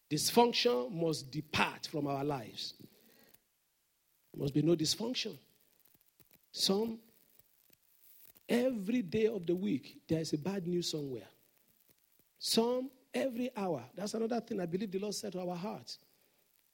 Dysfunction 0.10 0.92
must 0.92 1.32
depart 1.32 1.88
from 1.90 2.08
our 2.08 2.24
lives. 2.24 2.74
There 4.34 4.42
must 4.42 4.54
be 4.54 4.62
no 4.62 4.76
dysfunction. 4.76 5.38
Some, 6.52 7.00
every 8.50 9.02
day 9.02 9.28
of 9.28 9.46
the 9.46 9.56
week, 9.56 10.02
there's 10.08 10.34
a 10.34 10.38
bad 10.38 10.68
news 10.68 10.92
somewhere. 10.92 11.28
Some, 12.40 12.90
every 13.14 13.52
hour. 13.56 13.84
That's 13.96 14.14
another 14.14 14.42
thing 14.42 14.60
I 14.60 14.66
believe 14.66 14.92
the 14.92 15.00
Lord 15.00 15.14
said 15.16 15.34
to 15.34 15.42
our 15.42 15.56
hearts. 15.56 16.00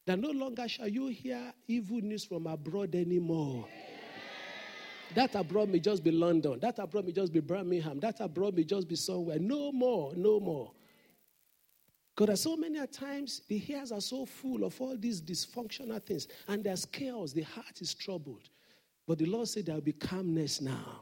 That 0.06 0.20
no 0.20 0.32
longer 0.32 0.68
shall 0.68 0.88
you 0.88 1.08
hear 1.08 1.54
evil 1.68 2.00
news 2.00 2.24
from 2.24 2.48
abroad 2.48 2.96
anymore. 2.96 3.68
That 5.18 5.34
abroad 5.34 5.70
may 5.70 5.80
just 5.80 6.04
be 6.04 6.12
London. 6.12 6.60
That 6.60 6.78
abroad 6.78 7.08
may 7.08 7.12
just 7.12 7.34
be 7.34 7.40
Birmingham. 7.40 8.00
That 8.00 8.20
abroad 8.20 8.56
may 8.56 8.64
just 8.64 8.88
be 8.88 8.96
somewhere. 8.96 9.40
No 9.40 9.72
more, 9.72 10.14
no 10.16 10.40
more. 10.40 10.72
Because 12.16 12.42
so 12.42 12.56
many 12.56 12.86
times 12.86 13.42
the 13.48 13.60
ears 13.68 13.92
are 13.92 14.00
so 14.00 14.28
full 14.28 14.64
of 14.64 14.80
all 14.80 14.96
these 14.96 15.20
dysfunctional 15.20 16.00
things, 16.04 16.28
and 16.48 16.64
there's 16.64 16.86
chaos, 16.86 17.34
the 17.34 17.42
heart 17.42 17.82
is 17.82 17.96
troubled. 17.96 18.48
But 19.08 19.18
the 19.18 19.26
Lord 19.26 19.48
said 19.48 19.66
there 19.66 19.74
will 19.74 19.82
be 19.82 19.94
calmness 19.94 20.62
now. 20.62 21.02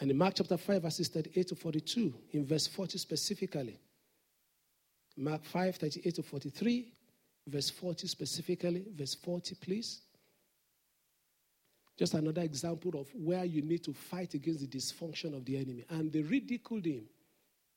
And 0.00 0.10
in 0.10 0.16
Mark 0.16 0.32
chapter 0.36 0.56
5, 0.56 0.80
verses 0.80 1.08
38 1.08 1.48
to 1.48 1.54
42, 1.54 2.14
in 2.32 2.46
verse 2.46 2.66
40 2.66 2.96
specifically, 2.96 3.78
Mark 5.14 5.44
5, 5.44 5.76
38 5.76 6.14
to 6.14 6.22
43, 6.22 6.94
verse 7.48 7.70
40 7.70 8.06
specifically, 8.06 8.84
verse 8.94 9.14
40, 9.14 9.54
please. 9.56 10.00
Just 11.98 12.14
another 12.14 12.42
example 12.42 13.00
of 13.00 13.08
where 13.14 13.44
you 13.44 13.62
need 13.62 13.82
to 13.84 13.92
fight 13.92 14.34
against 14.34 14.60
the 14.60 14.78
dysfunction 14.78 15.34
of 15.36 15.44
the 15.44 15.56
enemy. 15.56 15.84
And 15.90 16.12
they 16.12 16.22
ridiculed 16.22 16.84
him. 16.84 17.04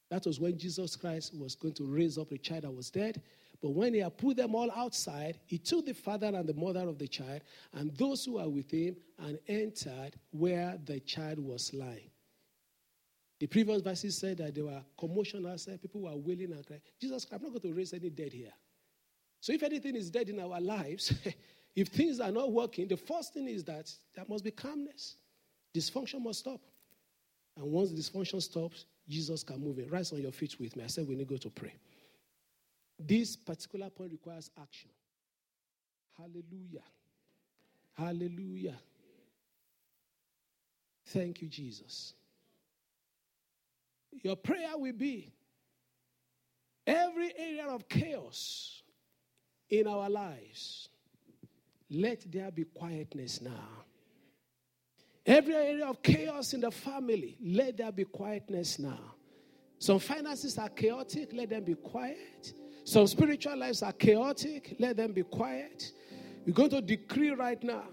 That 0.09 0.25
was 0.25 0.39
when 0.39 0.57
Jesus 0.57 0.95
Christ 0.95 1.33
was 1.35 1.55
going 1.55 1.73
to 1.75 1.85
raise 1.85 2.17
up 2.17 2.31
a 2.31 2.37
child 2.37 2.63
that 2.63 2.71
was 2.71 2.91
dead. 2.91 3.21
But 3.61 3.69
when 3.71 3.93
he 3.93 3.99
had 3.99 4.17
put 4.17 4.37
them 4.37 4.55
all 4.55 4.69
outside, 4.75 5.39
he 5.45 5.57
took 5.57 5.85
the 5.85 5.93
father 5.93 6.27
and 6.27 6.47
the 6.47 6.53
mother 6.53 6.87
of 6.87 6.97
the 6.97 7.07
child 7.07 7.41
and 7.73 7.95
those 7.95 8.25
who 8.25 8.33
were 8.33 8.49
with 8.49 8.69
him 8.71 8.95
and 9.19 9.39
entered 9.47 10.11
where 10.31 10.77
the 10.85 10.99
child 10.99 11.39
was 11.39 11.73
lying. 11.73 12.09
The 13.39 13.47
previous 13.47 13.81
verses 13.81 14.17
said 14.17 14.37
that 14.37 14.53
there 14.53 14.65
were 14.65 14.81
commotion 14.99 15.47
outside, 15.47 15.81
people 15.81 16.01
were 16.01 16.15
wailing 16.15 16.51
and 16.51 16.65
crying. 16.65 16.81
Jesus, 16.99 17.25
I'm 17.31 17.41
not 17.41 17.49
going 17.49 17.61
to 17.61 17.73
raise 17.73 17.93
any 17.93 18.09
dead 18.09 18.33
here. 18.33 18.53
So 19.41 19.53
if 19.53 19.63
anything 19.63 19.95
is 19.95 20.09
dead 20.09 20.29
in 20.29 20.39
our 20.39 20.61
lives, 20.61 21.13
if 21.75 21.87
things 21.87 22.19
are 22.19 22.31
not 22.31 22.51
working, 22.51 22.87
the 22.87 22.95
first 22.95 23.33
thing 23.33 23.47
is 23.47 23.63
that 23.65 23.91
there 24.15 24.25
must 24.29 24.43
be 24.43 24.51
calmness. 24.51 25.15
Dysfunction 25.73 26.21
must 26.21 26.39
stop. 26.39 26.61
And 27.57 27.65
once 27.65 27.91
dysfunction 27.91 28.41
stops, 28.41 28.85
Jesus 29.09 29.43
can 29.43 29.59
move 29.59 29.79
in. 29.79 29.89
Rise 29.89 30.13
on 30.13 30.21
your 30.21 30.31
feet 30.31 30.55
with 30.59 30.75
me. 30.75 30.83
I 30.83 30.87
said 30.87 31.07
we 31.07 31.15
need 31.15 31.27
to 31.27 31.33
go 31.33 31.37
to 31.37 31.49
pray. 31.49 31.73
This 32.99 33.35
particular 33.35 33.89
point 33.89 34.11
requires 34.11 34.51
action. 34.61 34.91
Hallelujah. 36.17 36.83
Hallelujah. 37.97 38.77
Thank 41.07 41.41
you, 41.41 41.47
Jesus. 41.47 42.13
Your 44.23 44.35
prayer 44.35 44.77
will 44.77 44.93
be 44.93 45.33
every 46.85 47.33
area 47.37 47.65
of 47.67 47.89
chaos 47.89 48.80
in 49.71 49.87
our 49.87 50.09
lives, 50.09 50.89
let 51.89 52.29
there 52.31 52.51
be 52.51 52.65
quietness 52.65 53.41
now. 53.41 53.85
Every 55.25 55.55
area 55.55 55.85
of 55.85 56.01
chaos 56.01 56.53
in 56.53 56.61
the 56.61 56.71
family, 56.71 57.37
let 57.43 57.77
there 57.77 57.91
be 57.91 58.05
quietness 58.05 58.79
now. 58.79 59.15
Some 59.79 59.99
finances 59.99 60.57
are 60.57 60.69
chaotic, 60.69 61.31
let 61.33 61.49
them 61.49 61.63
be 61.63 61.75
quiet. 61.75 62.53
Some 62.83 63.07
spiritual 63.07 63.57
lives 63.57 63.81
are 63.83 63.93
chaotic, 63.93 64.75
let 64.79 64.97
them 64.97 65.13
be 65.13 65.23
quiet. 65.23 65.91
We're 66.45 66.53
going 66.53 66.71
to 66.71 66.81
decree 66.81 67.31
right 67.31 67.61
now 67.63 67.85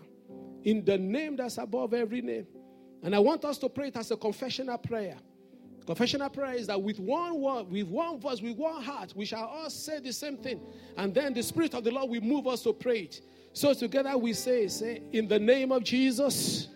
in 0.64 0.84
the 0.84 0.98
name 0.98 1.36
that's 1.36 1.58
above 1.58 1.94
every 1.94 2.22
name. 2.22 2.46
And 3.02 3.14
I 3.14 3.18
want 3.18 3.44
us 3.44 3.58
to 3.58 3.68
pray 3.68 3.88
it 3.88 3.96
as 3.96 4.10
a 4.10 4.16
confessional 4.16 4.78
prayer. 4.78 5.16
Confessional 5.88 6.28
prayer 6.28 6.52
is 6.52 6.66
that 6.66 6.82
with 6.82 7.00
one 7.00 7.40
word, 7.40 7.70
with 7.70 7.86
one 7.86 8.20
voice, 8.20 8.42
with 8.42 8.58
one 8.58 8.82
heart, 8.82 9.14
we 9.16 9.24
shall 9.24 9.46
all 9.46 9.70
say 9.70 9.98
the 10.00 10.12
same 10.12 10.36
thing. 10.36 10.60
And 10.98 11.14
then 11.14 11.32
the 11.32 11.42
Spirit 11.42 11.72
of 11.72 11.82
the 11.82 11.90
Lord 11.90 12.10
will 12.10 12.20
move 12.20 12.46
us 12.46 12.62
to 12.64 12.74
pray 12.74 13.04
it. 13.04 13.22
So 13.54 13.72
together 13.72 14.14
we 14.18 14.34
say, 14.34 14.68
say, 14.68 15.00
in 15.12 15.26
the 15.26 15.38
name 15.38 15.72
of 15.72 15.82
Jesus. 15.82 16.68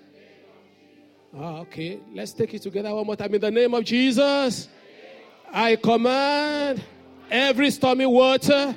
Ah, 1.37 1.59
okay, 1.59 2.01
let's 2.15 2.33
take 2.33 2.55
it 2.55 2.63
together 2.63 2.95
one 2.95 3.05
more 3.05 3.15
time. 3.15 3.35
In 3.35 3.41
the 3.43 3.51
name 3.51 3.75
of 3.75 3.85
Jesus, 3.85 4.71
I 5.53 5.77
command 5.77 6.83
every 7.31 7.71
stormy 7.71 8.07
water, 8.07 8.75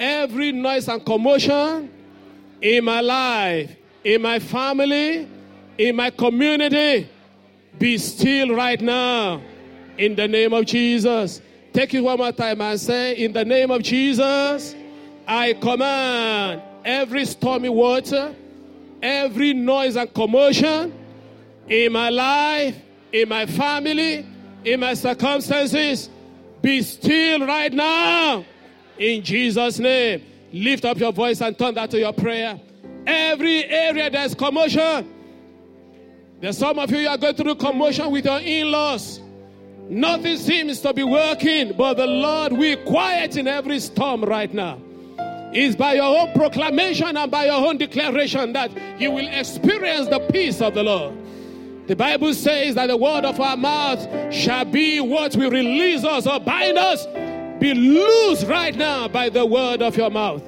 every 0.00 0.50
noise 0.50 0.88
and 0.88 1.06
commotion 1.06 1.88
in 2.60 2.84
my 2.84 3.00
life, 3.00 3.76
in 4.02 4.22
my 4.22 4.40
family, 4.40 5.28
in 5.78 5.94
my 5.94 6.10
community, 6.10 7.08
be 7.78 7.96
still 7.96 8.56
right 8.56 8.80
now 8.80 9.40
in 9.98 10.14
the 10.14 10.28
name 10.28 10.52
of 10.52 10.66
Jesus. 10.66 11.40
Take 11.72 11.94
it 11.94 12.00
one 12.00 12.18
more 12.18 12.32
time 12.32 12.60
and 12.60 12.78
say, 12.78 13.16
In 13.16 13.32
the 13.32 13.44
name 13.44 13.70
of 13.70 13.82
Jesus, 13.82 14.74
I 15.26 15.54
command 15.54 16.62
every 16.84 17.24
stormy 17.24 17.68
water, 17.68 18.34
every 19.02 19.54
noise 19.54 19.96
and 19.96 20.12
commotion 20.12 20.92
in 21.68 21.92
my 21.92 22.10
life, 22.10 22.76
in 23.12 23.28
my 23.28 23.46
family, 23.46 24.26
in 24.64 24.80
my 24.80 24.94
circumstances, 24.94 26.10
be 26.60 26.82
still 26.82 27.46
right 27.46 27.72
now. 27.72 28.44
In 28.98 29.22
Jesus' 29.22 29.78
name. 29.78 30.24
Lift 30.52 30.84
up 30.84 30.98
your 30.98 31.12
voice 31.12 31.40
and 31.40 31.58
turn 31.58 31.74
that 31.74 31.90
to 31.90 31.98
your 31.98 32.12
prayer. 32.12 32.60
Every 33.06 33.64
area 33.64 34.10
there's 34.10 34.34
commotion. 34.34 35.10
There's 36.40 36.58
some 36.58 36.78
of 36.78 36.90
you, 36.90 36.98
you 36.98 37.08
are 37.08 37.16
going 37.16 37.34
through 37.34 37.54
commotion 37.54 38.10
with 38.10 38.26
your 38.26 38.38
in 38.40 38.70
laws. 38.70 39.21
Nothing 39.88 40.36
seems 40.36 40.80
to 40.80 40.94
be 40.94 41.02
working, 41.02 41.72
but 41.76 41.94
the 41.94 42.06
Lord 42.06 42.52
will 42.52 42.76
quiet 42.84 43.36
in 43.36 43.46
every 43.46 43.80
storm 43.80 44.24
right 44.24 44.52
now. 44.52 44.78
It's 45.52 45.76
by 45.76 45.94
your 45.94 46.18
own 46.18 46.32
proclamation 46.32 47.14
and 47.16 47.30
by 47.30 47.46
your 47.46 47.66
own 47.66 47.76
declaration 47.76 48.54
that 48.54 48.70
you 48.98 49.10
will 49.10 49.28
experience 49.28 50.08
the 50.08 50.20
peace 50.32 50.62
of 50.62 50.74
the 50.74 50.82
Lord. 50.82 51.14
The 51.88 51.96
Bible 51.96 52.32
says 52.32 52.74
that 52.76 52.86
the 52.86 52.96
word 52.96 53.26
of 53.26 53.38
our 53.38 53.56
mouth 53.56 54.32
shall 54.32 54.64
be 54.64 55.00
what 55.00 55.36
will 55.36 55.50
release 55.50 56.04
us 56.04 56.26
or 56.26 56.40
bind 56.40 56.78
us. 56.78 57.04
Be 57.60 57.74
loose 57.74 58.44
right 58.44 58.74
now 58.74 59.08
by 59.08 59.28
the 59.28 59.44
word 59.44 59.82
of 59.82 59.96
your 59.96 60.10
mouth. 60.10 60.42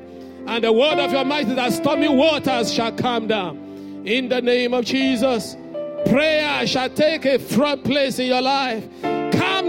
And 0.47 0.64
the 0.64 0.72
word 0.72 0.99
of 0.99 1.12
your 1.12 1.24
mouth 1.24 1.49
is 1.49 1.55
that 1.57 1.72
stormy 1.74 2.09
waters 2.09 2.72
shall 2.72 2.93
come 2.93 3.26
down. 3.26 4.05
In 4.07 4.28
the 4.28 4.41
name 4.41 4.72
of 4.72 4.87
Jesus, 4.87 5.55
prayer 6.07 6.66
shall 6.66 6.89
take 6.89 7.26
a 7.26 7.39
front 7.39 7.85
place 7.85 8.18
in 8.18 8.26
your 8.26 8.43
life 8.43 8.85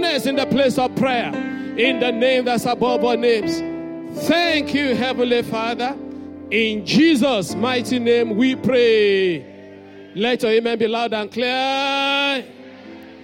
in 0.04 0.36
the 0.36 0.46
place 0.46 0.78
of 0.78 0.96
prayer. 0.96 1.34
In 1.78 2.00
the 2.00 2.12
name 2.12 2.46
that's 2.46 2.66
above 2.66 3.04
all 3.04 3.18
names. 3.18 3.60
Thank 4.28 4.74
you, 4.74 4.96
Heavenly 4.96 5.44
Father. 5.44 5.96
In 6.52 6.86
Jesus' 6.86 7.56
mighty 7.56 8.00
name 8.00 8.36
we 8.36 8.56
pray. 8.56 10.14
Let 10.16 10.44
your 10.44 10.52
amen 10.54 10.80
be 10.80 10.88
loud 10.88 11.14
and 11.14 11.32
clear. 11.32 12.46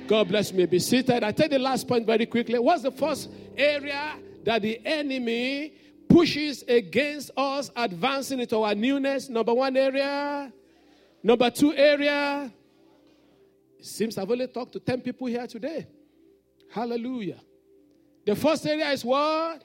God 0.08 0.28
bless 0.28 0.52
me. 0.52 0.66
Be 0.66 0.80
seated. 0.80 1.24
I 1.24 1.32
take 1.32 1.52
the 1.52 1.60
last 1.60 1.88
point 1.88 2.06
very 2.06 2.26
quickly. 2.26 2.60
What's 2.60 2.84
the 2.84 2.92
first 2.92 3.30
area 3.56 4.18
that 4.44 4.62
the 4.62 4.86
enemy 4.86 5.74
pushes 6.10 6.64
against 6.68 7.32
us 7.38 7.72
advancing 7.76 8.40
into 8.42 8.58
our 8.58 8.76
newness? 8.76 9.30
Number 9.30 9.54
one 9.54 9.78
area. 9.78 10.52
Number 11.24 11.50
two 11.50 11.74
area. 11.74 12.52
It 13.80 13.86
seems 13.86 14.18
I've 14.18 14.30
only 14.30 14.48
talked 14.48 14.74
to 14.74 14.80
10 14.80 15.02
people 15.02 15.28
here 15.28 15.48
today. 15.48 15.88
Hallelujah. 16.72 17.40
The 18.26 18.36
first 18.36 18.66
area 18.66 18.90
is 18.92 19.04
what? 19.04 19.62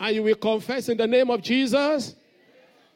And 0.00 0.16
you 0.16 0.22
will 0.22 0.34
confess 0.34 0.88
in 0.88 0.96
the 0.96 1.06
name 1.06 1.30
of 1.30 1.42
Jesus. 1.42 2.14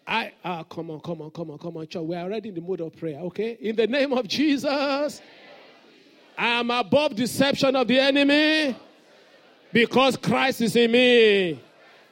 I 0.06 0.32
ah 0.44 0.62
come 0.62 0.90
on, 0.90 1.00
come 1.00 1.20
on, 1.20 1.30
come 1.30 1.50
on, 1.50 1.58
come 1.58 1.76
on, 1.76 1.86
church. 1.86 2.02
We 2.02 2.14
are 2.14 2.22
already 2.22 2.48
in 2.48 2.54
the 2.54 2.60
mood 2.60 2.80
of 2.80 2.96
prayer, 2.96 3.18
okay? 3.20 3.58
In 3.60 3.76
the 3.76 3.86
name 3.86 4.12
of 4.12 4.26
Jesus, 4.26 5.20
I 6.38 6.46
am 6.46 6.70
above 6.70 7.14
deception 7.14 7.76
of 7.76 7.88
the 7.88 7.98
enemy 7.98 8.76
because 9.72 10.16
Christ 10.16 10.60
is 10.62 10.76
in 10.76 10.92
me. 10.92 11.60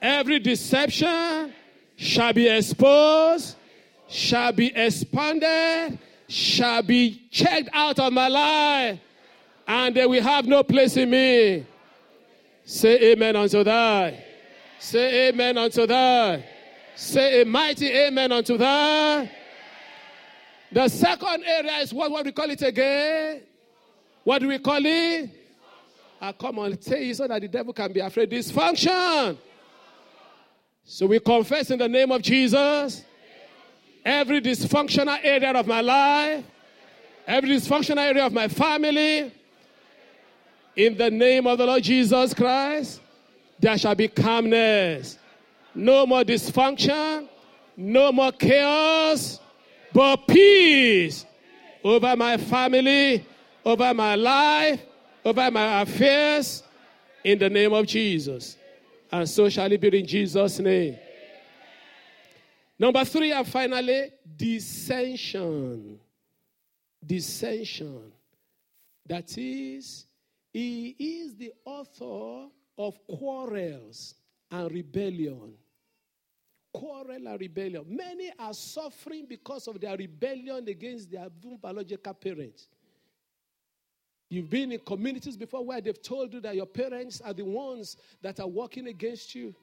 Every 0.03 0.41
deception 0.41 1.55
shall 1.97 2.33
be 2.33 2.49
exposed, 2.49 3.57
shall 4.09 4.53
be 4.53 4.75
expanded, 4.75 5.99
shall 6.29 6.83
be 6.83 7.29
checked 7.31 7.71
out 7.73 7.99
of 7.99 8.13
my 8.13 8.29
life 8.29 8.99
and 9.67 9.95
they 9.95 10.07
will 10.07 10.23
have 10.23 10.47
no 10.47 10.63
place 10.63 10.97
in 10.97 11.11
me. 11.11 11.67
Say 12.65 13.13
amen 13.13 13.37
unto 13.37 13.63
that. 13.65 14.15
Say 14.79 15.29
amen 15.29 15.59
unto 15.59 15.87
that. 15.87 16.45
Say 16.97 17.43
a 17.43 17.45
mighty 17.45 17.89
amen 17.89 18.33
unto 18.33 18.57
that. 18.57 19.31
The 20.71 20.89
second 20.89 21.45
area 21.45 21.79
is 21.79 21.93
what, 21.93 22.11
what 22.11 22.25
we 22.25 22.33
call 22.33 22.51
it 22.51 22.63
again? 22.63 23.43
What 24.25 24.41
do 24.41 24.49
we 24.49 24.59
call 24.59 24.85
it? 24.85 25.31
Ah, 26.21 26.33
come 26.33 26.59
on, 26.59 26.81
say 26.81 27.13
so 27.13 27.27
that 27.29 27.41
the 27.41 27.49
devil 27.49 27.73
can 27.73 27.93
be 27.93 28.01
afraid. 28.01 28.31
Dysfunction. 28.31 29.37
So 30.85 31.07
we 31.07 31.21
confess 31.21 31.71
in 31.71 31.79
the 31.79 31.89
name 31.89 32.11
of 32.13 32.23
Jesus 32.23 33.05
every 34.05 34.41
dysfunctional 34.41 35.19
area 35.23 35.53
of 35.53 35.67
my 35.67 35.81
life, 35.81 36.45
every 37.27 37.51
dysfunctional 37.51 37.99
area 37.99 38.27
of 38.27 38.33
my 38.33 38.49
family, 38.49 39.33
In 40.77 40.97
the 40.97 41.11
name 41.11 41.47
of 41.47 41.59
the 41.59 41.67
Lord 41.67 41.83
Jesus 41.83 42.35
Christ, 42.35 43.01
there 43.61 43.79
shall 43.79 43.95
be 43.95 44.09
calmness. 44.09 45.19
No 45.75 46.07
more 46.07 46.23
dysfunction, 46.23 47.29
no 47.77 48.13
more 48.13 48.33
chaos, 48.33 49.41
but 49.93 50.17
peace 50.29 51.25
over 51.83 52.17
my 52.17 52.37
family, 52.37 53.25
over 53.65 53.95
my 53.95 54.15
life, 54.15 54.81
over 55.25 55.51
my 55.51 55.83
affairs, 55.83 56.63
in 57.23 57.39
the 57.39 57.49
name 57.49 57.73
of 57.73 57.87
Jesus. 57.87 58.57
And 59.11 59.29
so 59.29 59.49
shall 59.49 59.71
it 59.71 59.81
be 59.81 59.99
in 59.99 60.07
Jesus' 60.07 60.59
name. 60.59 60.99
Number 62.79 63.05
three, 63.05 63.33
and 63.33 63.47
finally, 63.47 64.11
dissension. 64.37 66.01
Dissension. 67.05 68.13
That 69.07 69.37
is, 69.39 70.07
he 70.55 70.95
is 71.01 71.35
the 71.35 71.53
author 71.65 72.49
of 72.79 72.97
quarrels 73.09 74.15
and 74.53 74.71
rebellion. 74.71 75.53
Quarrel 76.73 77.27
and 77.27 77.41
rebellion. 77.41 77.85
Many 77.89 78.31
are 78.39 78.55
suffering 78.55 79.27
because 79.29 79.67
of 79.67 79.81
their 79.81 79.97
rebellion 79.97 80.69
against 80.69 81.11
their 81.11 81.27
biological 81.61 82.15
parents. 82.15 82.69
You've 84.31 84.49
been 84.49 84.71
in 84.71 84.79
communities 84.79 85.37
before 85.37 85.65
where 85.65 85.81
they've 85.81 86.01
told 86.01 86.33
you 86.33 86.41
that 86.43 86.55
your 86.55 86.67
parents 86.67 87.21
are 87.21 87.35
the 87.35 87.45
ones 87.45 87.97
that 88.23 88.39
are 88.39 88.47
working 88.47 88.87
against 88.87 89.35
you. 89.35 89.57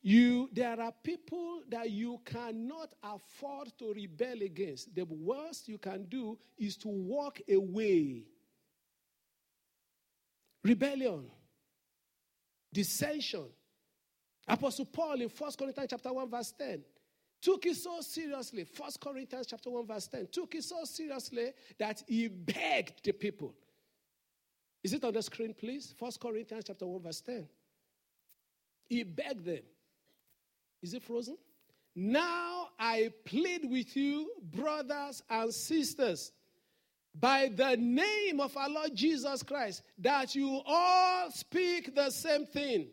You, 0.00 0.48
there 0.52 0.80
are 0.80 0.92
people 1.02 1.62
that 1.70 1.90
you 1.90 2.20
cannot 2.24 2.92
afford 3.02 3.76
to 3.80 3.92
rebel 3.92 4.42
against. 4.42 4.94
The 4.94 5.06
worst 5.06 5.68
you 5.68 5.78
can 5.78 6.04
do 6.04 6.38
is 6.56 6.76
to 6.78 6.88
walk 6.88 7.40
away. 7.50 8.26
Rebellion, 10.66 11.30
dissension. 12.72 13.46
Apostle 14.48 14.84
Paul 14.86 15.20
in 15.20 15.28
1 15.28 15.52
Corinthians 15.58 15.90
chapter 15.90 16.12
1, 16.12 16.30
verse 16.30 16.52
10 16.58 16.82
took 17.46 17.64
it 17.66 17.76
so 17.76 18.00
seriously. 18.00 18.66
1 18.76 18.90
Corinthians 19.00 19.46
chapter 19.46 19.70
1, 19.70 19.86
verse 19.86 20.08
10. 20.08 20.26
Took 20.32 20.56
it 20.56 20.64
so 20.64 20.82
seriously 20.84 21.52
that 21.78 22.02
he 22.08 22.26
begged 22.26 23.04
the 23.04 23.12
people. 23.12 23.54
Is 24.82 24.92
it 24.92 25.04
on 25.04 25.12
the 25.12 25.22
screen, 25.22 25.54
please? 25.54 25.94
1 25.96 26.12
Corinthians 26.20 26.64
chapter 26.66 26.86
1, 26.86 27.02
verse 27.02 27.20
10. 27.20 27.46
He 28.88 29.04
begged 29.04 29.44
them. 29.44 29.62
Is 30.82 30.94
it 30.94 31.04
frozen? 31.04 31.36
Now 31.94 32.70
I 32.80 33.12
plead 33.24 33.70
with 33.70 33.96
you, 33.96 34.30
brothers 34.42 35.22
and 35.30 35.52
sisters, 35.54 36.32
by 37.18 37.50
the 37.54 37.76
name 37.76 38.40
of 38.40 38.56
our 38.56 38.68
Lord 38.68 38.94
Jesus 38.94 39.42
Christ, 39.42 39.82
that 39.98 40.34
you 40.34 40.60
all 40.66 41.30
speak 41.30 41.94
the 41.94 42.10
same 42.10 42.46
thing, 42.46 42.88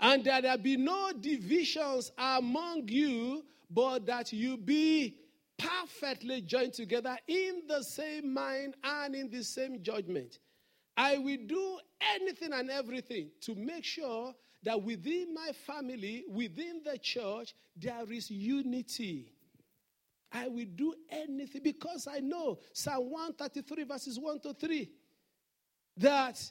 and 0.00 0.24
that 0.24 0.42
there 0.42 0.58
be 0.58 0.76
no 0.76 1.12
divisions 1.12 2.10
among 2.18 2.88
you, 2.88 3.44
but 3.70 4.06
that 4.06 4.32
you 4.32 4.56
be 4.56 5.16
perfectly 5.56 6.40
joined 6.40 6.72
together 6.72 7.16
in 7.26 7.62
the 7.68 7.82
same 7.82 8.32
mind 8.32 8.74
and 8.82 9.14
in 9.14 9.30
the 9.30 9.42
same 9.42 9.82
judgment. 9.82 10.38
I 10.96 11.18
will 11.18 11.38
do 11.46 11.78
anything 12.14 12.52
and 12.52 12.70
everything 12.70 13.30
to 13.42 13.54
make 13.54 13.84
sure 13.84 14.34
that 14.64 14.82
within 14.82 15.34
my 15.34 15.52
family, 15.66 16.24
within 16.28 16.82
the 16.84 16.98
church, 16.98 17.54
there 17.76 18.10
is 18.10 18.30
unity. 18.30 19.32
I 20.32 20.48
will 20.48 20.66
do 20.74 20.94
anything 21.10 21.62
because 21.62 22.06
I 22.06 22.20
know 22.20 22.58
Psalm 22.72 23.10
133, 23.10 23.84
verses 23.84 24.18
1 24.18 24.40
to 24.40 24.54
3, 24.54 24.90
that 25.96 26.42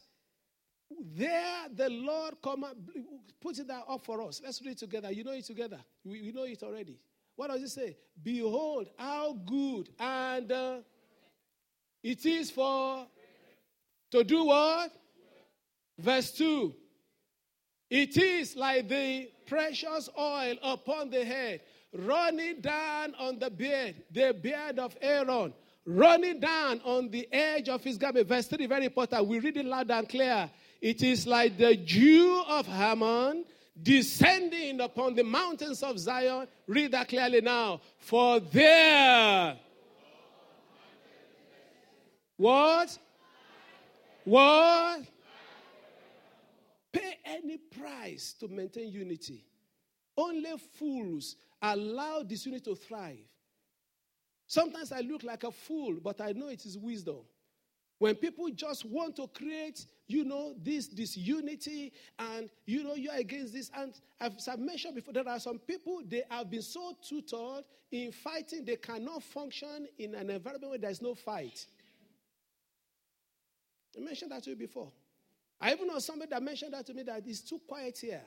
there 1.15 1.67
the 1.73 1.89
Lord 1.89 2.35
come 2.41 2.65
put 3.41 3.59
it 3.59 3.67
that 3.67 3.83
up 3.87 4.03
for 4.03 4.21
us. 4.21 4.41
Let's 4.43 4.61
read 4.61 4.71
it 4.71 4.77
together. 4.79 5.11
You 5.11 5.23
know 5.23 5.33
it 5.33 5.45
together. 5.45 5.79
We, 6.03 6.21
we 6.21 6.31
know 6.31 6.43
it 6.43 6.63
already. 6.63 6.99
What 7.35 7.51
does 7.51 7.61
it 7.61 7.69
say? 7.69 7.97
Behold, 8.23 8.89
how 8.97 9.33
good 9.33 9.89
and 9.99 10.51
uh, 10.51 10.77
it 12.01 12.25
is 12.25 12.49
for 12.49 13.05
to 14.11 14.23
do 14.23 14.45
what? 14.45 14.91
Verse 15.99 16.31
2 16.31 16.73
it 17.89 18.17
is 18.17 18.55
like 18.55 18.89
the 18.89 19.29
precious 19.45 20.09
oil 20.17 20.55
upon 20.61 21.09
the 21.09 21.23
head, 21.23 21.61
running 21.97 22.61
down 22.61 23.15
on 23.19 23.39
the 23.39 23.49
beard, 23.49 23.95
the 24.11 24.35
beard 24.41 24.79
of 24.79 24.95
Aaron, 25.01 25.53
running 25.85 26.39
down 26.39 26.81
on 26.85 27.09
the 27.09 27.27
edge 27.31 27.69
of 27.69 27.83
his 27.83 27.97
garment. 27.97 28.27
Verse 28.27 28.47
3, 28.47 28.65
very 28.65 28.85
important. 28.85 29.27
We 29.27 29.39
read 29.39 29.57
it 29.57 29.65
loud 29.65 29.89
and 29.91 30.07
clear. 30.07 30.49
It 30.81 31.01
is 31.01 31.25
like 31.25 31.57
the 31.57 31.75
dew 31.75 32.43
of 32.47 32.67
Hermon 32.67 33.45
descending 33.81 34.79
upon 34.81 35.15
the 35.15 35.23
mountains 35.23 35.83
of 35.83 35.99
Zion. 35.99 36.47
Read 36.67 36.91
that 36.91 37.07
clearly 37.07 37.41
now. 37.41 37.81
For 37.99 38.39
there. 38.39 39.57
What? 42.37 42.97
What? 44.23 45.01
pay 46.97 47.17
any 47.25 47.57
price 47.57 48.33
to 48.39 48.47
maintain 48.47 48.91
unity. 48.91 49.45
Only 50.17 50.57
fools 50.57 51.35
allow 51.61 52.19
this 52.19 52.43
disunity 52.43 52.63
to 52.65 52.75
thrive. 52.75 53.17
Sometimes 54.47 54.91
I 54.91 55.01
look 55.01 55.23
like 55.23 55.43
a 55.43 55.51
fool, 55.51 55.97
but 56.01 56.21
I 56.21 56.31
know 56.31 56.47
it 56.47 56.65
is 56.65 56.77
wisdom. 56.77 57.19
When 57.99 58.15
people 58.15 58.49
just 58.51 58.85
want 58.85 59.15
to 59.15 59.27
create, 59.27 59.85
you 60.07 60.23
know, 60.23 60.53
this 60.63 60.87
this 60.87 61.17
unity, 61.17 61.91
and 62.19 62.49
you 62.65 62.83
know 62.83 62.93
you're 62.93 63.15
against 63.15 63.53
this. 63.53 63.71
And 63.75 63.93
as 64.21 64.47
I've 64.47 64.59
mentioned 64.59 64.95
before, 64.95 65.13
there 65.13 65.27
are 65.27 65.39
some 65.39 65.57
people 65.57 66.01
they 66.07 66.23
have 66.29 66.49
been 66.49 66.61
so 66.61 66.95
tutored 67.01 67.65
in 67.91 68.11
fighting, 68.11 68.65
they 68.65 68.75
cannot 68.75 69.23
function 69.23 69.87
in 69.97 70.13
an 70.13 70.29
environment 70.29 70.69
where 70.69 70.79
there's 70.79 71.01
no 71.01 71.15
fight. 71.15 71.65
I 73.97 74.01
mentioned 74.01 74.31
that 74.31 74.43
to 74.43 74.51
you 74.51 74.55
before. 74.55 74.91
I 75.59 75.73
even 75.73 75.87
know 75.87 75.97
somebody 75.97 76.29
that 76.29 76.43
mentioned 76.43 76.73
that 76.73 76.85
to 76.85 76.93
me 76.93 77.01
that 77.03 77.23
it's 77.25 77.41
too 77.41 77.59
quiet 77.67 77.97
here. 77.97 78.21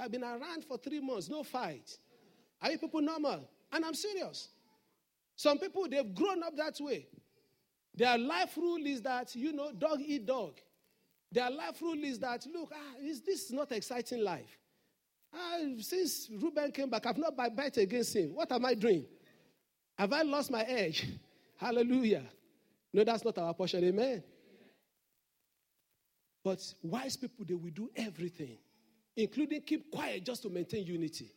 I've 0.00 0.10
been 0.10 0.24
around 0.24 0.64
for 0.64 0.78
three 0.78 1.00
months, 1.00 1.28
no 1.28 1.42
fight. 1.42 1.96
Are 2.60 2.70
you 2.70 2.78
people 2.78 3.00
normal? 3.00 3.48
And 3.72 3.84
I'm 3.84 3.94
serious. 3.94 4.48
Some 5.36 5.58
people, 5.58 5.86
they've 5.88 6.14
grown 6.14 6.42
up 6.42 6.56
that 6.56 6.76
way. 6.80 7.06
Their 7.94 8.16
life 8.16 8.56
rule 8.56 8.84
is 8.86 9.02
that, 9.02 9.34
you 9.34 9.52
know, 9.52 9.72
dog 9.72 10.00
eat 10.00 10.26
dog. 10.26 10.58
Their 11.30 11.50
life 11.50 11.80
rule 11.80 12.02
is 12.02 12.18
that, 12.20 12.46
look, 12.52 12.70
ah, 12.74 12.94
this 13.00 13.44
is 13.44 13.52
not 13.52 13.72
exciting 13.72 14.22
life. 14.22 14.58
Ah, 15.34 15.58
since 15.78 16.28
Reuben 16.40 16.70
came 16.72 16.90
back, 16.90 17.06
I've 17.06 17.18
not 17.18 17.36
bite 17.36 17.76
against 17.78 18.14
him. 18.14 18.34
What 18.34 18.52
am 18.52 18.64
I 18.66 18.74
doing? 18.74 19.06
Have 19.98 20.12
I 20.12 20.22
lost 20.22 20.50
my 20.50 20.62
edge? 20.62 21.06
Hallelujah. 21.56 22.24
No, 22.92 23.04
that's 23.04 23.24
not 23.24 23.38
our 23.38 23.54
portion. 23.54 23.82
Amen. 23.84 24.22
But 26.44 26.60
wise 26.82 27.16
people, 27.16 27.44
they 27.46 27.54
will 27.54 27.70
do 27.70 27.88
everything, 27.94 28.58
including 29.16 29.60
keep 29.62 29.90
quiet 29.90 30.24
just 30.24 30.42
to 30.42 30.48
maintain 30.50 30.84
unity, 30.84 31.30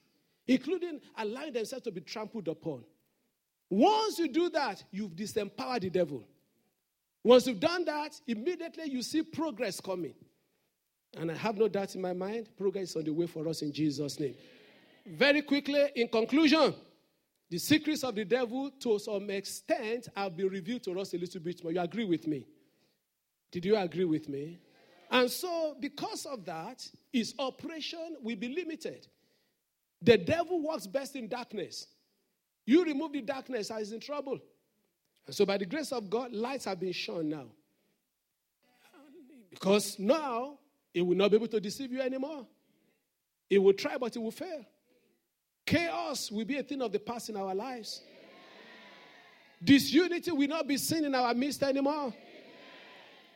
including 0.47 0.99
allowing 1.17 1.53
themselves 1.53 1.83
to 1.83 1.91
be 1.91 2.01
trampled 2.01 2.47
upon. 2.47 2.83
Once 3.69 4.19
you 4.19 4.27
do 4.27 4.49
that, 4.49 4.83
you've 4.91 5.15
disempowered 5.15 5.81
the 5.81 5.89
devil. 5.89 6.23
Once 7.23 7.47
you've 7.47 7.59
done 7.59 7.83
that, 7.85 8.19
immediately 8.27 8.89
you 8.89 9.01
see 9.01 9.23
progress 9.23 9.79
coming. 9.79 10.13
And 11.17 11.31
I 11.31 11.35
have 11.35 11.57
no 11.57 11.67
doubt 11.67 11.95
in 11.95 12.01
my 12.01 12.13
mind, 12.13 12.49
progress 12.57 12.91
is 12.91 12.95
on 12.97 13.03
the 13.03 13.11
way 13.11 13.25
for 13.25 13.47
us 13.47 13.61
in 13.61 13.71
Jesus' 13.71 14.19
name. 14.19 14.35
Very 15.07 15.41
quickly, 15.41 15.89
in 15.95 16.07
conclusion, 16.07 16.75
the 17.49 17.57
secrets 17.57 18.03
of 18.03 18.15
the 18.15 18.25
devil, 18.25 18.71
to 18.79 18.99
some 18.99 19.29
extent, 19.29 20.09
have 20.15 20.35
been 20.35 20.49
revealed 20.49 20.83
to 20.83 20.99
us 20.99 21.13
a 21.13 21.17
little 21.17 21.41
bit 21.41 21.63
more. 21.63 21.71
You 21.71 21.79
agree 21.79 22.05
with 22.05 22.27
me? 22.27 22.45
Did 23.51 23.65
you 23.65 23.75
agree 23.77 24.05
with 24.05 24.27
me? 24.27 24.59
And 25.11 25.29
so, 25.29 25.75
because 25.79 26.25
of 26.25 26.45
that, 26.45 26.87
his 27.13 27.33
operation 27.39 28.17
will 28.21 28.35
be 28.35 28.49
limited. 28.49 29.07
The 30.01 30.17
devil 30.17 30.61
works 30.61 30.87
best 30.87 31.15
in 31.15 31.27
darkness. 31.27 31.87
You 32.65 32.83
remove 32.83 33.13
the 33.13 33.21
darkness, 33.21 33.69
and 33.69 33.79
he's 33.79 33.91
in 33.91 33.99
trouble. 33.99 34.39
And 35.25 35.35
so, 35.35 35.45
by 35.45 35.57
the 35.57 35.65
grace 35.65 35.91
of 35.91 36.09
God, 36.09 36.33
lights 36.33 36.65
have 36.65 36.79
been 36.79 36.91
shown 36.91 37.29
now. 37.29 37.45
Because 39.49 39.97
now, 39.99 40.59
he 40.93 41.01
will 41.01 41.15
not 41.15 41.31
be 41.31 41.37
able 41.37 41.47
to 41.47 41.59
deceive 41.59 41.91
you 41.91 42.01
anymore. 42.01 42.45
He 43.49 43.57
will 43.57 43.73
try, 43.73 43.97
but 43.97 44.13
he 44.13 44.19
will 44.19 44.31
fail. 44.31 44.65
Chaos 45.65 46.31
will 46.31 46.45
be 46.45 46.57
a 46.57 46.63
thing 46.63 46.81
of 46.81 46.91
the 46.91 46.99
past 46.99 47.29
in 47.29 47.37
our 47.37 47.55
lives. 47.55 48.01
Disunity 49.63 50.31
will 50.31 50.47
not 50.47 50.67
be 50.67 50.77
seen 50.77 51.05
in 51.05 51.15
our 51.15 51.33
midst 51.33 51.63
anymore. 51.63 52.13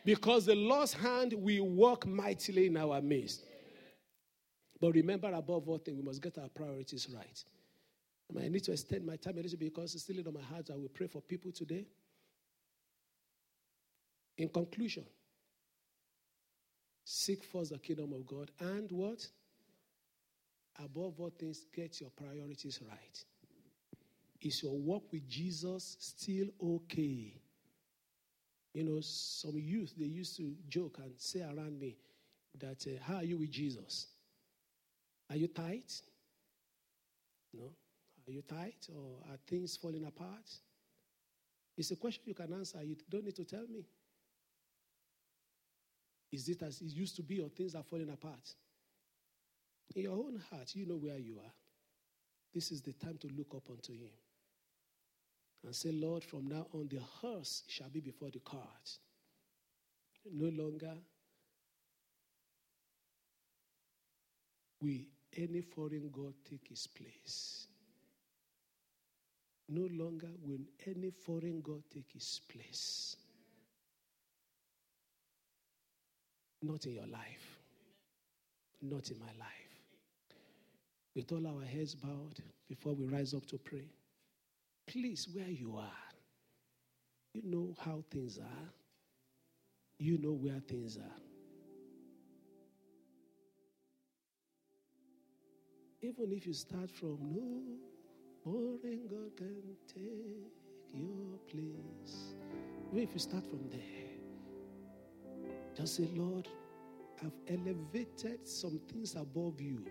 Because 0.09 0.47
the 0.47 0.55
Lord's 0.55 0.91
hand 0.91 1.33
will 1.37 1.69
work 1.69 2.07
mightily 2.07 2.65
in 2.65 2.77
our 2.77 2.99
midst. 2.99 3.43
But 4.81 4.93
remember, 4.93 5.31
above 5.31 5.69
all 5.69 5.77
things, 5.77 5.97
we 5.97 6.03
must 6.03 6.19
get 6.19 6.39
our 6.39 6.49
priorities 6.49 7.07
right. 7.13 7.43
I 8.35 8.47
need 8.47 8.63
to 8.63 8.71
extend 8.71 9.05
my 9.05 9.17
time 9.17 9.37
a 9.37 9.41
little 9.43 9.59
bit 9.59 9.71
because 9.75 9.93
it's 9.93 10.05
still 10.05 10.17
in 10.17 10.33
my 10.33 10.41
heart. 10.41 10.71
I 10.73 10.77
will 10.77 10.89
pray 10.91 11.05
for 11.05 11.21
people 11.21 11.51
today. 11.51 11.85
In 14.39 14.49
conclusion, 14.49 15.03
Seek 17.03 17.43
first 17.43 17.69
the 17.69 17.77
kingdom 17.77 18.11
of 18.11 18.25
God 18.25 18.49
and 18.59 18.91
what? 18.91 19.27
Above 20.83 21.19
all 21.19 21.31
things, 21.37 21.67
get 21.71 22.01
your 22.01 22.09
priorities 22.09 22.79
right. 22.89 23.23
Is 24.41 24.63
your 24.63 24.75
walk 24.75 25.03
with 25.11 25.29
Jesus 25.29 25.97
still 25.99 26.47
okay? 26.63 27.35
You 28.73 28.83
know, 28.83 28.99
some 29.01 29.57
youth, 29.57 29.93
they 29.97 30.05
used 30.05 30.37
to 30.37 30.55
joke 30.67 30.99
and 31.03 31.11
say 31.17 31.41
around 31.41 31.79
me 31.79 31.97
that, 32.59 32.85
uh, 32.87 33.03
How 33.03 33.15
are 33.17 33.23
you 33.23 33.37
with 33.37 33.51
Jesus? 33.51 34.07
Are 35.29 35.35
you 35.35 35.47
tight? 35.47 35.91
No? 37.53 37.71
Are 38.27 38.31
you 38.31 38.41
tight 38.43 38.87
or 38.95 39.31
are 39.31 39.37
things 39.47 39.75
falling 39.75 40.05
apart? 40.05 40.49
It's 41.77 41.91
a 41.91 41.95
question 41.95 42.23
you 42.25 42.35
can 42.35 42.53
answer. 42.53 42.83
You 42.83 42.95
don't 43.09 43.25
need 43.25 43.35
to 43.37 43.45
tell 43.45 43.65
me. 43.67 43.85
Is 46.31 46.47
it 46.47 46.61
as 46.61 46.81
it 46.81 46.91
used 46.93 47.15
to 47.15 47.23
be 47.23 47.39
or 47.39 47.49
things 47.49 47.73
are 47.73 47.83
falling 47.83 48.09
apart? 48.09 48.53
In 49.95 50.03
your 50.03 50.13
own 50.13 50.39
heart, 50.51 50.75
you 50.75 50.85
know 50.85 50.97
where 50.97 51.17
you 51.17 51.39
are. 51.39 51.51
This 52.53 52.71
is 52.71 52.81
the 52.81 52.93
time 52.93 53.17
to 53.21 53.27
look 53.35 53.53
up 53.55 53.63
unto 53.71 53.93
Him 53.93 54.11
and 55.65 55.75
say, 55.75 55.91
Lord, 55.91 56.23
from 56.23 56.47
now 56.47 56.67
on, 56.73 56.87
the 56.89 56.99
horse 56.99 57.63
shall 57.67 57.89
be 57.89 57.99
before 57.99 58.29
the 58.31 58.39
cart. 58.39 58.97
No 60.31 60.49
longer 60.49 60.93
will 64.81 65.01
any 65.37 65.61
foreign 65.61 66.09
God 66.11 66.33
take 66.49 66.67
his 66.69 66.87
place. 66.87 67.67
No 69.67 69.87
longer 69.91 70.29
will 70.43 70.61
any 70.87 71.11
foreign 71.11 71.61
God 71.61 71.83
take 71.93 72.11
his 72.13 72.41
place. 72.51 73.15
Not 76.61 76.85
in 76.85 76.93
your 76.93 77.07
life. 77.07 77.59
Not 78.81 79.11
in 79.11 79.19
my 79.19 79.31
life. 79.37 79.59
With 81.15 81.31
all 81.31 81.45
our 81.47 81.63
heads 81.63 81.95
bowed 81.95 82.41
before 82.67 82.93
we 82.93 83.05
rise 83.05 83.33
up 83.33 83.45
to 83.47 83.57
pray, 83.57 83.85
please, 84.89 85.27
where 85.33 85.47
you 85.49 85.77
are, 85.77 86.09
you 87.33 87.41
know 87.45 87.75
how 87.79 88.03
things 88.09 88.39
are, 88.39 88.69
you 89.99 90.17
know 90.17 90.31
where 90.31 90.59
things 90.67 90.97
are. 90.97 91.21
Even 96.01 96.31
if 96.31 96.47
you 96.47 96.53
start 96.53 96.89
from 96.89 97.19
no, 97.21 97.61
boring 98.43 99.05
God 99.07 99.37
can 99.37 99.61
take 99.87 100.49
your 100.93 101.37
place. 101.47 102.33
Even 102.91 103.03
if 103.03 103.13
you 103.13 103.19
start 103.19 103.45
from 103.45 103.69
there, 103.69 103.79
just 105.75 105.97
say, 105.97 106.07
Lord, 106.15 106.47
I've 107.21 107.33
elevated 107.47 108.47
some 108.47 108.79
things 108.91 109.15
above 109.15 109.61
you. 109.61 109.85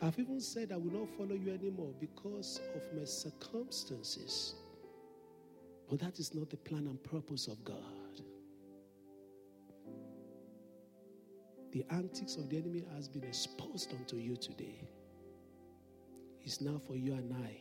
I've 0.00 0.18
even 0.18 0.40
said 0.40 0.70
I 0.72 0.76
will 0.76 0.92
not 0.92 1.08
follow 1.16 1.34
you 1.34 1.52
anymore 1.52 1.92
because 2.00 2.60
of 2.74 2.82
my 2.96 3.04
circumstances. 3.04 4.54
But 5.90 6.00
that 6.00 6.18
is 6.18 6.34
not 6.34 6.50
the 6.50 6.56
plan 6.56 6.86
and 6.86 7.02
purpose 7.02 7.48
of 7.48 7.64
God. 7.64 7.76
The 11.72 11.84
antics 11.90 12.36
of 12.36 12.48
the 12.48 12.58
enemy 12.58 12.84
has 12.94 13.08
been 13.08 13.24
exposed 13.24 13.92
unto 13.92 14.16
you 14.16 14.36
today. 14.36 14.88
It's 16.42 16.60
now 16.60 16.80
for 16.86 16.96
you 16.96 17.14
and 17.14 17.32
I 17.44 17.56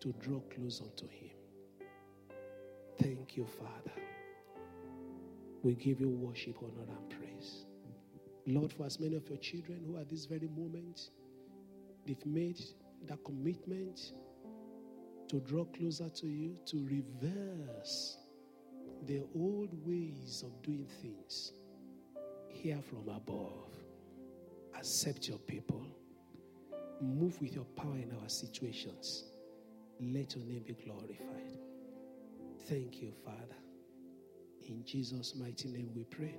to 0.00 0.12
draw 0.20 0.40
close 0.54 0.80
unto 0.80 1.06
him. 1.08 1.30
Thank 2.98 3.36
you, 3.36 3.46
Father. 3.46 3.92
We 5.62 5.74
give 5.74 6.00
you 6.00 6.08
worship, 6.08 6.56
honor, 6.62 6.88
and 6.88 7.10
praise. 7.10 7.66
Lord, 8.46 8.72
for 8.72 8.86
as 8.86 8.98
many 8.98 9.16
of 9.16 9.28
your 9.28 9.38
children 9.38 9.84
who 9.86 9.98
at 9.98 10.08
this 10.08 10.24
very 10.24 10.48
moment 10.48 11.10
they've 12.06 12.26
made 12.26 12.60
that 13.06 13.22
commitment 13.24 14.12
to 15.28 15.40
draw 15.40 15.64
closer 15.64 16.08
to 16.08 16.26
you, 16.26 16.56
to 16.66 16.84
reverse 16.84 18.18
their 19.06 19.22
old 19.34 19.70
ways 19.86 20.42
of 20.44 20.62
doing 20.62 20.86
things. 21.00 21.52
Hear 22.48 22.80
from 22.82 23.08
above. 23.08 23.70
Accept 24.76 25.28
your 25.28 25.38
people. 25.38 25.86
Move 27.00 27.40
with 27.40 27.54
your 27.54 27.64
power 27.76 27.96
in 27.96 28.12
our 28.22 28.28
situations. 28.28 29.24
Let 30.00 30.34
your 30.34 30.44
name 30.44 30.64
be 30.66 30.74
glorified. 30.74 31.58
Thank 32.68 33.00
you, 33.00 33.12
Father. 33.24 33.56
In 34.68 34.84
Jesus' 34.84 35.34
mighty 35.34 35.68
name 35.68 35.90
we 35.94 36.04
pray. 36.04 36.34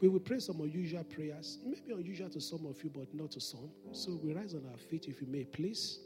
We 0.00 0.08
will 0.08 0.20
pray 0.20 0.38
some 0.38 0.60
unusual 0.60 1.04
prayers, 1.04 1.58
maybe 1.64 1.92
unusual 1.92 2.28
to 2.30 2.40
some 2.40 2.66
of 2.66 2.82
you, 2.82 2.90
but 2.90 3.12
not 3.14 3.30
to 3.32 3.40
some. 3.40 3.70
So 3.92 4.18
we 4.22 4.34
rise 4.34 4.54
on 4.54 4.66
our 4.70 4.78
feet, 4.78 5.06
if 5.08 5.20
you 5.20 5.26
may, 5.26 5.44
please. 5.44 6.00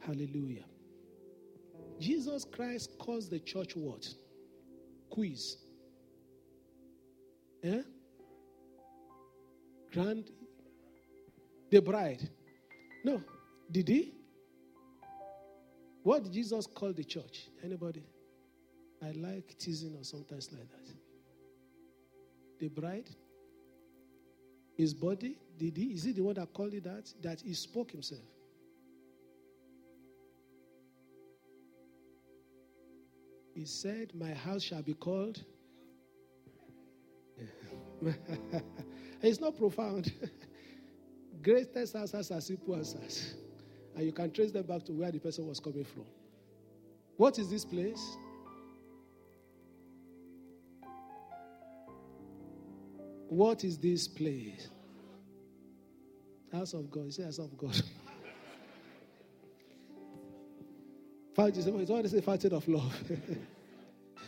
Hallelujah. 0.00 0.64
Jesus 2.00 2.44
Christ 2.44 2.90
calls 2.98 3.28
the 3.28 3.38
church 3.40 3.76
what? 3.76 4.08
Quiz. 5.10 5.56
Eh? 7.64 7.82
Grand. 9.92 10.30
The 11.70 11.80
bride. 11.80 12.28
No. 13.04 13.22
Did 13.70 13.88
he? 13.88 14.14
What 16.02 16.24
did 16.24 16.32
Jesus 16.32 16.66
call 16.66 16.92
the 16.92 17.04
church? 17.04 17.48
Anybody? 17.62 18.04
I 19.02 19.10
like 19.12 19.56
teasing 19.58 19.94
or 19.96 20.04
sometimes 20.04 20.50
like 20.52 20.68
that. 20.70 20.97
The 22.58 22.68
bride? 22.68 23.08
His 24.76 24.94
body? 24.94 25.36
Did 25.58 25.76
he? 25.76 25.86
Is 25.86 26.04
he 26.04 26.12
the 26.12 26.22
one 26.22 26.34
that 26.34 26.52
called 26.52 26.74
it 26.74 26.84
that? 26.84 27.12
That 27.22 27.40
he 27.40 27.54
spoke 27.54 27.90
himself. 27.90 28.22
He 33.54 33.64
said, 33.64 34.12
My 34.14 34.32
house 34.32 34.62
shall 34.62 34.82
be 34.82 34.94
called. 34.94 35.42
it's 39.20 39.40
not 39.40 39.58
profound. 39.58 40.12
Greatest 41.42 41.96
answers 41.96 42.30
are 42.30 42.40
simple 42.40 42.76
answers. 42.76 43.34
And 43.96 44.06
you 44.06 44.12
can 44.12 44.30
trace 44.30 44.52
them 44.52 44.64
back 44.64 44.84
to 44.84 44.92
where 44.92 45.10
the 45.10 45.18
person 45.18 45.48
was 45.48 45.58
coming 45.58 45.84
from. 45.84 46.04
What 47.16 47.38
is 47.40 47.50
this 47.50 47.64
place? 47.64 48.16
What 53.28 53.62
is 53.62 53.76
this 53.76 54.08
place? 54.08 54.68
House 56.50 56.72
of 56.72 56.90
God. 56.90 57.12
Say 57.12 57.24
house 57.24 57.38
of 57.38 57.56
God. 57.56 57.80
It's 61.40 61.88
always 61.88 62.12
a 62.14 62.20
fountain 62.20 62.52
of 62.52 62.66
love. 62.66 63.00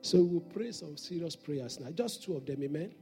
so 0.00 0.22
we'll 0.22 0.40
pray 0.40 0.72
some 0.72 0.96
serious 0.96 1.36
prayers 1.36 1.78
now. 1.78 1.90
Just 1.90 2.22
two 2.22 2.34
of 2.34 2.46
them, 2.46 2.62
amen. 2.62 2.94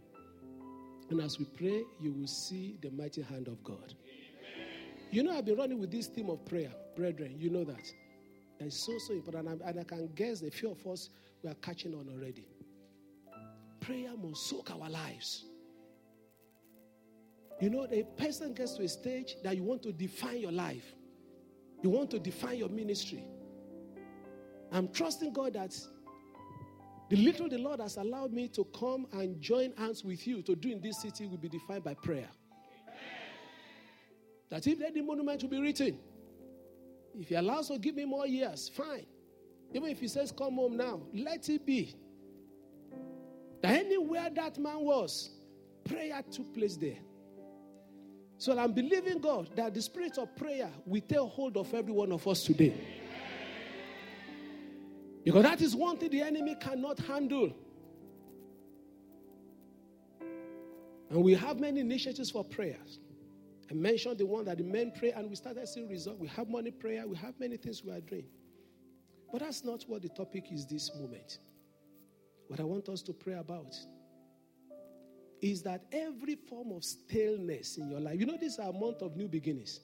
And 1.10 1.20
as 1.20 1.38
we 1.38 1.44
pray, 1.44 1.84
you 2.00 2.12
will 2.12 2.26
see 2.26 2.78
the 2.82 2.90
mighty 2.90 3.22
hand 3.22 3.46
of 3.46 3.62
God. 3.62 3.94
Amen. 3.94 4.66
You 5.12 5.22
know, 5.22 5.38
I've 5.38 5.44
been 5.44 5.56
running 5.56 5.78
with 5.78 5.92
this 5.92 6.08
theme 6.08 6.30
of 6.30 6.44
prayer, 6.44 6.72
brethren. 6.96 7.36
You 7.38 7.48
know 7.48 7.62
that. 7.62 7.92
It's 8.58 8.86
so, 8.86 8.98
so 8.98 9.12
important. 9.12 9.62
And 9.64 9.78
I 9.78 9.84
can 9.84 10.08
guess 10.16 10.42
a 10.42 10.50
few 10.50 10.72
of 10.72 10.84
us 10.84 11.10
we 11.44 11.50
are 11.50 11.54
catching 11.54 11.94
on 11.94 12.08
already 12.12 12.44
prayer 13.82 14.10
must 14.16 14.48
soak 14.48 14.70
our 14.70 14.88
lives. 14.88 15.44
You 17.60 17.70
know, 17.70 17.86
a 17.90 18.02
person 18.16 18.54
gets 18.54 18.74
to 18.74 18.82
a 18.82 18.88
stage 18.88 19.36
that 19.44 19.56
you 19.56 19.62
want 19.62 19.82
to 19.82 19.92
define 19.92 20.38
your 20.38 20.52
life, 20.52 20.94
you 21.82 21.90
want 21.90 22.10
to 22.12 22.18
define 22.18 22.58
your 22.58 22.68
ministry. 22.68 23.24
I'm 24.72 24.88
trusting 24.88 25.32
God 25.34 25.52
that 25.52 25.78
the 27.10 27.16
little 27.16 27.48
the 27.48 27.58
Lord 27.58 27.80
has 27.80 27.98
allowed 27.98 28.32
me 28.32 28.48
to 28.48 28.64
come 28.78 29.06
and 29.12 29.38
join 29.40 29.74
hands 29.76 30.02
with 30.02 30.26
you 30.26 30.40
to 30.42 30.56
do 30.56 30.70
in 30.70 30.80
this 30.80 31.02
city 31.02 31.26
will 31.26 31.36
be 31.36 31.48
defined 31.48 31.84
by 31.84 31.94
prayer. 31.94 32.28
That 34.48 34.66
if 34.66 34.80
any 34.80 35.02
monument 35.02 35.42
will 35.42 35.50
be 35.50 35.60
written, 35.60 35.98
if 37.18 37.28
He 37.28 37.34
allows 37.34 37.68
to 37.68 37.78
give 37.78 37.96
me 37.96 38.06
more 38.06 38.26
years, 38.26 38.70
fine. 38.74 39.06
Even 39.74 39.90
if 39.90 40.00
He 40.00 40.08
says, 40.08 40.32
Come 40.32 40.54
home 40.54 40.76
now, 40.76 41.02
let 41.12 41.48
it 41.48 41.66
be. 41.66 41.94
That 43.62 43.78
anywhere 43.78 44.28
that 44.34 44.58
man 44.58 44.80
was, 44.80 45.30
prayer 45.84 46.20
took 46.30 46.52
place 46.52 46.76
there. 46.76 46.98
So 48.36 48.58
I'm 48.58 48.72
believing 48.72 49.18
God 49.20 49.50
that 49.54 49.72
the 49.72 49.80
spirit 49.80 50.18
of 50.18 50.34
prayer 50.36 50.68
will 50.84 51.00
take 51.00 51.18
hold 51.18 51.56
of 51.56 51.72
every 51.72 51.92
one 51.92 52.10
of 52.10 52.26
us 52.26 52.42
today. 52.42 52.74
Because 55.24 55.44
that 55.44 55.60
is 55.60 55.76
one 55.76 55.96
thing 55.96 56.10
the 56.10 56.22
enemy 56.22 56.56
cannot 56.60 56.98
handle. 56.98 57.52
And 61.08 61.22
we 61.22 61.34
have 61.34 61.60
many 61.60 61.80
initiatives 61.80 62.30
for 62.30 62.42
prayers. 62.42 62.98
I 63.70 63.74
mentioned 63.74 64.18
the 64.18 64.26
one 64.26 64.44
that 64.46 64.58
the 64.58 64.64
men 64.64 64.92
pray, 64.98 65.12
and 65.12 65.30
we 65.30 65.36
started 65.36 65.68
seeing 65.68 65.88
results. 65.88 66.18
We 66.18 66.26
have 66.28 66.48
money 66.48 66.72
prayer, 66.72 67.06
we 67.06 67.16
have 67.16 67.38
many 67.38 67.56
things 67.56 67.84
we 67.84 67.92
are 67.92 68.00
doing. 68.00 68.26
But 69.30 69.42
that's 69.42 69.64
not 69.64 69.84
what 69.86 70.02
the 70.02 70.08
topic 70.08 70.50
is 70.50 70.66
this 70.66 70.90
moment. 70.96 71.38
What 72.52 72.60
I 72.60 72.64
want 72.64 72.86
us 72.90 73.00
to 73.04 73.14
pray 73.14 73.32
about 73.32 73.74
is 75.40 75.62
that 75.62 75.84
every 75.90 76.34
form 76.34 76.70
of 76.72 76.84
staleness 76.84 77.78
in 77.78 77.90
your 77.90 77.98
life, 77.98 78.20
you 78.20 78.26
know, 78.26 78.36
this 78.38 78.52
is 78.52 78.58
a 78.58 78.70
month 78.70 79.00
of 79.00 79.16
new 79.16 79.26
beginnings, 79.26 79.80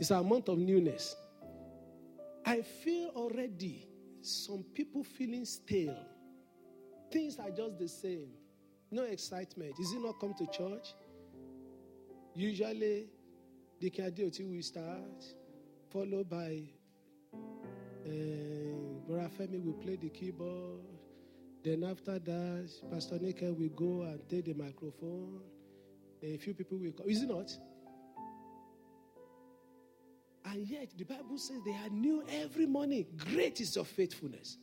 it's 0.00 0.10
a 0.10 0.20
month 0.20 0.48
of 0.48 0.58
newness. 0.58 1.14
I 2.44 2.62
feel 2.62 3.10
already 3.14 3.86
some 4.20 4.64
people 4.74 5.04
feeling 5.04 5.44
stale. 5.44 5.96
Things 7.12 7.38
are 7.38 7.50
just 7.50 7.78
the 7.78 7.86
same. 7.86 8.30
No 8.90 9.04
excitement. 9.04 9.74
Is 9.78 9.92
it 9.92 10.02
not 10.02 10.18
come 10.18 10.34
to 10.38 10.46
church? 10.48 10.94
Usually, 12.34 13.06
the 13.78 13.90
Kadioti 13.90 14.52
will 14.52 14.62
start, 14.62 15.24
followed 15.92 16.28
by 16.28 16.62
uh, 18.04 18.08
Brother 19.06 19.30
Femi 19.38 19.64
will 19.64 19.74
play 19.74 19.94
the 19.94 20.08
keyboard. 20.08 20.80
Then 21.64 21.84
after 21.84 22.18
that, 22.18 22.70
Pastor 22.90 23.18
Nika 23.18 23.52
will 23.52 23.68
go 23.68 24.02
and 24.02 24.20
take 24.28 24.46
the 24.46 24.54
microphone. 24.54 25.40
A 26.22 26.36
few 26.36 26.54
people 26.54 26.78
will 26.78 26.92
come. 26.92 27.08
Is 27.08 27.22
it 27.22 27.28
not? 27.28 27.50
And 30.44 30.66
yet, 30.68 30.88
the 30.96 31.04
Bible 31.04 31.38
says 31.38 31.60
they 31.64 31.72
are 31.72 31.88
new 31.90 32.24
every 32.28 32.66
morning. 32.66 33.06
Great 33.16 33.60
is 33.60 33.76
your 33.76 33.84
faithfulness. 33.84 34.58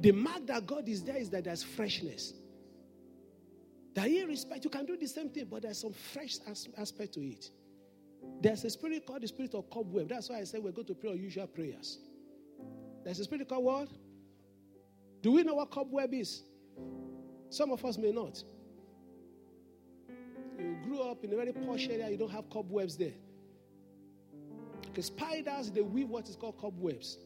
The 0.00 0.12
mark 0.12 0.46
that 0.46 0.66
God 0.66 0.88
is 0.88 1.02
there 1.02 1.16
is 1.16 1.30
that 1.30 1.44
there's 1.44 1.62
freshness. 1.62 2.34
That 3.94 4.08
irrespective, 4.08 4.64
you 4.64 4.70
can 4.70 4.86
do 4.86 4.96
the 4.96 5.06
same 5.06 5.28
thing, 5.28 5.46
but 5.50 5.62
there's 5.62 5.80
some 5.80 5.92
fresh 5.92 6.36
aspect 6.78 7.14
to 7.14 7.20
it. 7.20 7.50
There's 8.40 8.64
a 8.64 8.70
spirit 8.70 9.06
called 9.06 9.22
the 9.22 9.28
spirit 9.28 9.54
of 9.54 9.68
cobweb. 9.70 10.08
That's 10.08 10.30
why 10.30 10.38
I 10.38 10.44
say 10.44 10.58
we're 10.58 10.72
going 10.72 10.86
to 10.86 10.94
pray 10.94 11.10
unusual 11.10 11.46
prayers. 11.46 11.98
There's 13.04 13.20
a 13.20 13.24
spirit 13.24 13.48
called 13.48 13.64
what? 13.64 13.88
Do 15.22 15.32
we 15.32 15.44
know 15.44 15.54
what 15.54 15.70
cobweb 15.70 16.12
is? 16.12 16.42
Some 17.48 17.70
of 17.70 17.84
us 17.84 17.96
may 17.96 18.10
not. 18.10 18.42
You 20.58 20.76
grew 20.82 21.00
up 21.02 21.24
in 21.24 21.32
a 21.32 21.36
very 21.36 21.52
posh 21.52 21.88
area, 21.88 22.10
you 22.10 22.16
don't 22.16 22.30
have 22.30 22.50
cobwebs 22.50 22.96
there. 22.96 23.14
Because 24.82 25.06
spiders, 25.06 25.70
they 25.70 25.80
weave 25.80 26.08
what 26.08 26.28
is 26.28 26.36
called 26.36 26.58
cobwebs. 26.58 27.18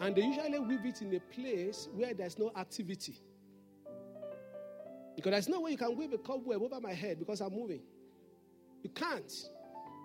And 0.00 0.16
they 0.16 0.22
usually 0.22 0.58
weave 0.58 0.84
it 0.84 1.02
in 1.02 1.14
a 1.14 1.20
place 1.20 1.88
where 1.92 2.14
there's 2.14 2.38
no 2.38 2.50
activity. 2.56 3.20
Because 5.14 5.30
there's 5.32 5.48
no 5.48 5.60
way 5.60 5.72
you 5.72 5.76
can 5.76 5.96
weave 5.96 6.12
a 6.12 6.18
cobweb 6.18 6.62
over 6.62 6.80
my 6.80 6.94
head 6.94 7.18
because 7.18 7.40
I'm 7.40 7.52
moving. 7.52 7.82
You 8.82 8.90
can't. 8.90 9.32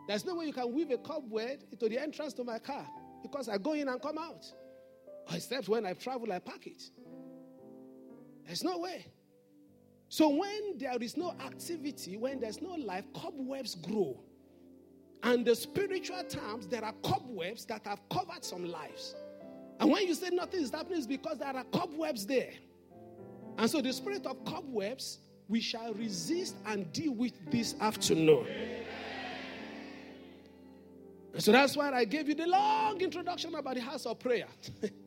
There's 0.08 0.26
no 0.26 0.36
way 0.36 0.46
you 0.46 0.54
can 0.54 0.72
weave 0.74 0.92
a 0.92 0.98
cobweb 0.98 1.62
into 1.72 1.90
the 1.90 1.98
entrance 1.98 2.34
to 2.34 2.44
my 2.44 2.60
car 2.60 2.86
because 3.24 3.50
I 3.50 3.58
go 3.58 3.74
in 3.74 3.88
and 3.88 4.02
come 4.02 4.18
out. 4.18 4.46
Except 5.32 5.68
when 5.68 5.86
I 5.86 5.94
travel, 5.94 6.32
I 6.32 6.40
pack 6.40 6.68
it. 6.68 6.84
There's 8.46 8.64
no 8.64 8.78
way. 8.78 9.06
So 10.10 10.30
when 10.30 10.78
there 10.78 10.98
is 11.02 11.18
no 11.18 11.32
activity, 11.46 12.16
when 12.16 12.40
there's 12.40 12.62
no 12.62 12.76
life, 12.76 13.04
cobwebs 13.14 13.76
grow. 13.76 14.18
And 15.24 15.46
the 15.46 15.56
spiritual 15.56 16.24
terms, 16.24 16.68
there 16.68 16.86
are 16.86 16.94
cobwebs 17.04 17.66
that 17.66 17.86
have 17.86 18.00
covered 18.10 18.46
some 18.46 18.66
lives. 18.66 19.16
And 19.80 19.92
when 19.92 20.08
you 20.08 20.14
say 20.14 20.30
nothing 20.30 20.62
is 20.62 20.72
happening, 20.72 21.00
it's 21.00 21.08
because 21.08 21.40
there 21.40 21.56
are 21.56 21.64
cobwebs 21.66 22.26
there. 22.26 22.54
And 23.58 23.70
so 23.70 23.82
the 23.82 23.92
spirit 23.92 24.26
of 24.26 24.44
cobwebs, 24.46 25.20
we 25.50 25.60
shall 25.60 25.94
resist 25.94 26.56
and 26.66 26.92
deal 26.94 27.14
with 27.14 27.34
this 27.52 27.76
afternoon. 27.82 28.48
So 31.38 31.52
that's 31.52 31.76
why 31.76 31.92
I 31.92 32.06
gave 32.06 32.30
you 32.30 32.36
the 32.36 32.48
long 32.48 33.00
introduction 33.02 33.54
about 33.56 33.76
the 33.76 33.82
house 33.82 34.06
of 34.06 34.20
prayer. 34.20 34.48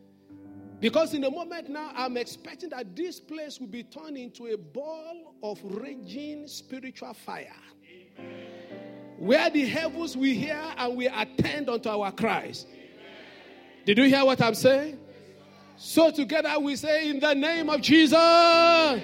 because 0.81 1.13
in 1.13 1.25
a 1.25 1.31
moment 1.31 1.69
now, 1.69 1.93
I'm 1.95 2.17
expecting 2.17 2.71
that 2.71 2.97
this 2.97 3.21
place 3.21 3.61
will 3.61 3.67
be 3.67 3.83
turned 3.83 4.17
into 4.17 4.47
a 4.47 4.57
ball 4.57 5.35
of 5.43 5.61
raging 5.63 6.49
spiritual 6.49 7.13
fire. 7.13 7.53
Amen. 8.19 8.47
Where 9.19 9.51
the 9.51 9.67
heavens 9.67 10.17
will 10.17 10.33
hear 10.33 10.59
and 10.79 10.97
we 10.97 11.07
attend 11.07 11.69
unto 11.69 11.91
our 11.91 12.11
cries. 12.11 12.65
Amen. 12.71 12.81
Did 13.85 13.99
you 13.99 14.05
hear 14.05 14.25
what 14.25 14.41
I'm 14.41 14.55
saying? 14.55 14.99
So 15.77 16.11
together 16.11 16.59
we 16.59 16.77
say, 16.77 17.11
In 17.11 17.21
the 17.21 17.35
name 17.35 17.69
of 17.69 17.83
Jesus, 17.83 18.15
I 18.15 18.99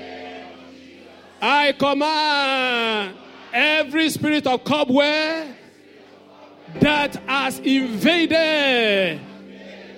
command 1.79 3.19
every 3.53 4.09
spirit 4.09 4.47
of 4.47 4.65
cobweb 4.65 5.55
that 6.81 7.17
has 7.27 7.59
invaded 7.59 9.21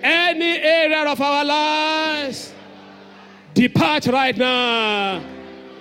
any 0.02 0.58
area 0.58 1.04
of 1.04 1.20
our 1.20 1.44
lives, 1.44 2.52
depart 3.54 4.06
right 4.06 4.36
now. 4.36 5.22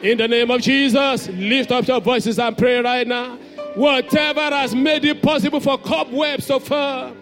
In 0.02 0.18
the 0.18 0.28
name 0.28 0.52
of 0.52 0.62
Jesus, 0.62 1.28
lift 1.30 1.72
up 1.72 1.88
your 1.88 2.00
voices 2.02 2.38
and 2.38 2.58
pray 2.58 2.80
right 2.80 3.08
now. 3.08 3.38
Whatever 3.76 4.42
has 4.42 4.76
made 4.76 5.06
it 5.06 5.22
possible 5.22 5.60
for 5.60 5.78
cobwebs 5.78 6.48
to 6.48 6.60
fall, 6.60 7.14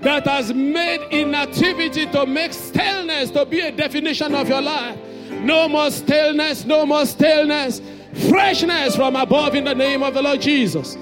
that 0.00 0.26
has 0.26 0.52
made 0.52 1.00
inactivity 1.10 2.06
to 2.06 2.26
make 2.26 2.52
stillness 2.52 3.30
to 3.30 3.44
be 3.44 3.60
a 3.60 3.70
definition 3.70 4.34
of 4.34 4.48
your 4.48 4.62
life. 4.62 4.98
No 5.30 5.68
more 5.68 5.90
stillness, 5.90 6.64
no 6.64 6.86
more 6.86 7.06
stillness. 7.06 7.80
Freshness 8.28 8.96
from 8.96 9.16
above 9.16 9.54
in 9.54 9.64
the 9.64 9.74
name 9.74 10.02
of 10.02 10.14
the 10.14 10.22
Lord 10.22 10.40
Jesus. 10.40 10.96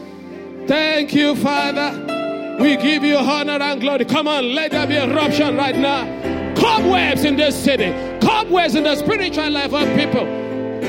Thank 0.67 1.15
you, 1.15 1.35
Father. 1.37 2.08
We 2.59 2.77
give 2.77 3.05
you 3.05 3.17
honor 3.17 3.63
and 3.63 3.81
glory. 3.81 4.05
Come 4.05 4.29
on, 4.29 4.55
let 4.55 4.73
there 4.73 4.87
be 4.87 4.97
eruption 4.97 5.57
right 5.57 5.77
now. 5.77 6.05
Cobwebs 6.57 7.25
in 7.25 7.37
this 7.37 7.57
city, 7.57 7.93
cobwebs 8.21 8.75
in 8.75 8.85
the 8.85 8.97
spiritual 8.97 9.51
life 9.51 9.73
of 9.73 9.87
people. 9.97 10.27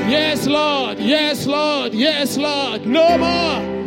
Yes, 0.08 0.46
Lord. 0.46 0.98
Yes, 0.98 1.46
Lord. 1.46 1.94
Yes, 1.94 2.36
Lord. 2.36 2.86
No 2.86 3.16
more. 3.18 3.80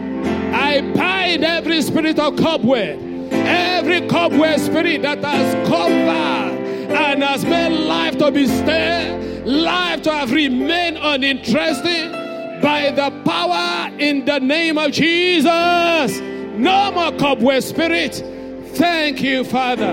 I 0.56 0.82
bind 0.96 1.44
every 1.44 1.82
spirit 1.82 2.20
of 2.20 2.38
cobweb 2.38 3.14
Every 3.34 4.08
cobweb 4.08 4.60
spirit 4.60 5.02
that 5.02 5.24
has 5.24 5.68
covered 5.68 6.94
and 6.96 7.24
has 7.24 7.44
made 7.44 7.78
life 7.78 8.18
to 8.20 8.32
be 8.32 8.48
stale, 8.48 9.44
life 9.46 10.04
to 10.04 10.14
have 10.14 10.32
remained 10.32 10.98
uninteresting, 11.02 12.12
by 12.62 12.92
the 12.96 13.12
power 13.26 13.92
in 14.00 14.24
the 14.24 14.40
name 14.40 14.78
of 14.78 14.92
Jesus. 14.92 16.22
No 16.54 16.92
more 16.92 17.12
cobweb 17.18 17.64
spirit. 17.64 18.24
Thank 18.76 19.24
you, 19.24 19.44
Father. 19.44 19.90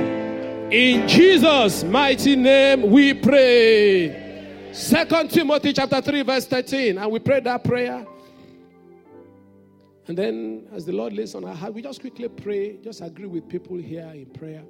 In 0.70 1.08
Jesus' 1.08 1.84
mighty 1.84 2.36
name 2.36 2.90
we 2.90 3.14
pray. 3.14 4.70
Second 4.72 5.30
Timothy 5.30 5.72
chapter 5.72 6.00
3, 6.00 6.22
verse 6.22 6.46
13. 6.46 6.98
And 6.98 7.10
we 7.10 7.18
pray 7.18 7.40
that 7.40 7.64
prayer. 7.64 8.06
And 10.06 10.18
then, 10.18 10.68
as 10.72 10.84
the 10.84 10.92
Lord 10.92 11.12
lays 11.12 11.34
on 11.34 11.44
our 11.44 11.54
heart, 11.54 11.72
we 11.72 11.82
just 11.82 12.00
quickly 12.00 12.28
pray, 12.28 12.76
just 12.76 13.00
agree 13.00 13.26
with 13.26 13.48
people 13.48 13.76
here 13.78 14.10
in 14.14 14.26
prayer. 14.26 14.62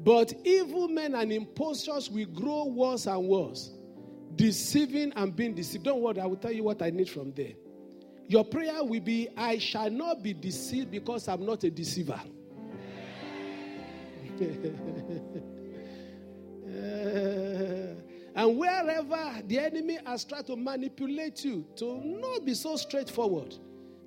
But 0.00 0.34
evil 0.44 0.88
men 0.88 1.14
and 1.14 1.32
impostors 1.32 2.10
will 2.10 2.26
grow 2.26 2.64
worse 2.64 3.06
and 3.06 3.28
worse, 3.28 3.70
deceiving 4.34 5.12
and 5.14 5.34
being 5.34 5.54
deceived. 5.54 5.84
Don't 5.84 6.00
worry, 6.00 6.20
I 6.20 6.26
will 6.26 6.36
tell 6.36 6.52
you 6.52 6.64
what 6.64 6.82
I 6.82 6.90
need 6.90 7.08
from 7.08 7.32
there. 7.32 7.52
Your 8.28 8.44
prayer 8.44 8.84
will 8.84 9.00
be 9.00 9.28
I 9.36 9.56
shall 9.58 9.90
not 9.90 10.22
be 10.22 10.34
deceived 10.34 10.90
because 10.90 11.26
I'm 11.28 11.46
not 11.46 11.64
a 11.64 11.70
deceiver. 11.70 12.20
and 18.34 18.58
wherever 18.58 19.42
the 19.46 19.58
enemy 19.58 19.98
has 20.04 20.24
tried 20.24 20.46
to 20.46 20.56
manipulate 20.56 21.42
you 21.42 21.66
to 21.76 22.00
not 22.04 22.44
be 22.44 22.52
so 22.52 22.76
straightforward, 22.76 23.56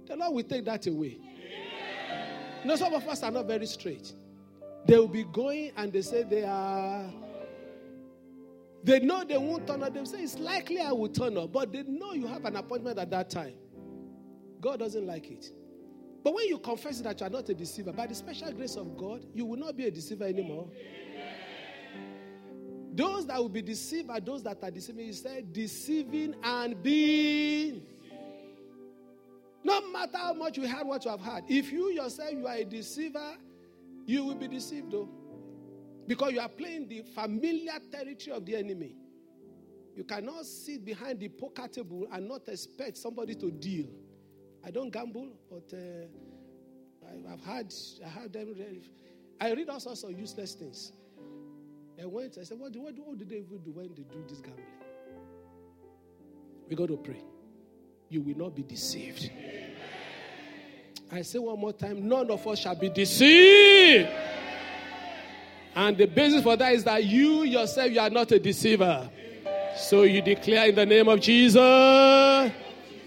the 0.05 0.15
Lord 0.15 0.35
will 0.35 0.43
take 0.43 0.65
that 0.65 0.85
away. 0.85 1.17
You 2.61 2.67
know, 2.67 2.75
some 2.75 2.93
of 2.93 3.07
us 3.07 3.23
are 3.23 3.31
not 3.31 3.47
very 3.47 3.65
straight. 3.65 4.13
They 4.85 4.97
will 4.99 5.07
be 5.07 5.23
going 5.23 5.71
and 5.75 5.91
they 5.91 6.03
say 6.03 6.21
they 6.21 6.43
are. 6.43 7.11
They 8.83 8.99
know 8.99 9.23
they 9.23 9.37
won't 9.37 9.65
turn 9.65 9.81
up. 9.81 9.95
They 9.95 10.05
say 10.05 10.21
it's 10.21 10.37
likely 10.37 10.79
I 10.79 10.91
will 10.91 11.09
turn 11.09 11.37
up, 11.37 11.51
but 11.51 11.71
they 11.71 11.81
know 11.83 12.13
you 12.13 12.27
have 12.27 12.45
an 12.45 12.55
appointment 12.55 12.99
at 12.99 13.09
that 13.09 13.31
time. 13.31 13.55
God 14.61 14.79
doesn't 14.79 15.05
like 15.05 15.29
it. 15.31 15.51
But 16.23 16.33
when 16.35 16.47
you 16.47 16.59
confess 16.59 17.01
that 17.01 17.19
you 17.19 17.25
are 17.25 17.29
not 17.29 17.49
a 17.49 17.53
deceiver, 17.53 17.91
by 17.91 18.07
the 18.07 18.15
special 18.15 18.51
grace 18.51 18.75
of 18.75 18.95
God, 18.95 19.25
you 19.33 19.45
will 19.45 19.57
not 19.57 19.75
be 19.75 19.87
a 19.87 19.91
deceiver 19.91 20.25
anymore. 20.25 20.69
Those 22.93 23.25
that 23.27 23.37
will 23.37 23.49
be 23.49 23.61
deceived 23.61 24.09
are 24.09 24.19
those 24.19 24.43
that 24.43 24.63
are 24.63 24.69
deceiving. 24.69 25.07
You 25.07 25.13
said 25.13 25.51
deceiving 25.51 26.35
and 26.43 26.81
being 26.83 27.83
no 29.63 29.87
matter 29.89 30.17
how 30.17 30.33
much 30.33 30.57
you 30.57 30.65
had 30.65 30.85
what 30.87 31.05
you 31.05 31.11
have 31.11 31.21
had, 31.21 31.43
if 31.47 31.71
you 31.71 31.89
yourself 31.89 32.31
you 32.31 32.47
are 32.47 32.55
a 32.55 32.65
deceiver, 32.65 33.35
you 34.05 34.25
will 34.25 34.35
be 34.35 34.47
deceived 34.47 34.91
though. 34.91 35.09
Because 36.07 36.33
you 36.33 36.39
are 36.39 36.49
playing 36.49 36.87
the 36.87 37.03
familiar 37.13 37.73
territory 37.91 38.35
of 38.35 38.45
the 38.45 38.55
enemy. 38.55 38.95
You 39.95 40.03
cannot 40.03 40.45
sit 40.45 40.83
behind 40.83 41.19
the 41.19 41.29
poker 41.29 41.67
table 41.67 42.07
and 42.11 42.27
not 42.27 42.47
expect 42.47 42.97
somebody 42.97 43.35
to 43.35 43.51
deal. 43.51 43.87
I 44.63 44.71
don't 44.71 44.91
gamble, 44.91 45.29
but 45.49 45.73
uh, 45.73 47.07
I, 47.07 47.31
have 47.31 47.41
had 47.41 47.73
I 48.05 48.09
have 48.09 48.31
them. 48.31 48.55
I 49.39 49.53
read 49.53 49.69
all 49.69 49.79
sorts 49.79 50.03
of 50.03 50.11
useless 50.11 50.53
things. 50.53 50.91
I 52.01 52.05
went. 52.05 52.37
I 52.39 52.43
said, 52.43 52.57
what, 52.59 52.75
what, 52.75 52.93
what 52.97 53.17
do 53.17 53.25
they 53.25 53.41
do 53.41 53.59
when 53.73 53.89
they 53.89 54.03
do 54.03 54.23
this 54.27 54.39
gambling? 54.39 54.65
We're 56.67 56.77
going 56.77 56.89
to 56.89 56.97
pray. 56.97 57.21
You 58.09 58.21
will 58.21 58.37
not 58.37 58.55
be 58.55 58.63
deceived. 58.63 59.29
I 61.11 61.21
say 61.21 61.39
one 61.39 61.59
more 61.59 61.73
time 61.73 62.07
none 62.07 62.31
of 62.31 62.47
us 62.47 62.59
shall 62.59 62.75
be 62.75 62.89
deceived. 62.89 64.09
And 65.75 65.97
the 65.97 66.05
basis 66.05 66.43
for 66.43 66.55
that 66.57 66.73
is 66.73 66.83
that 66.85 67.03
you 67.03 67.43
yourself, 67.43 67.91
you 67.91 67.99
are 67.99 68.09
not 68.09 68.31
a 68.31 68.39
deceiver. 68.39 69.09
So 69.77 70.03
you 70.03 70.21
declare 70.21 70.69
in 70.69 70.75
the 70.75 70.85
name 70.85 71.07
of 71.07 71.19
Jesus, 71.21 71.61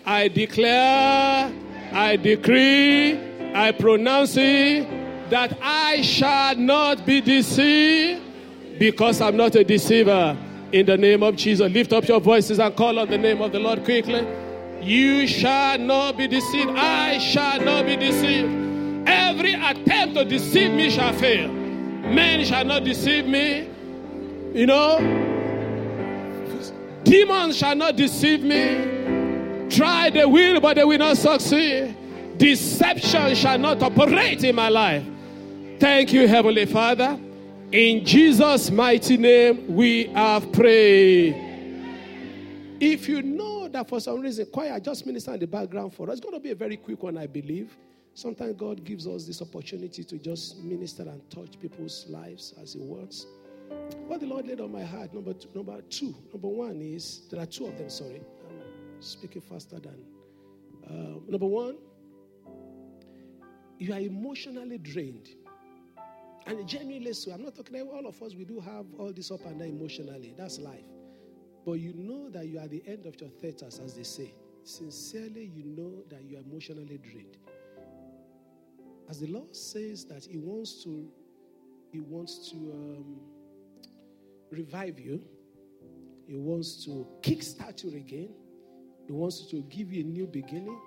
I 0.07 0.29
declare, 0.29 1.53
I 1.93 2.17
decree, 2.17 3.19
I 3.55 3.73
pronounce 3.73 4.37
it 4.37 5.31
that 5.31 5.57
I 5.63 6.03
shall 6.03 6.57
not 6.57 7.07
be 7.07 7.23
deceived 7.23 8.21
because 8.79 9.21
I'm 9.23 9.37
not 9.37 9.55
a 9.55 9.65
deceiver. 9.65 10.37
In 10.73 10.87
the 10.87 10.97
name 10.97 11.23
of 11.23 11.37
Jesus, 11.37 11.73
lift 11.73 11.93
up 11.93 12.07
your 12.07 12.21
voices 12.21 12.59
and 12.59 12.77
call 12.77 12.99
on 12.99 13.09
the 13.09 13.17
name 13.17 13.41
of 13.41 13.53
the 13.53 13.59
Lord 13.61 13.85
quickly. 13.85 14.27
You 14.83 15.27
shall 15.27 15.79
not 15.79 16.19
be 16.19 16.29
deceived. 16.29 16.71
I 16.71 17.19
shall 17.19 17.61
not 17.61 17.87
be 17.87 17.97
deceived. 17.97 19.09
Every 19.09 19.55
attempt 19.55 20.17
to 20.17 20.25
deceive 20.25 20.73
me 20.73 20.91
shall 20.91 21.15
fail. 21.15 21.49
Men 21.49 22.45
shall 22.45 22.65
not 22.65 22.85
deceive 22.85 23.27
me. 23.27 23.71
You 24.53 24.67
know, 24.67 24.99
demons 27.05 27.57
shall 27.57 27.75
not 27.75 27.97
deceive 27.97 28.43
me. 28.43 28.94
Try 29.71 30.11
they 30.11 30.25
will, 30.25 30.61
but 30.61 30.77
they 30.77 30.85
will 30.85 30.99
not 30.99 31.17
succeed. 31.17 31.97
Deception 32.37 33.35
shall 33.35 33.59
not 33.59 33.83
operate 33.83 34.45
in 34.45 34.55
my 34.55 34.69
life. 34.69 35.05
Thank 35.79 36.13
you, 36.13 36.27
Heavenly 36.27 36.67
Father. 36.67 37.19
In 37.73 38.05
Jesus' 38.05 38.71
mighty 38.71 39.17
name, 39.17 39.75
we 39.75 40.05
have 40.07 40.53
prayed. 40.53 41.35
If 42.81 43.09
you 43.09 43.23
know 43.23 43.69
that 43.69 43.89
for 43.89 44.01
some 44.01 44.21
reason, 44.21 44.47
choir 44.47 44.79
just 44.79 45.07
minister 45.07 45.35
in 45.35 45.41
the 45.41 45.47
background 45.47 45.95
for 45.95 46.09
us, 46.09 46.19
it's 46.19 46.21
going 46.21 46.35
to 46.35 46.41
be 46.41 46.51
a 46.51 46.55
very 46.55 46.77
quick 46.77 47.03
one, 47.03 47.19
I 47.19 47.27
believe. 47.27 47.77
Sometimes 48.15 48.55
God 48.57 48.85
gives 48.85 49.09
us 49.09 49.27
this 49.27 49.43
opportunity 49.43 50.05
to 50.05 50.19
just 50.19 50.63
minister 50.63 51.03
and 51.03 51.29
touch 51.31 51.59
people's 51.61 52.07
lives 52.09 52.55
as 52.63 52.75
He 52.75 52.81
wants. 52.81 53.27
What 54.07 54.21
the 54.21 54.27
Lord 54.27 54.47
laid 54.47 54.61
on 54.61 54.71
my 54.71 54.85
heart, 54.85 55.13
number 55.13 55.33
two, 55.33 55.49
number 55.55 55.81
two, 55.83 56.15
number 56.33 56.49
one 56.49 56.81
is 56.81 57.23
there 57.31 57.41
are 57.41 57.47
two 57.47 57.67
of 57.67 57.77
them. 57.77 57.91
Sorry, 57.91 58.23
speaking 59.05 59.43
faster 59.43 59.79
than 59.81 60.05
uh, 60.89 61.21
number 61.29 61.47
one. 61.47 61.77
You 63.79 63.93
are 63.93 64.01
emotionally 64.01 64.79
drained, 64.79 65.29
and 66.47 66.67
genuinely 66.69 67.13
so. 67.13 67.33
I'm 67.33 67.43
not 67.43 67.55
talking 67.57 67.81
about 67.81 67.95
all 67.95 68.07
of 68.07 68.23
us. 68.23 68.35
We 68.35 68.45
do 68.45 68.61
have 68.61 68.87
all 68.99 69.13
this 69.13 69.31
up 69.31 69.45
and 69.47 69.59
down 69.59 69.69
emotionally. 69.69 70.35
That's 70.37 70.59
life. 70.59 70.85
But 71.65 71.75
you 71.75 71.95
know 71.95 72.29
that 72.31 72.47
you 72.47 72.59
are 72.59 72.63
at 72.63 72.71
the 72.71 72.83
end 72.87 73.07
of 73.07 73.21
your 73.21 73.31
theaters, 73.31 73.81
as 73.83 73.95
they 73.95 74.03
say. 74.03 74.35
Sincerely, 74.65 75.51
you 75.55 75.65
know 75.65 76.03
that 76.09 76.23
you 76.25 76.37
are 76.37 76.41
emotionally 76.41 76.99
drained. 76.99 77.37
As 79.09 79.21
the 79.21 79.27
Lord 79.27 79.55
says 79.55 80.05
that 80.07 80.25
He 80.25 80.39
wants 80.39 80.83
to, 80.85 81.09
He 81.91 82.01
wants 82.01 82.51
to 82.51 82.57
um, 82.57 83.21
revive 84.51 84.99
you. 84.99 85.23
He 86.27 86.35
wants 86.35 86.85
to 86.85 87.07
kickstart 87.21 87.83
you 87.85 87.97
again. 87.97 88.31
He 89.07 89.13
wants 89.13 89.47
to 89.51 89.63
give 89.63 89.93
you 89.93 90.03
a 90.03 90.07
new 90.07 90.27
beginning. 90.27 90.81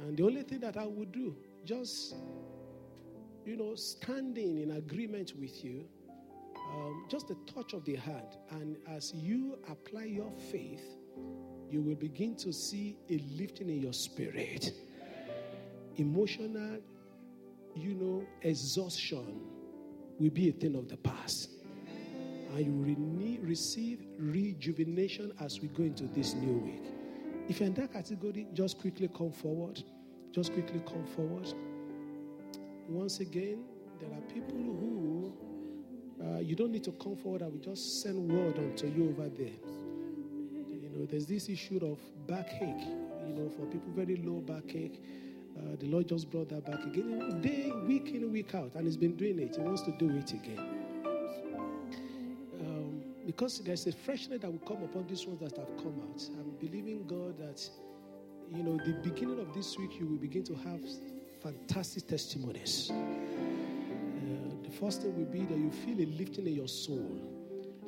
And 0.00 0.16
the 0.16 0.22
only 0.24 0.42
thing 0.42 0.60
that 0.60 0.76
I 0.76 0.86
would 0.86 1.12
do, 1.12 1.36
just, 1.64 2.14
you 3.44 3.56
know, 3.56 3.74
standing 3.74 4.58
in 4.62 4.72
agreement 4.72 5.34
with 5.38 5.64
you, 5.64 5.84
um, 6.72 7.04
just 7.08 7.30
a 7.30 7.34
touch 7.52 7.74
of 7.74 7.84
the 7.84 7.96
hand. 7.96 8.36
And 8.50 8.76
as 8.88 9.12
you 9.14 9.58
apply 9.68 10.04
your 10.04 10.30
faith, 10.50 10.84
you 11.70 11.82
will 11.82 11.96
begin 11.96 12.34
to 12.36 12.52
see 12.52 12.96
a 13.10 13.18
lifting 13.36 13.68
in 13.68 13.80
your 13.80 13.92
spirit. 13.92 14.72
Emotional 15.96 16.78
you 17.74 17.94
know, 17.94 18.26
exhaustion 18.42 19.40
will 20.18 20.30
be 20.30 20.48
a 20.48 20.52
thing 20.52 20.74
of 20.74 20.88
the 20.88 20.96
past. 20.96 21.50
And 22.54 22.66
you 22.66 22.72
will 22.72 22.96
re- 23.16 23.38
receive 23.42 24.00
rejuvenation 24.18 25.32
as 25.40 25.60
we 25.60 25.68
go 25.68 25.84
into 25.84 26.04
this 26.04 26.34
new 26.34 26.58
week. 26.58 26.99
If 27.50 27.58
you're 27.58 27.66
in 27.66 27.74
that 27.74 27.92
category, 27.92 28.46
just 28.54 28.78
quickly 28.78 29.08
come 29.08 29.32
forward. 29.32 29.82
Just 30.32 30.52
quickly 30.52 30.80
come 30.86 31.04
forward. 31.04 31.52
Once 32.88 33.18
again, 33.18 33.64
there 34.00 34.08
are 34.10 34.20
people 34.32 34.56
who 34.56 35.34
uh, 36.22 36.38
you 36.38 36.54
don't 36.54 36.70
need 36.70 36.84
to 36.84 36.92
come 36.92 37.16
forward. 37.16 37.42
I 37.42 37.46
will 37.46 37.58
just 37.58 38.02
send 38.02 38.30
word 38.30 38.56
unto 38.56 38.86
you 38.86 39.08
over 39.10 39.28
there. 39.28 39.58
You 40.70 40.90
know, 40.94 41.06
there's 41.06 41.26
this 41.26 41.48
issue 41.48 41.80
of 41.82 41.98
backache. 42.28 42.86
You 43.26 43.34
know, 43.34 43.50
for 43.50 43.66
people 43.66 43.90
very 43.96 44.16
low 44.16 44.40
backache 44.40 45.00
uh, 45.58 45.76
the 45.78 45.86
Lord 45.86 46.08
just 46.08 46.30
brought 46.30 46.48
that 46.50 46.64
back 46.64 46.82
again, 46.84 47.40
day, 47.42 47.72
week 47.86 48.14
in, 48.14 48.30
week 48.32 48.54
out, 48.54 48.70
and 48.76 48.86
He's 48.86 48.96
been 48.96 49.16
doing 49.16 49.38
it. 49.40 49.56
He 49.56 49.62
wants 49.62 49.82
to 49.82 49.92
do 49.92 50.08
it 50.10 50.32
again. 50.32 50.79
Because 53.30 53.60
there's 53.60 53.86
a 53.86 53.92
freshness 53.92 54.40
that 54.40 54.50
will 54.50 54.58
come 54.58 54.82
upon 54.82 55.06
these 55.06 55.24
ones 55.24 55.38
that 55.38 55.56
have 55.56 55.76
come 55.76 56.02
out. 56.02 56.20
I'm 56.36 56.50
believing 56.58 57.06
God 57.06 57.38
that, 57.38 57.62
you 58.52 58.64
know, 58.64 58.76
the 58.84 58.94
beginning 59.08 59.38
of 59.38 59.54
this 59.54 59.78
week, 59.78 60.00
you 60.00 60.06
will 60.06 60.16
begin 60.16 60.42
to 60.46 60.54
have 60.56 60.80
fantastic 61.40 62.08
testimonies. 62.08 62.90
Uh, 62.90 62.96
the 64.64 64.70
first 64.72 65.02
thing 65.02 65.16
will 65.16 65.30
be 65.30 65.42
that 65.42 65.56
you 65.56 65.70
feel 65.70 66.00
a 66.00 66.10
lifting 66.10 66.48
in 66.48 66.54
your 66.56 66.66
soul. 66.66 67.20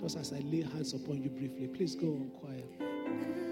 Just 0.00 0.16
as 0.16 0.32
I 0.32 0.38
lay 0.38 0.62
hands 0.62 0.94
upon 0.94 1.20
you 1.20 1.30
briefly, 1.30 1.66
please 1.66 1.96
go 1.96 2.06
on 2.06 2.30
quiet. 2.38 3.51